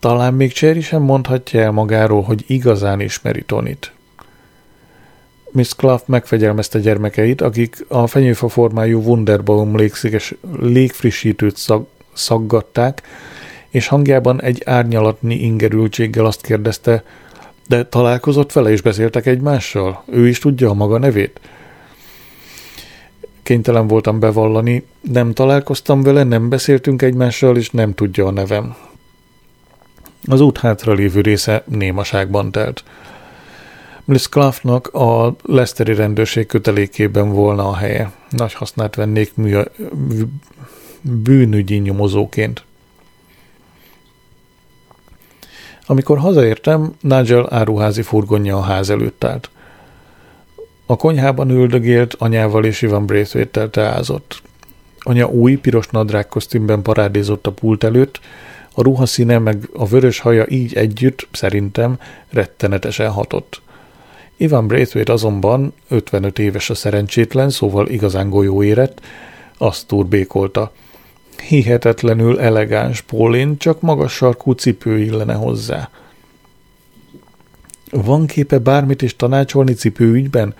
Talán 0.00 0.34
még 0.34 0.52
Cherry 0.52 0.80
sem 0.80 1.02
mondhatja 1.02 1.60
el 1.60 1.70
magáról, 1.70 2.22
hogy 2.22 2.44
igazán 2.46 3.00
ismeri 3.00 3.42
Tonit. 3.42 3.92
Miss 5.50 5.74
Clough 5.74 6.02
megfegyelmezte 6.06 6.78
gyermekeit, 6.78 7.40
akik 7.40 7.84
a 7.88 8.06
fenyőfa 8.06 8.48
formájú 8.48 9.02
Wunderbaum 9.02 9.76
légszéges, 9.76 10.34
légfrissítőt 10.60 11.56
szag, 11.56 11.86
szaggatták, 12.12 13.02
és 13.68 13.86
hangjában 13.86 14.42
egy 14.42 14.62
árnyalatni 14.64 15.34
ingerültséggel 15.34 16.24
azt 16.24 16.42
kérdezte, 16.42 17.04
de 17.68 17.84
találkozott 17.84 18.52
vele 18.52 18.70
és 18.70 18.80
beszéltek 18.80 19.26
egymással? 19.26 20.04
Ő 20.06 20.28
is 20.28 20.38
tudja 20.38 20.70
a 20.70 20.74
maga 20.74 20.98
nevét? 20.98 21.40
Kénytelen 23.42 23.86
voltam 23.86 24.18
bevallani, 24.18 24.84
nem 25.00 25.32
találkoztam 25.32 26.02
vele, 26.02 26.22
nem 26.22 26.48
beszéltünk 26.48 27.02
egymással, 27.02 27.56
és 27.56 27.70
nem 27.70 27.94
tudja 27.94 28.26
a 28.26 28.30
nevem. 28.30 28.76
Az 30.24 30.40
út 30.40 30.58
hátra 30.58 30.92
lévő 30.92 31.20
része 31.20 31.62
némaságban 31.66 32.50
telt. 32.50 32.84
Bliss 34.04 34.28
Cloughnak 34.28 34.86
a 34.86 35.36
Leszteri 35.42 35.94
rendőrség 35.94 36.46
kötelékében 36.46 37.32
volna 37.32 37.68
a 37.68 37.76
helye. 37.76 38.12
Nagy 38.30 38.52
hasznát 38.52 38.94
vennék 38.94 39.34
mű, 39.34 39.56
bűnügyi 41.00 41.76
nyomozóként. 41.76 42.64
Amikor 45.86 46.18
hazaértem, 46.18 46.94
Nigel 47.00 47.46
áruházi 47.50 48.02
furgonja 48.02 48.56
a 48.56 48.60
ház 48.62 48.90
előtt 48.90 49.24
állt. 49.24 49.50
A 50.86 50.96
konyhában 50.96 51.50
üldögélt, 51.50 52.14
anyával 52.18 52.64
és 52.64 52.82
Ivan 52.82 53.06
Braithwaite-tel 53.06 53.70
teázott. 53.70 54.42
Anya 54.98 55.28
új, 55.28 55.54
piros 55.56 55.86
nadrág 55.86 56.26
kosztümben 56.26 56.82
parádézott 56.82 57.46
a 57.46 57.52
pult 57.52 57.84
előtt, 57.84 58.20
a 58.74 58.82
ruhaszíne 58.82 59.38
meg 59.38 59.68
a 59.72 59.86
vörös 59.86 60.18
haja 60.18 60.46
így 60.48 60.74
együtt, 60.74 61.28
szerintem, 61.32 61.98
rettenetesen 62.30 63.10
hatott. 63.10 63.60
Ivan 64.36 64.66
Braithwaite 64.66 65.12
azonban 65.12 65.72
55 65.88 66.38
éves 66.38 66.70
a 66.70 66.74
szerencsétlen, 66.74 67.50
szóval 67.50 67.88
igazán 67.88 68.30
golyó 68.30 68.62
érett, 68.62 69.00
azt 69.58 69.86
turbékolta. 69.86 70.72
Hihetetlenül 71.48 72.40
elegáns 72.40 73.00
Paulin, 73.00 73.58
csak 73.58 73.80
magas 73.80 74.12
sarkú 74.12 74.52
cipő 74.52 74.98
illene 74.98 75.34
hozzá. 75.34 75.90
Van 77.90 78.26
képe 78.26 78.58
bármit 78.58 79.02
is 79.02 79.16
tanácsolni 79.16 79.72
cipőügyben? 79.72 80.54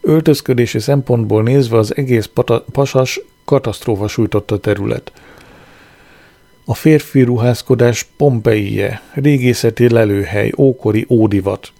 Öltözködési 0.00 0.78
szempontból 0.78 1.42
nézve 1.42 1.78
az 1.78 1.96
egész 1.96 2.26
pata- 2.26 2.64
pasas 2.72 3.20
katasztrófa 3.44 4.08
sújtotta 4.08 4.58
terület– 4.58 5.12
a 6.70 6.74
férfi 6.74 7.22
ruházkodás 7.22 8.08
Pompeije, 8.16 9.02
régészeti 9.12 9.88
lelőhely, 9.88 10.52
ókori 10.56 11.06
ódivat. 11.08 11.72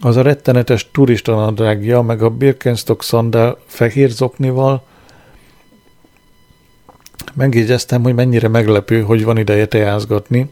Az 0.00 0.16
a 0.16 0.22
rettenetes 0.22 0.90
turista 0.90 1.34
nadrágja, 1.34 2.02
meg 2.02 2.22
a 2.22 2.30
Birkenstock 2.30 3.02
szandál 3.02 3.58
fehér 3.66 4.10
zoknival, 4.10 4.84
megjegyeztem, 7.32 8.02
hogy 8.02 8.14
mennyire 8.14 8.48
meglepő, 8.48 9.02
hogy 9.02 9.24
van 9.24 9.38
ideje 9.38 9.66
teázgatni. 9.66 10.50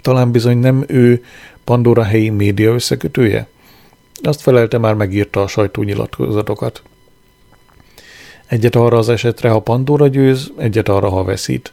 Talán 0.00 0.30
bizony 0.30 0.58
nem 0.58 0.84
ő 0.86 1.24
Pandora 1.64 2.02
helyi 2.02 2.30
média 2.30 2.72
összekötője? 2.72 3.46
Azt 4.22 4.40
felelte 4.40 4.78
már 4.78 4.94
megírta 4.94 5.42
a 5.42 5.46
sajtónyilatkozatokat. 5.46 6.82
Egyet 8.46 8.74
arra 8.74 8.98
az 8.98 9.08
esetre, 9.08 9.48
ha 9.48 9.60
Pandora 9.60 10.08
győz, 10.08 10.52
egyet 10.56 10.88
arra, 10.88 11.08
ha 11.08 11.24
veszít. 11.24 11.72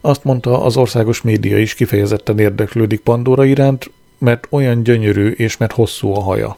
Azt 0.00 0.24
mondta, 0.24 0.64
az 0.64 0.76
országos 0.76 1.22
média 1.22 1.58
is 1.58 1.74
kifejezetten 1.74 2.38
érdeklődik 2.38 3.00
Pandora 3.00 3.44
iránt, 3.44 3.90
mert 4.18 4.46
olyan 4.50 4.82
gyönyörű 4.82 5.30
és 5.30 5.56
mert 5.56 5.72
hosszú 5.72 6.14
a 6.14 6.20
haja. 6.20 6.56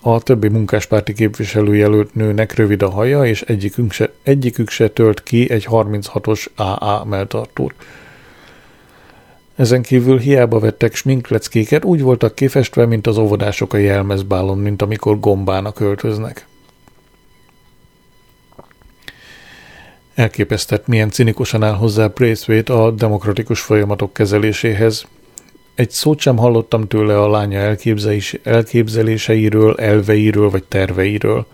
A 0.00 0.20
többi 0.20 0.48
munkáspárti 0.48 1.12
képviselőjelölt 1.12 2.14
nőnek 2.14 2.54
rövid 2.54 2.82
a 2.82 2.90
haja, 2.90 3.24
és 3.24 3.42
egyikük 3.42 3.92
se, 3.92 4.12
egyikük 4.22 4.70
se 4.70 4.88
tölt 4.88 5.22
ki 5.22 5.50
egy 5.50 5.66
36-os 5.70 6.46
AA 6.54 7.04
melltartót. 7.04 7.74
Ezen 9.56 9.82
kívül 9.82 10.18
hiába 10.18 10.58
vettek 10.58 10.94
sminkleckéket, 10.94 11.84
úgy 11.84 12.02
voltak 12.02 12.34
kifestve, 12.34 12.86
mint 12.86 13.06
az 13.06 13.18
óvodások 13.18 13.72
a 13.72 13.76
jelmezbálon, 13.76 14.58
mint 14.58 14.82
amikor 14.82 15.20
gombának 15.20 15.80
öltöznek. 15.80 16.46
Elképesztett, 20.18 20.86
milyen 20.86 21.10
cinikusan 21.10 21.62
áll 21.62 21.74
hozzá 21.74 22.06
Braithwaite 22.06 22.72
a 22.72 22.90
demokratikus 22.90 23.60
folyamatok 23.60 24.12
kezeléséhez. 24.12 25.06
Egy 25.74 25.90
szót 25.90 26.20
sem 26.20 26.36
hallottam 26.36 26.88
tőle 26.88 27.20
a 27.20 27.30
lánya 27.30 27.76
elképzeléseiről, 28.42 29.74
elveiről 29.76 30.50
vagy 30.50 30.64
terveiről. 30.64 31.46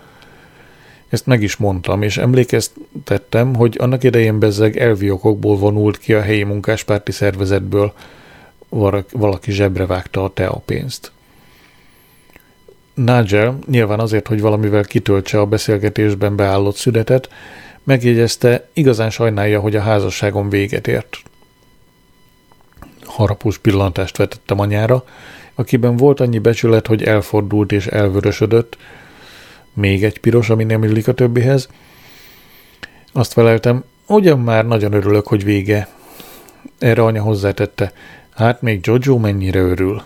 Ezt 1.08 1.26
meg 1.26 1.42
is 1.42 1.56
mondtam, 1.56 2.02
és 2.02 2.16
emlékeztettem, 2.16 3.54
hogy 3.54 3.76
annak 3.80 4.04
idején 4.04 4.38
bezzeg 4.38 4.76
elvi 4.76 5.10
okokból 5.10 5.56
vonult 5.56 5.98
ki 5.98 6.14
a 6.14 6.22
helyi 6.22 6.42
munkáspárti 6.42 7.12
szervezetből, 7.12 7.92
valaki 9.12 9.52
zsebre 9.52 9.86
vágta 9.86 10.24
a 10.24 10.32
tea 10.32 10.62
pénzt. 10.64 11.12
Nigel, 12.94 13.58
nyilván 13.66 14.00
azért, 14.00 14.28
hogy 14.28 14.40
valamivel 14.40 14.84
kitöltse 14.84 15.40
a 15.40 15.46
beszélgetésben 15.46 16.36
beállott 16.36 16.76
szünetet, 16.76 17.28
Megjegyezte, 17.84 18.68
igazán 18.72 19.10
sajnálja, 19.10 19.60
hogy 19.60 19.76
a 19.76 19.80
házasságon 19.80 20.48
véget 20.48 20.86
ért. 20.88 21.22
Harapós 23.02 23.58
pillantást 23.58 24.16
vetettem 24.16 24.60
anyára, 24.60 25.04
akiben 25.54 25.96
volt 25.96 26.20
annyi 26.20 26.38
becsület, 26.38 26.86
hogy 26.86 27.02
elfordult 27.02 27.72
és 27.72 27.86
elvörösödött. 27.86 28.76
Még 29.72 30.04
egy 30.04 30.18
piros, 30.20 30.50
ami 30.50 30.64
nem 30.64 30.84
illik 30.84 31.08
a 31.08 31.12
többihez. 31.12 31.68
Azt 33.12 33.32
feleltem, 33.32 33.84
ugyan 34.06 34.40
már 34.40 34.66
nagyon 34.66 34.92
örülök, 34.92 35.26
hogy 35.26 35.44
vége. 35.44 35.88
Erre 36.78 37.02
anya 37.02 37.22
hozzátette, 37.22 37.92
hát 38.34 38.62
még 38.62 38.86
Jojo 38.86 39.18
mennyire 39.18 39.60
örül. 39.60 40.02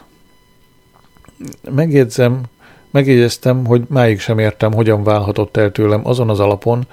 Megjegyzem, 1.70 2.42
megjegyeztem, 2.90 3.66
hogy 3.66 3.82
máig 3.88 4.20
sem 4.20 4.38
értem, 4.38 4.72
hogyan 4.72 5.02
válhatott 5.02 5.56
el 5.56 5.72
tőlem 5.72 6.06
azon 6.06 6.28
az 6.28 6.40
alapon, 6.40 6.86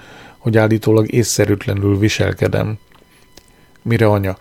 hogy 0.46 0.58
állítólag 0.58 1.12
észszerűtlenül 1.12 1.98
viselkedem. 1.98 2.78
Mire 3.82 4.06
anya? 4.06 4.38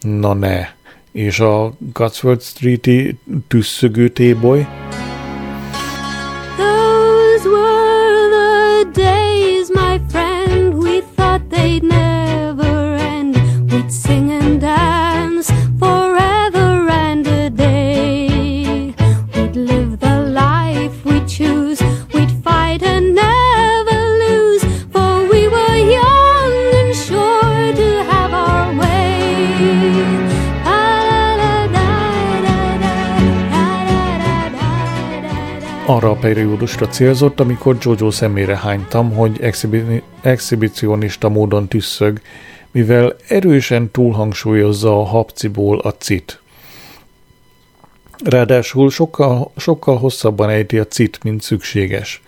Na 0.00 0.34
ne, 0.34 0.68
és 1.12 1.40
a 1.40 1.72
Cotswold 1.92 2.42
Street-i 2.42 3.18
tüsszögő 3.48 4.08
téboly. 4.08 4.66
Arra 35.86 36.10
a 36.10 36.14
periódusra 36.14 36.88
célzott, 36.88 37.40
amikor 37.40 37.76
Jojo 37.80 38.10
szemére 38.10 38.56
hánytam, 38.56 39.12
hogy 39.12 39.40
exhibi- 39.40 40.02
exhibicionista 40.20 41.28
módon 41.28 41.68
tüsszög, 41.68 42.20
mivel 42.70 43.16
erősen 43.28 43.90
túlhangsúlyozza 43.90 44.98
a 44.98 45.04
hapciból 45.04 45.78
a 45.78 45.90
cit. 45.90 46.40
Ráadásul 48.24 48.90
sokkal, 48.90 49.52
sokkal 49.56 49.96
hosszabban 49.96 50.48
ejti 50.48 50.78
a 50.78 50.86
cit, 50.86 51.22
mint 51.22 51.42
szükséges. 51.42 52.22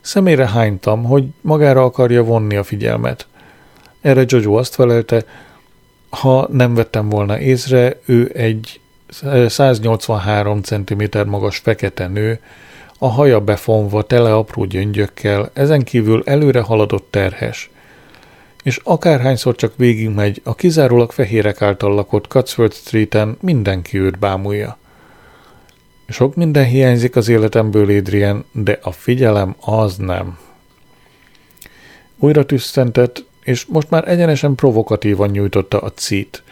Szemére 0.00 0.48
hánytam, 0.48 1.04
hogy 1.04 1.24
magára 1.40 1.84
akarja 1.84 2.24
vonni 2.24 2.56
a 2.56 2.62
figyelmet. 2.62 3.26
Erre 4.00 4.24
Jojo 4.26 4.54
azt 4.54 4.74
felelte, 4.74 5.24
ha 6.10 6.48
nem 6.50 6.74
vettem 6.74 7.08
volna 7.08 7.38
észre, 7.38 8.00
ő 8.04 8.30
egy 8.34 8.80
183 9.48 10.62
cm 10.62 11.02
magas 11.26 11.56
fekete 11.56 12.06
nő, 12.06 12.40
a 13.02 13.08
haja 13.08 13.40
befonva, 13.40 14.02
tele 14.02 14.34
apró 14.34 14.64
gyöngyökkel, 14.64 15.50
ezen 15.52 15.82
kívül 15.82 16.22
előre 16.26 16.60
haladott 16.60 17.06
terhes. 17.10 17.70
És 18.62 18.80
akárhányszor 18.84 19.54
csak 19.54 19.72
végigmegy, 19.76 20.40
a 20.44 20.54
kizárólag 20.54 21.12
fehérek 21.12 21.62
által 21.62 21.94
lakott 21.94 22.26
Cutsworth 22.26 22.76
Street-en 22.76 23.36
mindenki 23.40 23.98
őt 23.98 24.18
bámulja. 24.18 24.78
Sok 26.08 26.34
minden 26.34 26.64
hiányzik 26.64 27.16
az 27.16 27.28
életemből, 27.28 27.96
Adrian, 27.96 28.44
de 28.52 28.78
a 28.82 28.92
figyelem 28.92 29.56
az 29.60 29.96
nem. 29.96 30.38
Újra 32.18 32.46
tüsszentett, 32.46 33.24
és 33.44 33.64
most 33.64 33.90
már 33.90 34.08
egyenesen 34.08 34.54
provokatívan 34.54 35.30
nyújtotta 35.30 35.78
a 35.78 35.92
cít. 35.92 36.42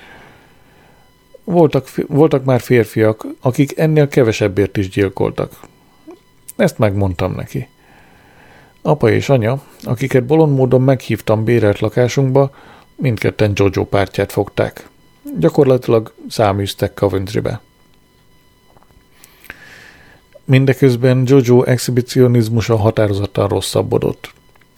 Voltak, 1.45 1.89
voltak 2.07 2.45
már 2.45 2.61
férfiak, 2.61 3.27
akik 3.41 3.79
ennél 3.79 4.09
kevesebbért 4.09 4.77
is 4.77 4.89
gyilkoltak. 4.89 5.69
Ezt 6.61 6.79
megmondtam 6.79 7.35
neki. 7.35 7.69
Apa 8.83 9.11
és 9.11 9.29
anya, 9.29 9.63
akiket 9.83 10.25
bolond 10.25 10.55
módon 10.55 10.83
meghívtam 10.83 11.45
bérelt 11.45 11.79
lakásunkba, 11.79 12.51
mindketten 12.97 13.53
Jojo 13.55 13.85
pártját 13.85 14.33
fogták. 14.33 14.89
Gyakorlatilag 15.39 16.15
száműztek 16.29 16.95
Coventrybe. 16.95 17.61
Mindeközben 20.45 21.23
Jojo 21.27 21.63
exhibicionizmusa 21.63 22.77
határozottan 22.77 23.49
rosszabbodott. 23.49 24.33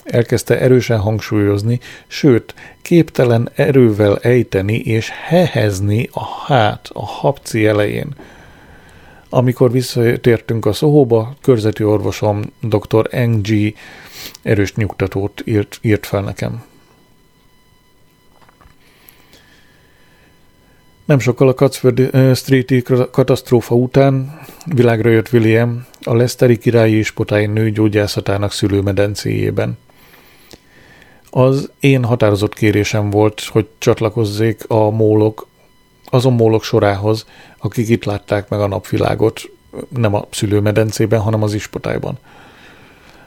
Elkezdte 0.04 0.60
erősen 0.60 0.98
hangsúlyozni, 0.98 1.80
sőt, 2.06 2.54
képtelen 2.82 3.50
erővel 3.54 4.18
ejteni 4.18 4.76
és 4.76 5.10
hehezni 5.10 6.08
a 6.12 6.24
hát 6.24 6.90
a 6.92 7.06
hapci 7.06 7.66
elején– 7.66 8.14
amikor 9.34 9.70
visszatértünk 9.70 10.66
a 10.66 10.72
Szohóba, 10.72 11.34
körzeti 11.40 11.84
orvosom 11.84 12.42
dr. 12.60 13.08
Ng 13.26 13.74
erős 14.42 14.74
nyugtatót 14.74 15.42
írt, 15.44 15.78
írt 15.80 16.06
fel 16.06 16.22
nekem. 16.22 16.64
Nem 21.04 21.18
sokkal 21.18 21.48
a 21.48 21.54
Cutsford 21.54 22.10
Street-i 22.36 22.82
katasztrófa 23.10 23.74
után 23.74 24.40
világra 24.66 25.10
jött 25.10 25.32
William 25.32 25.86
a 26.02 26.14
Leszteri 26.14 26.58
királyi 26.58 26.98
ispotály 26.98 27.46
nőgyógyászatának 27.46 28.52
szülőmedencéjében. 28.52 29.78
Az 31.30 31.70
én 31.80 32.04
határozott 32.04 32.54
kérésem 32.54 33.10
volt, 33.10 33.40
hogy 33.40 33.66
csatlakozzék 33.78 34.64
a 34.68 34.90
mólok 34.90 35.46
azon 36.12 36.32
mólok 36.32 36.62
sorához, 36.62 37.26
akik 37.58 37.88
itt 37.88 38.04
látták 38.04 38.48
meg 38.48 38.60
a 38.60 38.66
napvilágot, 38.66 39.40
nem 39.88 40.14
a 40.14 40.24
szülőmedencében, 40.30 41.20
hanem 41.20 41.42
az 41.42 41.54
ispotályban. 41.54 42.18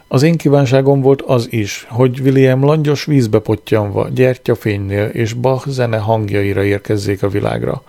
Az 0.07 0.23
én 0.23 0.37
kívánságom 0.37 1.01
volt 1.01 1.21
az 1.21 1.47
is, 1.51 1.85
hogy 1.89 2.19
William 2.19 2.63
langyos 2.63 3.05
vízbe 3.05 3.39
pottyanva, 3.39 4.09
gyertyafénynél 4.09 5.05
és 5.05 5.33
Bach 5.33 5.69
zene 5.69 5.97
hangjaira 5.97 6.63
érkezzék 6.63 7.23
a 7.23 7.29
világra. 7.29 7.83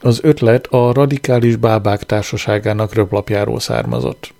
Az 0.00 0.18
ötlet 0.22 0.66
a 0.66 0.92
radikális 0.92 1.56
bábák 1.56 2.02
társaságának 2.02 2.94
röplapjáról 2.94 3.60
származott. 3.60 4.34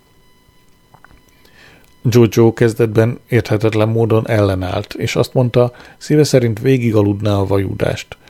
Jojo 2.09 2.53
kezdetben 2.53 3.19
érthetetlen 3.29 3.89
módon 3.89 4.27
ellenállt, 4.27 4.93
és 4.93 5.15
azt 5.15 5.33
mondta, 5.33 5.71
szíve 5.97 6.23
szerint 6.23 6.59
végig 6.59 6.95
aludná 6.95 7.35
a 7.35 7.45
vajudást– 7.45 8.17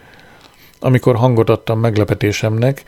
amikor 0.80 1.16
hangot 1.16 1.50
adtam 1.50 1.80
meglepetésemnek, 1.80 2.84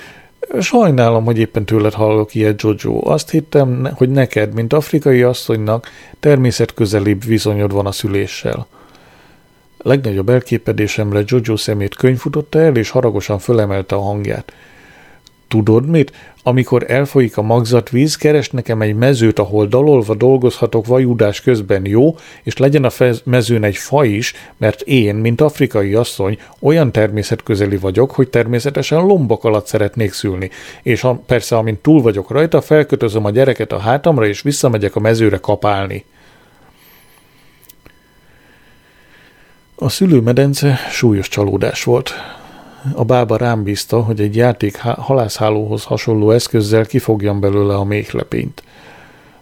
sajnálom, 0.60 1.26
hogy 1.26 1.38
éppen 1.38 1.66
tőled 1.66 1.94
hallok 1.94 2.36
ilyet, 2.36 2.62
Jojo. 2.62 3.10
Azt 3.10 3.30
hittem, 3.30 3.90
hogy 3.94 4.10
neked, 4.10 4.54
mint 4.54 4.74
afrikai 4.74 5.22
asszonynak 5.22 5.88
természetközelibb 6.20 7.24
viszonyod 7.24 7.72
van 7.72 7.86
a 7.86 7.92
szüléssel. 7.92 8.68
Legnagyobb 9.78 10.30
elképedésemre 10.30 11.22
Jojo 11.26 11.58
szemét 11.58 11.96
könyvfutotta 11.96 12.60
el, 12.60 12.76
és 12.76 12.90
haragosan 12.90 13.40
fölemelte 13.40 13.96
a 13.96 14.02
hangját. 14.02 14.54
Tudod 15.50 15.88
mit? 15.88 16.12
Amikor 16.44 16.86
elfolyik 16.88 17.38
a 17.38 17.42
magzatvíz, 17.42 18.16
keres 18.16 18.50
nekem 18.50 18.82
egy 18.82 18.96
mezőt, 18.96 19.40
ahol 19.40 19.66
dalolva 19.66 20.16
dolgozhatok 20.16 20.86
vajudás 20.86 21.42
közben, 21.42 21.86
jó? 21.86 22.16
És 22.44 22.58
legyen 22.58 22.84
a 22.84 22.90
fez- 22.90 23.26
mezőn 23.26 23.64
egy 23.64 23.78
fa 23.78 24.06
is, 24.06 24.34
mert 24.58 24.82
én, 24.82 25.16
mint 25.16 25.42
afrikai 25.42 25.94
asszony, 25.94 26.38
olyan 26.60 26.92
természetközeli 26.92 27.78
vagyok, 27.78 28.12
hogy 28.12 28.30
természetesen 28.30 29.06
lombok 29.06 29.44
alatt 29.44 29.68
szeretnék 29.68 30.14
szülni. 30.14 30.50
És 30.84 31.02
ha, 31.02 31.22
persze, 31.26 31.58
amint 31.58 31.80
túl 31.80 32.02
vagyok 32.02 32.30
rajta, 32.30 32.62
felkötözöm 32.62 33.26
a 33.26 33.30
gyereket 33.30 33.72
a 33.72 33.80
hátamra, 33.80 34.28
és 34.28 34.42
visszamegyek 34.42 34.96
a 34.96 35.00
mezőre 35.00 35.38
kapálni. 35.38 36.06
A 39.76 39.90
szülőmedence 39.90 40.80
súlyos 40.92 41.28
csalódás 41.28 41.84
volt 41.84 42.14
a 42.94 43.04
bába 43.04 43.38
rám 43.38 43.64
bízta, 43.64 44.02
hogy 44.02 44.22
egy 44.22 44.36
játék 44.36 44.78
halászhálóhoz 44.82 45.84
hasonló 45.84 46.32
eszközzel 46.32 46.86
kifogjam 46.86 47.40
belőle 47.40 47.76
a 47.76 47.84
méhlepényt. 47.84 48.64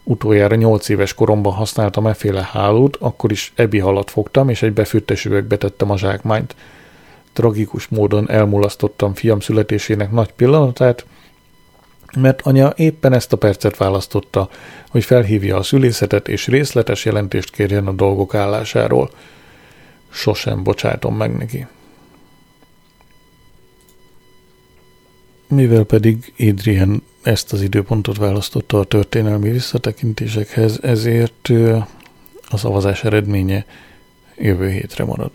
Utoljára 0.04 0.56
nyolc 0.56 0.90
éves 0.90 1.14
koromban 1.14 1.54
használtam 1.54 2.08
efféle 2.08 2.50
hálót, 2.52 2.96
akkor 2.96 3.32
is 3.32 3.52
ebi 3.56 3.80
halat 3.80 4.12
fogtam, 4.12 4.50
és 4.50 4.62
egy 4.62 4.74
befűttes 4.74 5.26
üvegbe 5.26 5.58
tettem 5.58 5.92
a 5.92 5.98
zsákmányt. 5.98 6.56
Tragikus 7.34 7.88
módon 7.88 8.30
elmulasztottam 8.30 9.14
fiam 9.14 9.40
születésének 9.40 10.12
nagy 10.12 10.32
pillanatát, 10.32 11.06
mert 12.16 12.42
anya 12.42 12.74
éppen 12.76 13.14
ezt 13.14 13.34
a 13.34 13.38
percet 13.38 13.78
választotta, 13.78 14.50
hogy 14.90 15.04
felhívja 15.04 15.58
a 15.58 15.64
szülészetet 15.64 16.28
és 16.28 16.48
részletes 16.48 17.06
jelentést 17.06 17.52
kérjen 17.52 17.88
a 17.88 17.92
dolgok 17.92 18.36
állásáról. 18.36 19.10
Sosem 20.10 20.64
bocsátom 20.64 21.16
meg 21.16 21.38
neki. 21.38 21.68
Mivel 25.48 25.84
pedig 25.84 26.34
Adrian 26.40 27.04
ezt 27.22 27.54
az 27.54 27.62
időpontot 27.62 28.18
választotta 28.18 28.80
a 28.80 28.84
történelmi 28.84 29.50
visszatekintésekhez, 29.50 30.80
ezért 30.82 31.50
a 32.50 32.58
szavazás 32.58 33.04
eredménye 33.04 33.66
jövő 34.38 34.70
hétre 34.70 35.04
marad. 35.04 35.32